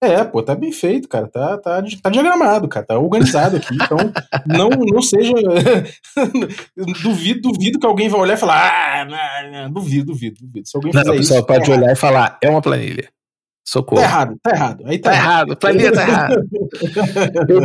É, 0.03 0.23
pô, 0.23 0.43
tá 0.43 0.55
bem 0.55 0.71
feito, 0.71 1.09
cara. 1.09 1.27
Tá, 1.27 1.57
tá, 1.57 1.83
tá 2.03 2.11
diagramado, 2.11 2.69
cara. 2.69 2.85
Tá 2.85 2.99
organizado 2.99 3.57
aqui. 3.57 3.75
Então, 3.75 3.97
não, 4.47 4.69
não 4.69 5.01
seja. 5.01 5.33
duvido, 7.03 7.41
duvido 7.53 7.79
que 7.79 7.87
alguém 7.87 8.09
vai 8.09 8.21
olhar 8.21 8.35
e 8.35 8.41
falar. 8.41 8.71
Ah, 8.71 9.05
não, 9.05 9.53
não, 9.53 9.73
duvido, 9.73 10.07
duvido, 10.07 10.37
duvido. 10.41 10.69
Se 10.69 10.77
alguém 10.77 10.93
não, 10.93 11.01
fizer 11.01 11.13
a 11.13 11.17
pessoa 11.17 11.39
isso, 11.39 11.47
pode 11.47 11.71
é 11.71 11.75
olhar 11.75 11.93
e 11.93 11.97
falar, 11.97 12.39
é 12.43 12.51
uma 12.51 12.61
planilha. 12.61 13.09
Socorro. 13.67 14.03
Tá 14.03 14.07
errado, 14.07 14.39
tá 14.43 14.51
errado. 14.51 14.85
Aí 14.87 14.99
tá, 14.99 15.11
tá 15.11 15.17
errado. 15.17 15.57
planilha 15.57 15.93
tá 15.93 16.03
errado. 16.03 16.45
eu, 17.49 17.63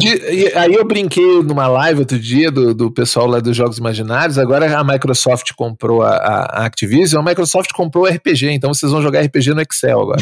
aí 0.56 0.74
eu 0.74 0.88
brinquei 0.88 1.43
numa 1.43 1.68
live 1.68 2.00
outro 2.00 2.18
dia 2.18 2.50
do, 2.50 2.74
do 2.74 2.89
pessoal 2.89 3.28
lá 3.28 3.41
dos 3.41 3.56
Jogos 3.56 3.80
Imaginários. 3.80 4.38
Agora 4.38 4.80
a 4.80 4.84
Microsoft 4.84 5.52
comprou 5.58 6.02
a, 6.02 6.16
a 6.16 6.66
Activision, 6.66 7.22
a 7.22 7.30
Microsoft 7.30 7.74
comprou 7.74 8.06
o 8.06 8.08
RPG, 8.08 8.50
então 8.50 8.74
vocês 8.74 8.89
vão 8.89 9.02
jogar 9.02 9.22
RPG 9.22 9.54
no 9.54 9.62
Excel 9.62 10.00
agora. 10.00 10.22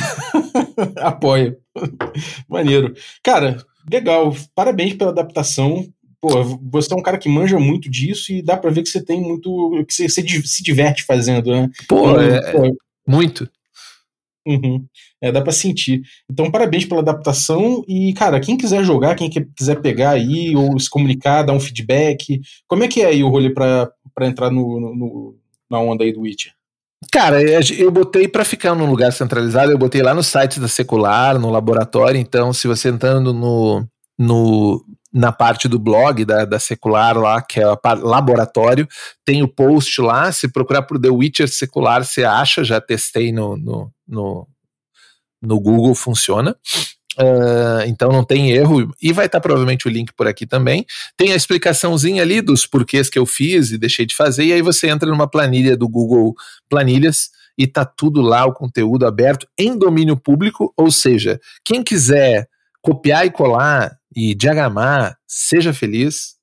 Apoio. 0.98 1.58
Maneiro. 2.50 2.96
Cara, 3.24 3.58
legal. 3.92 4.36
Parabéns 4.56 4.96
pela 4.96 5.12
adaptação. 5.12 5.86
Pô, 6.20 6.44
você 6.72 6.92
é 6.92 6.98
um 6.98 7.04
cara 7.04 7.20
que 7.20 7.30
manja 7.30 7.60
muito 7.60 7.88
disso 7.90 8.32
e 8.32 8.42
dá 8.42 8.58
pra 8.58 8.72
ver 8.72 8.82
que 8.82 8.90
você 8.90 9.04
tem 9.04 9.22
muito. 9.22 9.86
que 9.88 9.94
você, 9.94 10.10
você 10.10 10.24
se 10.44 10.64
diverte 10.64 11.04
fazendo, 11.04 11.52
né? 11.52 11.70
Pô, 11.88 12.10
então, 12.10 12.22
é, 12.22 12.52
pô, 12.52 12.78
muito. 13.08 13.48
Uhum. 14.48 14.86
É, 15.22 15.32
dá 15.32 15.42
pra 15.42 15.52
sentir. 15.52 16.02
Então, 16.32 16.50
parabéns 16.50 16.86
pela 16.86 17.02
adaptação. 17.02 17.84
E, 17.88 18.14
cara, 18.14 18.40
quem 18.40 18.56
quiser 18.56 18.84
jogar, 18.84 19.16
quem 19.16 19.30
quiser 19.30 19.82
pegar 19.82 20.12
aí, 20.12 20.56
ou 20.56 20.80
se 20.80 20.90
comunicar, 20.90 21.44
dar 21.44 21.54
um 21.54 21.60
feedback, 21.60 22.40
como 22.66 22.84
é 22.84 22.88
que 22.88 23.02
é 23.02 23.08
aí 23.08 23.24
o 23.24 23.30
rolê 23.30 23.50
pra, 23.50 23.92
pra 24.16 24.28
entrar 24.28 24.50
no, 24.50 24.80
no 24.80 25.36
na 25.70 25.80
onda 25.80 26.06
aí 26.06 26.14
do 26.14 26.22
Witcher? 26.22 26.54
Cara, 27.12 27.42
eu 27.78 27.92
botei 27.92 28.28
para 28.28 28.44
ficar 28.44 28.74
num 28.74 28.90
lugar 28.90 29.12
centralizado, 29.12 29.72
eu 29.72 29.78
botei 29.78 30.02
lá 30.02 30.14
no 30.14 30.24
site 30.24 30.60
da 30.60 30.68
Secular, 30.68 31.38
no 31.38 31.52
laboratório, 31.52 32.20
então 32.20 32.52
se 32.52 32.68
você 32.68 32.90
entrando 32.90 33.34
no, 33.34 33.86
no 34.18 34.84
na 35.18 35.32
parte 35.32 35.68
do 35.68 35.80
blog 35.80 36.24
da, 36.24 36.46
da 36.46 36.60
Secular 36.60 37.18
lá, 37.18 37.42
que 37.42 37.60
é 37.60 37.68
o 37.68 37.78
laboratório, 38.04 38.88
tem 39.26 39.42
o 39.42 39.48
post 39.48 40.00
lá, 40.00 40.32
se 40.32 40.48
procurar 40.48 40.84
por 40.84 41.00
The 41.00 41.10
Witcher 41.10 41.50
Secular, 41.50 42.06
você 42.06 42.24
acha, 42.24 42.64
já 42.64 42.80
testei 42.80 43.32
no, 43.32 43.58
no, 43.58 43.92
no, 44.08 44.48
no 45.42 45.60
Google, 45.60 45.96
funciona. 45.96 46.56
Uh, 47.20 47.82
então 47.88 48.12
não 48.12 48.24
tem 48.24 48.52
erro, 48.52 48.94
e 49.02 49.12
vai 49.12 49.26
estar 49.26 49.40
tá 49.40 49.42
provavelmente 49.42 49.88
o 49.88 49.90
link 49.90 50.14
por 50.14 50.28
aqui 50.28 50.46
também. 50.46 50.86
Tem 51.18 51.34
a 51.34 51.36
explicaçãozinha 51.36 52.22
ali 52.22 52.42
dos 52.42 52.68
porquês 52.68 53.10
que 53.10 53.18
eu 53.18 53.26
fiz 53.26 53.72
e 53.72 53.78
deixei 53.78 54.06
de 54.06 54.16
fazer, 54.16 54.46
e 54.46 54.54
aí 54.54 54.62
você 54.62 54.88
entra 54.88 55.10
numa 55.10 55.28
planilha 55.28 55.76
do 55.76 55.90
Google 55.90 56.36
Planilhas 56.70 57.32
e 57.58 57.66
tá 57.66 57.84
tudo 57.84 58.22
lá, 58.22 58.46
o 58.46 58.54
conteúdo 58.54 59.08
aberto 59.08 59.48
em 59.58 59.76
domínio 59.76 60.16
público, 60.16 60.72
ou 60.78 60.92
seja, 60.92 61.42
quem 61.66 61.84
quiser 61.84 62.48
copiar 62.84 63.26
e 63.26 63.32
colar 63.32 63.98
e 64.18 64.34
diagramar, 64.34 65.16
seja 65.28 65.72
feliz, 65.72 66.38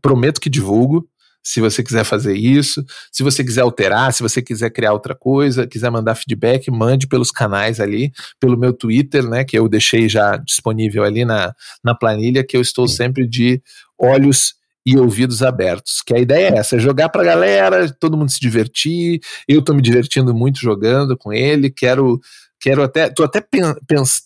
prometo 0.00 0.40
que 0.40 0.48
divulgo 0.48 1.04
se 1.42 1.60
você 1.60 1.82
quiser 1.82 2.04
fazer 2.04 2.36
isso, 2.36 2.84
se 3.10 3.24
você 3.24 3.42
quiser 3.42 3.62
alterar, 3.62 4.12
se 4.12 4.22
você 4.22 4.40
quiser 4.40 4.70
criar 4.70 4.92
outra 4.92 5.16
coisa, 5.16 5.66
quiser 5.66 5.90
mandar 5.90 6.14
feedback, 6.14 6.70
mande 6.70 7.08
pelos 7.08 7.32
canais 7.32 7.80
ali, 7.80 8.12
pelo 8.38 8.56
meu 8.56 8.72
Twitter, 8.72 9.26
né, 9.28 9.44
que 9.44 9.58
eu 9.58 9.68
deixei 9.68 10.08
já 10.08 10.36
disponível 10.36 11.02
ali 11.02 11.24
na, 11.24 11.52
na 11.82 11.92
planilha, 11.92 12.44
que 12.44 12.56
eu 12.56 12.60
estou 12.60 12.86
sempre 12.86 13.26
de 13.26 13.60
olhos 13.98 14.54
e 14.86 14.96
ouvidos 14.96 15.42
abertos. 15.42 16.02
Que 16.06 16.14
a 16.14 16.18
ideia 16.18 16.54
é 16.54 16.58
essa, 16.58 16.76
é 16.76 16.78
jogar 16.78 17.08
pra 17.08 17.24
galera, 17.24 17.90
todo 17.98 18.16
mundo 18.16 18.30
se 18.30 18.38
divertir. 18.38 19.20
Eu 19.48 19.60
tô 19.60 19.74
me 19.74 19.82
divertindo 19.82 20.32
muito 20.32 20.60
jogando 20.60 21.16
com 21.16 21.32
ele, 21.32 21.68
quero 21.68 22.20
quero 22.60 22.82
até, 22.82 23.08
tô 23.08 23.24
até 23.24 23.42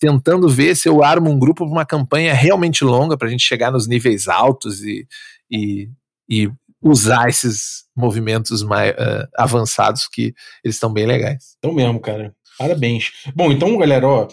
tentando 0.00 0.48
ver 0.48 0.74
se 0.74 0.88
eu 0.88 1.02
armo 1.02 1.30
um 1.30 1.38
grupo 1.38 1.64
para 1.64 1.72
uma 1.72 1.86
campanha 1.86 2.34
realmente 2.34 2.84
longa 2.84 3.16
para 3.16 3.28
a 3.28 3.30
gente 3.30 3.44
chegar 3.44 3.70
nos 3.70 3.86
níveis 3.86 4.28
altos 4.28 4.82
e, 4.82 5.06
e, 5.50 5.88
e 6.28 6.50
usar 6.80 7.28
esses 7.28 7.84
movimentos 7.96 8.62
mais 8.62 8.92
uh, 8.92 9.28
avançados 9.36 10.08
que 10.08 10.34
eles 10.64 10.76
estão 10.76 10.92
bem 10.92 11.06
legais. 11.06 11.56
Então 11.58 11.72
mesmo, 11.72 12.00
cara. 12.00 12.34
Parabéns. 12.58 13.10
Bom, 13.34 13.50
então, 13.50 13.76
galera, 13.78 14.06
ó, 14.06 14.28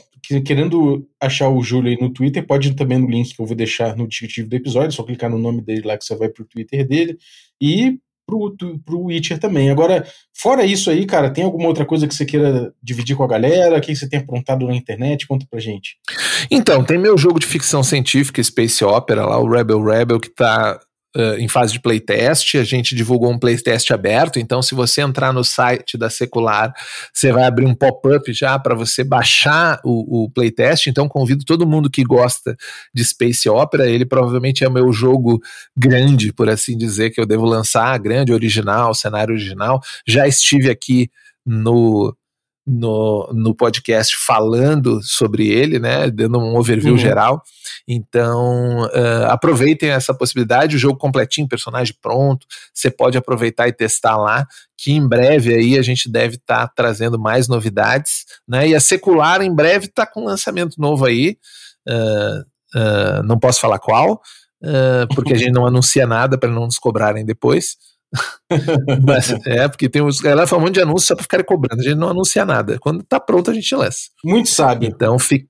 querendo 0.46 1.08
achar 1.20 1.50
o 1.50 1.62
Júlio 1.62 1.90
aí 1.90 1.98
no 2.00 2.12
Twitter, 2.12 2.46
pode 2.46 2.70
ir 2.70 2.74
também 2.76 2.98
no 2.98 3.10
link 3.10 3.34
que 3.34 3.42
eu 3.42 3.46
vou 3.46 3.56
deixar 3.56 3.96
no 3.96 4.08
descritivo 4.08 4.50
do 4.50 4.56
episódio, 4.56 4.92
só 4.92 5.04
clicar 5.04 5.30
no 5.30 5.38
nome 5.38 5.62
dele 5.62 5.84
lá 5.86 5.98
que 5.98 6.06
você 6.06 6.16
vai 6.16 6.30
pro 6.30 6.46
Twitter 6.46 6.88
dele. 6.88 7.18
E 7.62 8.00
pro, 8.30 8.80
pro 8.80 9.04
Witcher 9.06 9.40
também. 9.40 9.70
Agora, 9.70 10.06
fora 10.34 10.64
isso 10.66 10.90
aí, 10.90 11.06
cara, 11.06 11.30
tem 11.30 11.44
alguma 11.44 11.68
outra 11.68 11.86
coisa 11.86 12.08
que 12.08 12.14
você 12.14 12.26
queira 12.26 12.72
dividir 12.82 13.16
com 13.16 13.24
a 13.24 13.28
galera? 13.28 13.78
O 13.78 13.82
que 13.82 13.96
você 13.96 14.08
tem 14.08 14.20
aprontado 14.20 14.68
na 14.68 14.76
internet? 14.76 15.28
Conta 15.28 15.46
pra 15.50 15.60
gente. 15.60 15.98
Então, 16.50 16.84
tem 16.84 16.98
meu 16.98 17.18
jogo 17.18 17.40
de 17.40 17.48
ficção 17.48 17.84
científica, 17.84 18.44
Space 18.44 18.84
Opera, 18.84 19.26
lá, 19.26 19.40
o 19.40 19.50
Rebel 19.50 19.84
Rebel, 19.84 20.20
que 20.20 20.30
tá 20.30 20.80
Uh, 21.18 21.40
em 21.40 21.48
fase 21.48 21.74
de 21.74 21.80
playtest, 21.80 22.56
a 22.56 22.64
gente 22.64 22.94
divulgou 22.94 23.32
um 23.32 23.40
playtest 23.40 23.90
aberto, 23.90 24.38
então 24.38 24.62
se 24.62 24.76
você 24.76 25.02
entrar 25.02 25.34
no 25.34 25.44
site 25.44 25.98
da 25.98 26.08
Secular, 26.08 26.72
você 27.12 27.32
vai 27.32 27.46
abrir 27.46 27.66
um 27.66 27.74
pop-up 27.74 28.32
já 28.32 28.60
para 28.60 28.76
você 28.76 29.04
baixar 29.04 29.80
o, 29.84 30.26
o, 30.26 30.30
playtest, 30.30 30.86
então 30.86 31.10
convido 31.10 31.44
todo 31.44 31.66
mundo 31.66 31.90
que 31.90 32.04
gosta 32.04 32.56
de 32.94 33.04
Space 33.04 33.50
Opera, 33.50 33.90
ele 33.90 34.06
provavelmente 34.06 34.64
é 34.64 34.68
o 34.68 34.72
meu 34.72 34.94
jogo 34.94 35.40
grande, 35.76 36.32
por 36.32 36.48
assim 36.48 36.78
dizer, 36.78 37.10
que 37.10 37.20
eu 37.20 37.26
devo 37.26 37.44
lançar, 37.44 37.98
grande, 37.98 38.32
original, 38.32 38.94
cenário 38.94 39.34
original, 39.34 39.82
já 40.08 40.28
estive 40.28 40.70
aqui 40.70 41.10
no 41.44 42.16
no, 42.66 43.30
no 43.34 43.56
podcast 43.56 44.16
falando 44.16 45.02
sobre 45.04 45.48
ele, 45.48 45.80
né, 45.80 46.10
dando 46.12 46.40
um 46.40 46.56
overview 46.56 46.94
uhum. 46.94 46.98
geral. 46.98 47.42
Então, 47.88 48.86
uh, 48.86 49.26
aproveitem 49.30 49.90
essa 49.90 50.14
possibilidade, 50.14 50.76
o 50.76 50.80
jogo 50.80 50.98
completinho, 50.98 51.48
personagem 51.48 51.96
pronto, 52.00 52.46
você 52.74 52.92
pode 52.92 53.18
aproveitar 53.18 53.68
e 53.68 53.74
testar 53.74 54.18
lá, 54.18 54.46
que 54.78 54.92
em 54.92 55.08
breve 55.08 55.54
aí 55.54 55.78
a 55.78 55.82
gente 55.82 56.10
deve 56.10 56.36
estar 56.36 56.68
tá 56.68 56.74
trazendo 56.76 57.18
mais 57.18 57.48
novidades, 57.48 58.26
né, 58.48 58.68
e 58.68 58.76
a 58.76 58.80
Secular 58.80 59.42
em 59.42 59.54
breve 59.54 59.86
está 59.86 60.06
com 60.06 60.22
um 60.22 60.26
lançamento 60.26 60.76
novo 60.78 61.06
aí, 61.06 61.38
uh, 61.88 62.80
uh, 62.80 63.24
não 63.24 63.40
posso 63.40 63.60
falar 63.60 63.80
qual, 63.80 64.22
porque 65.16 65.34
a 65.34 65.38
gente 65.38 65.54
não 65.54 65.66
anuncia 65.66 66.06
nada 66.06 66.38
para 66.38 66.50
não 66.50 66.66
nos 66.66 66.78
cobrarem 66.78 67.26
depois, 67.26 67.78
Mas, 69.06 69.32
é, 69.46 69.68
porque 69.68 69.88
tem 69.88 70.02
os. 70.02 70.24
Ela 70.24 70.48
fala 70.48 70.62
um 70.62 70.66
monte 70.66 70.76
de 70.76 70.82
anúncio 70.82 71.08
só 71.08 71.16
pra 71.16 71.24
ficarem 71.24 71.46
cobrando. 71.46 71.82
A 71.82 71.84
gente 71.84 71.98
não 71.98 72.10
anuncia 72.10 72.46
nada. 72.46 72.78
Quando 72.80 73.04
tá 73.04 73.20
pronto, 73.20 73.52
a 73.52 73.54
gente 73.54 73.74
lança. 73.76 74.10
Muito 74.24 74.50
sábio. 74.50 74.90
Então, 74.90 75.20
fi, 75.20 75.48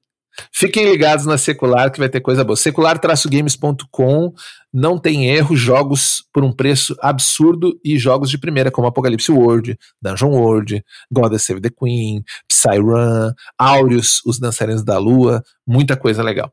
fiquem 0.51 0.89
ligados 0.89 1.25
na 1.25 1.37
Secular, 1.37 1.91
que 1.91 1.99
vai 1.99 2.09
ter 2.09 2.19
coisa 2.19 2.43
boa. 2.43 2.57
Secular-games.com 2.57 4.33
não 4.71 4.97
tem 4.99 5.27
erro, 5.27 5.55
jogos 5.55 6.23
por 6.33 6.43
um 6.43 6.51
preço 6.51 6.95
absurdo 7.01 7.79
e 7.83 7.97
jogos 7.97 8.29
de 8.29 8.37
primeira, 8.37 8.69
como 8.69 8.87
Apocalipse 8.87 9.31
World, 9.31 9.77
Dungeon 10.01 10.31
World, 10.31 10.83
God 11.11 11.35
Save 11.37 11.61
the 11.61 11.69
Queen, 11.69 12.23
Psyrun, 12.47 13.31
Aureus, 13.57 14.21
Os 14.25 14.39
Dançarinos 14.39 14.83
da 14.83 14.97
Lua, 14.97 15.43
muita 15.65 15.97
coisa 15.97 16.21
legal. 16.21 16.51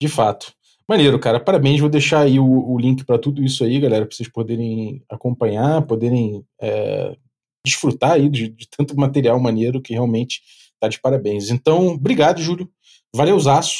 De 0.00 0.08
fato. 0.08 0.52
Maneiro, 0.90 1.20
cara. 1.20 1.38
Parabéns. 1.38 1.78
Vou 1.78 1.88
deixar 1.88 2.22
aí 2.22 2.40
o, 2.40 2.44
o 2.44 2.76
link 2.76 3.04
para 3.04 3.16
tudo 3.16 3.44
isso 3.44 3.62
aí, 3.62 3.78
galera, 3.78 4.04
para 4.04 4.12
vocês 4.12 4.28
poderem 4.28 5.00
acompanhar, 5.08 5.82
poderem 5.82 6.44
é, 6.60 7.16
desfrutar 7.64 8.14
aí 8.14 8.28
de, 8.28 8.48
de, 8.48 8.68
tanto 8.68 8.96
material 8.96 9.38
maneiro 9.38 9.80
que 9.80 9.92
realmente 9.92 10.40
tá 10.80 10.88
de 10.88 11.00
parabéns. 11.00 11.48
Então, 11.48 11.90
obrigado, 11.90 12.42
Júlio. 12.42 12.68
Valeuzaço. 13.14 13.76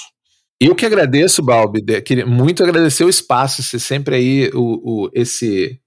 Eu 0.60 0.72
que 0.72 0.86
agradeço, 0.86 1.42
Balbi. 1.42 1.80
Muito 2.24 2.62
agradecer 2.62 3.02
o 3.02 3.08
espaço. 3.08 3.60
Você 3.60 3.80
sempre 3.80 4.14
aí, 4.14 4.50
o, 4.54 5.06
o, 5.06 5.10
esse, 5.12 5.80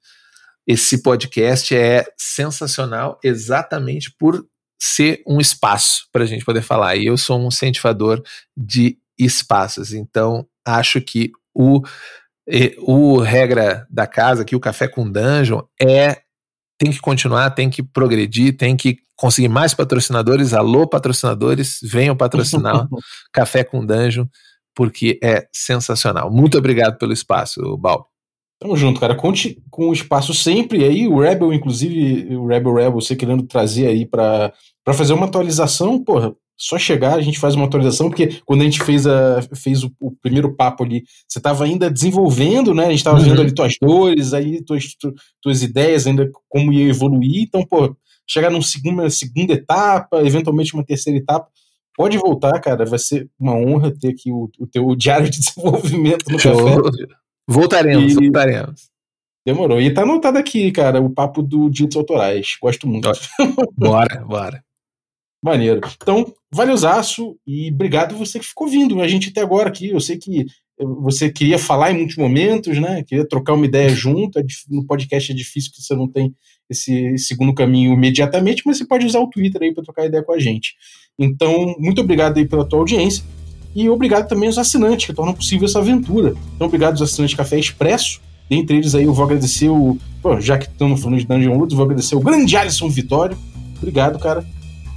esse 0.67 1.01
podcast 1.01 1.74
é 1.74 2.03
sensacional 2.17 3.17
exatamente 3.24 4.13
por 4.19 4.45
ser 4.78 5.24
um 5.26 5.39
espaço 5.39 6.05
para 6.11 6.24
a 6.24 6.28
gente 6.28 6.43
poder 6.43 6.63
falar. 6.63 6.97
E 6.97 7.05
eu 7.05 7.15
sou 7.15 7.39
um 7.39 7.47
incentivador 7.47 8.21
de 8.57 8.97
espaços. 9.17 9.93
Então, 9.93 10.45
acho 10.66 11.01
que 11.01 11.32
o, 11.53 11.82
o 12.80 13.20
regra 13.20 13.88
da 13.89 14.07
casa, 14.07 14.45
que 14.45 14.55
o 14.55 14.59
café 14.59 14.88
com 14.88 15.09
dungeon, 15.09 15.61
é 15.82 16.24
tem 16.78 16.91
que 16.91 16.99
continuar, 16.99 17.51
tem 17.51 17.70
que 17.70 17.82
progredir, 17.82 18.57
tem 18.57 18.76
que 18.76 18.97
conseguir 19.16 19.47
mais 19.47 19.74
patrocinadores. 19.74 20.53
Alô, 20.53 20.88
patrocinadores, 20.88 21.80
venham 21.82 22.16
patrocinar 22.16 22.88
Café 23.32 23.64
com 23.64 23.86
Dungeon, 23.86 24.26
porque 24.76 25.20
é 25.24 25.47
sensacional. 25.53 26.32
Muito 26.32 26.57
obrigado 26.57 26.97
pelo 26.97 27.14
espaço, 27.14 27.78
Balbi. 27.78 28.05
Tamo 28.59 28.78
junto, 28.78 28.99
cara. 28.99 29.16
Conte 29.16 29.61
com 29.70 29.89
o 29.89 29.93
espaço 29.93 30.34
sempre. 30.34 30.80
E 30.80 30.84
aí, 30.84 31.07
o 31.07 31.20
Rebel, 31.20 31.53
inclusive, 31.53 32.36
o 32.36 32.47
Rebel 32.47 32.74
Rebel, 32.74 32.93
você 32.93 33.16
querendo 33.16 33.43
trazer 33.43 33.88
aí 33.88 34.05
para 34.05 34.53
fazer 34.93 35.14
uma 35.14 35.26
atualização, 35.26 36.01
porra, 36.01 36.34
só 36.57 36.77
chegar, 36.77 37.15
a 37.15 37.21
gente 37.21 37.39
faz 37.39 37.55
uma 37.55 37.65
atualização, 37.65 38.09
porque 38.09 38.39
quando 38.45 38.61
a 38.61 38.63
gente 38.63 38.81
fez, 38.83 39.05
a, 39.07 39.41
fez 39.55 39.83
o, 39.83 39.91
o 39.99 40.11
primeiro 40.11 40.55
papo 40.55 40.83
ali, 40.83 41.03
você 41.27 41.39
estava 41.39 41.65
ainda 41.65 41.89
desenvolvendo, 41.89 42.73
né? 42.73 42.85
A 42.85 42.89
gente 42.89 42.99
estava 42.99 43.17
uhum. 43.17 43.23
vendo 43.23 43.41
ali 43.41 43.53
tuas 43.53 43.75
dores, 43.81 44.33
aí 44.33 44.63
tuas, 44.63 44.83
tuas 45.41 45.63
ideias, 45.63 46.07
ainda 46.07 46.29
como 46.47 46.71
ia 46.71 46.89
evoluir. 46.89 47.43
Então, 47.43 47.65
pô, 47.65 47.95
chegar 48.27 48.49
numa 48.49 48.61
segunda, 48.61 49.09
segunda 49.09 49.53
etapa, 49.53 50.21
eventualmente 50.21 50.73
uma 50.73 50.85
terceira 50.85 51.19
etapa, 51.19 51.47
pode 51.95 52.17
voltar, 52.17 52.59
cara. 52.59 52.85
Vai 52.85 52.99
ser 52.99 53.29
uma 53.39 53.55
honra 53.55 53.91
ter 53.91 54.09
aqui 54.09 54.31
o, 54.31 54.49
o 54.59 54.67
teu 54.67 54.93
diário 54.97 55.29
de 55.29 55.39
desenvolvimento 55.39 56.31
no 56.31 56.39
Show. 56.39 56.65
café. 56.65 57.07
Voltaremos, 57.47 58.13
e... 58.13 58.15
voltaremos. 58.15 58.93
Demorou. 59.45 59.81
E 59.81 59.93
tá 59.93 60.03
anotado 60.03 60.37
aqui, 60.37 60.71
cara, 60.71 61.01
o 61.01 61.09
papo 61.09 61.41
do 61.43 61.69
Ditos 61.69 61.97
Autorais. 61.97 62.55
Gosto 62.61 62.87
muito. 62.87 63.11
Bora, 63.75 64.23
bora. 64.23 64.63
Maneiro. 65.43 65.81
Então, 66.01 66.33
valeuzaço 66.49 67.35
e 67.45 67.69
obrigado 67.69 68.15
você 68.15 68.39
que 68.39 68.45
ficou 68.45 68.65
vindo. 68.65 69.01
A 69.01 69.07
gente 69.09 69.29
até 69.29 69.41
agora 69.41 69.67
aqui, 69.67 69.89
eu 69.89 69.99
sei 69.99 70.17
que 70.17 70.45
você 70.79 71.29
queria 71.29 71.59
falar 71.59 71.91
em 71.91 71.97
muitos 71.97 72.15
momentos, 72.15 72.79
né? 72.79 73.03
Queria 73.03 73.27
trocar 73.27 73.53
uma 73.53 73.65
ideia 73.65 73.89
junto. 73.89 74.39
É 74.39 74.43
no 74.69 74.85
podcast 74.85 75.33
é 75.33 75.35
difícil 75.35 75.71
que 75.73 75.81
você 75.81 75.93
não 75.95 76.07
tem 76.07 76.33
esse 76.69 77.17
segundo 77.17 77.53
caminho 77.53 77.93
imediatamente, 77.93 78.63
mas 78.65 78.77
você 78.77 78.85
pode 78.85 79.05
usar 79.05 79.19
o 79.19 79.29
Twitter 79.29 79.61
aí 79.61 79.73
para 79.73 79.83
trocar 79.83 80.05
ideia 80.05 80.23
com 80.23 80.31
a 80.31 80.39
gente. 80.39 80.75
Então, 81.19 81.75
muito 81.77 81.99
obrigado 81.99 82.37
aí 82.37 82.47
pela 82.47 82.67
tua 82.67 82.79
audiência 82.79 83.23
e 83.75 83.89
obrigado 83.89 84.29
também 84.29 84.47
aos 84.47 84.57
assinantes 84.57 85.05
que 85.05 85.13
tornam 85.13 85.33
possível 85.33 85.65
essa 85.65 85.79
aventura. 85.79 86.33
Então, 86.55 86.67
obrigado 86.67 86.93
aos 86.93 87.01
assinantes 87.01 87.35
Café 87.35 87.59
Expresso. 87.59 88.21
Dentre 88.49 88.77
eles 88.77 88.95
aí 88.95 89.03
eu 89.03 89.13
vou 89.13 89.25
agradecer 89.25 89.69
o. 89.69 89.97
Pô, 90.21 90.39
já 90.39 90.57
que 90.57 90.67
estamos 90.67 91.01
falando 91.01 91.19
de 91.19 91.27
Dungeon 91.27 91.57
Woods, 91.57 91.75
vou 91.75 91.83
agradecer 91.83 92.15
o 92.15 92.21
grande 92.21 92.55
Alisson 92.55 92.89
Vitório. 92.89 93.37
Obrigado, 93.77 94.17
cara. 94.19 94.45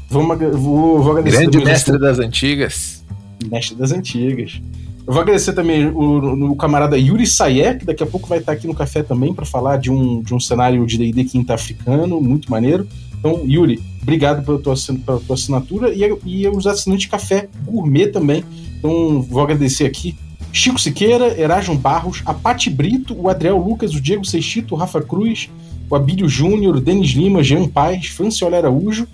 Vamos, 0.09 0.39
vou, 0.59 1.03
vou 1.03 1.13
agradecer. 1.13 1.49
Grande 1.49 1.65
mestre 1.65 1.99
das 1.99 2.19
antigas. 2.19 3.05
Mestre 3.51 3.77
das 3.77 3.93
antigas. 3.93 4.61
Eu 5.07 5.13
vou 5.13 5.23
agradecer 5.23 5.53
também 5.53 5.87
o, 5.87 6.51
o 6.51 6.57
camarada 6.57 6.99
Yuri 6.99 7.27
Sayek, 7.27 7.81
que 7.81 7.85
daqui 7.85 8.03
a 8.03 8.07
pouco 8.07 8.29
vai 8.29 8.39
estar 8.39 8.53
aqui 8.53 8.67
no 8.67 8.75
café 8.75 9.03
também 9.03 9.33
para 9.33 9.47
falar 9.47 9.77
de 9.77 9.91
um, 9.91 10.21
de 10.21 10.35
um 10.35 10.41
cenário 10.41 10.85
de 10.85 10.99
D&D 10.99 11.25
quinta 11.25 11.55
africano, 11.55 12.21
muito 12.21 12.51
maneiro. 12.51 12.89
Então, 13.19 13.45
Yuri, 13.45 13.81
obrigado 14.03 14.45
pela 14.45 14.59
tua, 14.59 14.75
pela 15.05 15.21
tua 15.21 15.35
assinatura 15.35 15.93
e, 15.93 16.03
e 16.25 16.49
os 16.49 16.67
assinantes 16.67 17.05
de 17.05 17.09
café 17.09 17.49
gourmet 17.65 18.09
também. 18.09 18.45
Então, 18.79 19.23
vou 19.23 19.43
agradecer 19.43 19.85
aqui 19.85 20.17
Chico 20.53 20.81
Siqueira, 20.81 21.39
Erasmo 21.39 21.77
Barros, 21.77 22.23
a 22.25 22.33
Pati 22.33 22.71
Brito, 22.71 23.15
o 23.15 23.29
Adriel 23.29 23.59
Lucas, 23.59 23.95
o 23.95 24.01
Diego 24.01 24.25
Seixito, 24.25 24.75
o 24.75 24.79
Rafa 24.79 25.03
Cruz, 25.03 25.51
o 25.89 25.95
Abílio 25.95 26.29
Júnior, 26.29 26.77
o 26.77 26.81
Denis 26.81 27.11
Lima, 27.11 27.43
Jean 27.43 27.69
Paz, 27.69 28.07
Franciola 28.07 28.57
Araújo, 28.57 29.07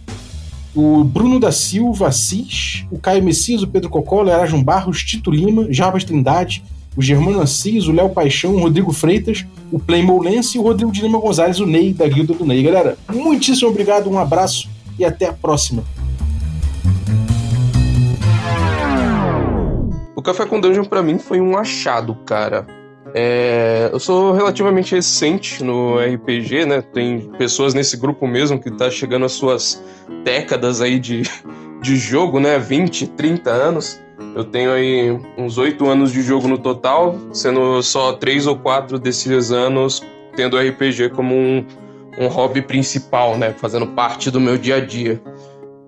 o 0.75 1.05
Bruno 1.05 1.39
da 1.39 1.53
Silva 1.53 2.09
Assis, 2.09 2.87
o 2.91 2.99
Caio 2.99 3.23
Messias, 3.23 3.63
o 3.63 3.67
Pedro 3.67 3.91
Cocola, 3.91 4.31
o 4.31 4.35
Erasmo 4.35 4.63
Barros, 4.63 5.03
Tito 5.03 5.31
Lima, 5.31 5.67
Jarbas 5.71 6.05
Trindade, 6.05 6.63
o 6.97 7.03
Germano 7.03 7.41
Assis, 7.41 7.87
o 7.87 7.93
Léo 7.93 8.11
Paixão, 8.11 8.55
o 8.55 8.61
Rodrigo 8.61 8.93
Freitas, 8.93 9.45
o 9.71 9.79
Playmo 9.79 10.23
Lance 10.23 10.57
e 10.57 10.61
o 10.61 10.63
Rodrigo 10.63 10.93
de 10.93 11.03
Lima 11.03 11.19
Gonzalez, 11.19 11.61
o 11.61 11.67
Ney, 11.67 11.93
da 11.93 12.07
Guilda 12.09 12.35
do 12.35 12.45
Ney. 12.45 12.63
Galera, 12.63 12.97
muitíssimo 13.13 13.69
obrigado, 13.69 14.11
um 14.11 14.19
abraço 14.19 14.69
e 14.99 15.05
até 15.05 15.27
a 15.27 15.33
próxima. 15.33 15.85
O 20.15 20.23
Café 20.23 20.47
com 20.47 20.61
Dungeon 20.61 20.85
para 20.85 21.03
mim 21.03 21.19
foi 21.19 21.41
um 21.41 21.57
achado, 21.57 22.15
cara. 22.27 22.67
É, 23.15 23.91
eu 23.93 23.99
sou 23.99 24.33
relativamente 24.33 24.95
recente 24.95 25.63
no 25.63 25.99
RPG, 25.99 26.65
né? 26.65 26.81
Tem 26.81 27.21
pessoas 27.37 27.75
nesse 27.75 27.97
grupo 27.97 28.27
mesmo 28.27 28.59
que 28.59 28.71
tá 28.71 28.91
chegando 28.91 29.27
às 29.27 29.33
suas 29.33 29.83
décadas 30.25 30.81
aí 30.81 30.99
de, 30.99 31.23
de 31.83 31.97
jogo, 31.97 32.41
né? 32.41 32.59
20, 32.59 33.09
30 33.09 33.51
anos. 33.51 34.01
Eu 34.35 34.45
tenho 34.45 34.73
aí 34.73 35.11
uns 35.37 35.59
8 35.59 35.87
anos 35.87 36.13
de 36.13 36.23
jogo 36.23 36.49
no 36.49 36.57
total, 36.57 37.19
sendo 37.33 37.83
só 37.83 38.15
3 38.15 38.47
ou 38.47 38.57
4 38.57 38.99
desses 38.99 39.51
anos 39.51 40.03
tendo 40.35 40.59
RPG 40.59 41.11
como 41.11 41.35
um, 41.35 41.65
um 42.19 42.27
hobby 42.29 42.63
principal, 42.63 43.37
né? 43.37 43.55
Fazendo 43.59 43.87
parte 43.89 44.31
do 44.31 44.41
meu 44.41 44.57
dia 44.57 44.77
a 44.77 44.81
dia. 44.81 45.21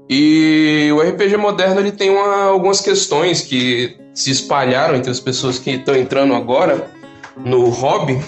E 0.08 0.90
o 0.92 1.00
RPG 1.00 1.36
moderno 1.38 1.80
ele 1.80 1.92
tem 1.92 2.10
uma, 2.10 2.44
algumas 2.44 2.80
questões 2.80 3.40
que 3.40 3.96
se 4.12 4.30
espalharam 4.30 4.94
entre 4.94 5.10
as 5.10 5.18
pessoas 5.18 5.58
que 5.58 5.70
estão 5.70 5.96
entrando 5.96 6.34
agora 6.34 6.90
no 7.36 7.68
hobby, 7.68 8.20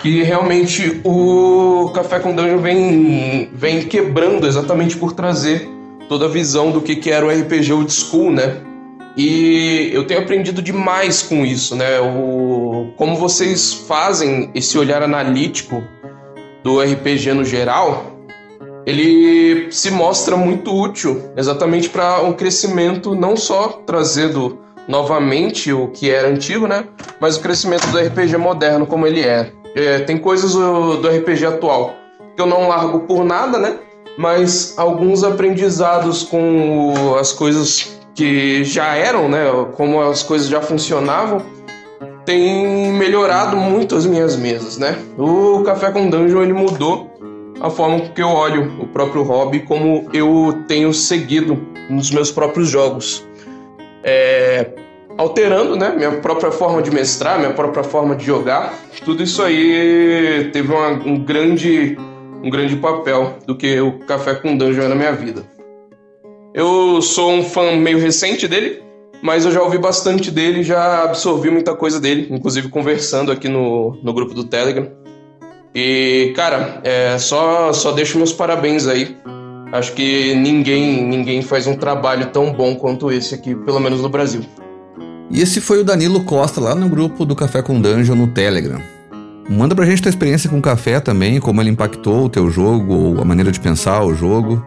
que 0.00 0.22
realmente 0.22 1.00
o 1.04 1.90
Café 1.94 2.18
com 2.20 2.34
Dungeon 2.34 2.58
vem, 2.58 3.50
vem 3.52 3.82
quebrando 3.82 4.46
exatamente 4.46 4.96
por 4.96 5.12
trazer 5.12 5.68
toda 6.08 6.26
a 6.26 6.28
visão 6.28 6.70
do 6.70 6.80
que, 6.80 6.96
que 6.96 7.10
era 7.10 7.24
o 7.24 7.30
RPG 7.30 7.72
old 7.72 7.92
school, 7.92 8.30
né? 8.32 8.56
E 9.16 9.90
eu 9.92 10.06
tenho 10.06 10.20
aprendido 10.20 10.62
demais 10.62 11.22
com 11.22 11.44
isso, 11.44 11.76
né? 11.76 12.00
O, 12.00 12.92
como 12.96 13.16
vocês 13.16 13.72
fazem 13.72 14.50
esse 14.54 14.78
olhar 14.78 15.02
analítico 15.02 15.82
do 16.62 16.80
RPG 16.80 17.34
no 17.34 17.44
geral, 17.44 18.12
ele 18.86 19.70
se 19.70 19.90
mostra 19.90 20.36
muito 20.36 20.74
útil 20.74 21.30
exatamente 21.36 21.88
para 21.88 22.22
um 22.22 22.32
crescimento 22.32 23.14
não 23.14 23.36
só 23.36 23.82
trazendo 23.86 24.58
novamente 24.88 25.72
o 25.72 25.88
que 25.88 26.10
era 26.10 26.28
antigo, 26.28 26.66
né? 26.66 26.84
Mas 27.20 27.36
o 27.36 27.40
crescimento 27.40 27.86
do 27.88 27.98
RPG 27.98 28.36
moderno 28.36 28.86
como 28.86 29.06
ele 29.06 29.20
é. 29.20 29.52
é 29.74 29.98
tem 30.00 30.18
coisas 30.18 30.52
do, 30.52 30.96
do 30.96 31.08
RPG 31.08 31.46
atual 31.46 31.94
que 32.34 32.40
eu 32.40 32.46
não 32.46 32.68
largo 32.68 33.00
por 33.00 33.24
nada, 33.24 33.58
né? 33.58 33.76
Mas 34.16 34.74
alguns 34.76 35.24
aprendizados 35.24 36.22
com 36.22 37.16
as 37.18 37.32
coisas 37.32 37.98
que 38.14 38.64
já 38.64 38.94
eram, 38.94 39.28
né? 39.28 39.44
Como 39.76 40.00
as 40.00 40.22
coisas 40.22 40.48
já 40.48 40.60
funcionavam, 40.60 41.42
tem 42.24 42.92
melhorado 42.92 43.56
muito 43.56 43.96
as 43.96 44.06
minhas 44.06 44.36
mesas, 44.36 44.78
né? 44.78 44.98
O 45.18 45.62
Café 45.62 45.90
com 45.90 46.08
Dungeon 46.08 46.42
ele 46.42 46.52
mudou 46.52 47.10
a 47.60 47.70
forma 47.70 48.00
que 48.00 48.22
eu 48.22 48.28
olho 48.28 48.72
o 48.80 48.86
próprio 48.86 49.22
hobby, 49.22 49.60
como 49.60 50.08
eu 50.12 50.62
tenho 50.66 50.92
seguido 50.92 51.58
nos 51.88 52.10
meus 52.10 52.30
próprios 52.30 52.68
jogos 52.68 53.24
é, 54.04 54.66
alterando 55.16 55.76
né, 55.76 55.94
minha 55.96 56.12
própria 56.20 56.50
forma 56.50 56.82
de 56.82 56.90
mestrar, 56.90 57.38
minha 57.38 57.52
própria 57.52 57.84
forma 57.84 58.14
de 58.14 58.24
jogar. 58.24 58.74
Tudo 59.04 59.22
isso 59.22 59.42
aí 59.42 60.50
teve 60.52 60.72
uma, 60.72 60.88
um, 60.88 61.18
grande, 61.18 61.96
um 62.42 62.50
grande 62.50 62.76
papel 62.76 63.38
do 63.46 63.56
que 63.56 63.80
o 63.80 63.98
Café 64.00 64.34
com 64.34 64.56
Dungeon 64.56 64.84
é 64.84 64.88
na 64.88 64.94
minha 64.94 65.12
vida. 65.12 65.42
Eu 66.54 67.00
sou 67.00 67.32
um 67.32 67.42
fã 67.42 67.72
meio 67.76 67.98
recente 67.98 68.46
dele, 68.46 68.82
mas 69.22 69.44
eu 69.44 69.50
já 69.50 69.62
ouvi 69.62 69.78
bastante 69.78 70.30
dele, 70.30 70.62
já 70.62 71.04
absorvi 71.04 71.50
muita 71.50 71.74
coisa 71.74 71.98
dele, 71.98 72.28
inclusive 72.30 72.68
conversando 72.68 73.32
aqui 73.32 73.48
no, 73.48 73.98
no 74.02 74.12
grupo 74.12 74.34
do 74.34 74.44
Telegram. 74.44 74.86
E, 75.74 76.34
cara, 76.36 76.80
é, 76.84 77.16
só, 77.18 77.72
só 77.72 77.92
deixo 77.92 78.18
meus 78.18 78.32
parabéns 78.32 78.86
aí 78.86 79.16
Acho 79.72 79.94
que 79.94 80.34
ninguém, 80.34 81.02
ninguém 81.02 81.40
faz 81.40 81.66
um 81.66 81.74
trabalho 81.74 82.26
tão 82.26 82.52
bom 82.52 82.76
quanto 82.76 83.10
esse 83.10 83.34
aqui, 83.34 83.54
pelo 83.54 83.80
menos 83.80 84.02
no 84.02 84.08
Brasil. 84.10 84.42
E 85.30 85.40
esse 85.40 85.62
foi 85.62 85.80
o 85.80 85.84
Danilo 85.84 86.24
Costa 86.24 86.60
lá 86.60 86.74
no 86.74 86.90
grupo 86.90 87.24
do 87.24 87.34
Café 87.34 87.62
com 87.62 87.80
Dungeon 87.80 88.14
no 88.14 88.26
Telegram. 88.26 88.82
Manda 89.48 89.74
pra 89.74 89.86
gente 89.86 90.02
tua 90.02 90.10
experiência 90.10 90.48
com 90.48 90.58
o 90.58 90.62
café 90.62 91.00
também, 91.00 91.40
como 91.40 91.60
ele 91.60 91.70
impactou 91.70 92.26
o 92.26 92.28
teu 92.28 92.50
jogo 92.50 92.94
ou 92.94 93.20
a 93.20 93.24
maneira 93.24 93.50
de 93.50 93.58
pensar 93.58 94.04
o 94.04 94.14
jogo, 94.14 94.64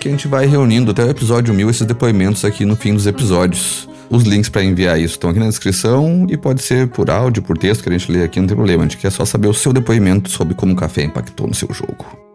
que 0.00 0.08
a 0.08 0.10
gente 0.10 0.26
vai 0.26 0.46
reunindo 0.46 0.92
até 0.92 1.04
o 1.04 1.10
episódio 1.10 1.52
1000 1.52 1.70
esses 1.70 1.86
depoimentos 1.86 2.44
aqui 2.44 2.64
no 2.64 2.76
fim 2.76 2.94
dos 2.94 3.06
episódios. 3.06 3.88
Os 4.08 4.22
links 4.22 4.48
para 4.48 4.62
enviar 4.62 4.98
isso 4.98 5.14
estão 5.14 5.30
aqui 5.30 5.40
na 5.40 5.46
descrição 5.46 6.26
e 6.30 6.36
pode 6.36 6.62
ser 6.62 6.88
por 6.88 7.10
áudio, 7.10 7.42
por 7.42 7.58
texto 7.58 7.82
que 7.82 7.88
a 7.88 7.92
gente 7.92 8.10
lê 8.10 8.22
aqui, 8.22 8.40
não 8.40 8.46
tem 8.46 8.56
problema. 8.56 8.84
A 8.84 8.86
gente 8.86 8.96
quer 8.96 9.10
só 9.10 9.24
saber 9.24 9.48
o 9.48 9.54
seu 9.54 9.72
depoimento 9.72 10.30
sobre 10.30 10.54
como 10.54 10.72
o 10.72 10.76
café 10.76 11.02
impactou 11.02 11.48
no 11.48 11.54
seu 11.54 11.68
jogo. 11.72 12.25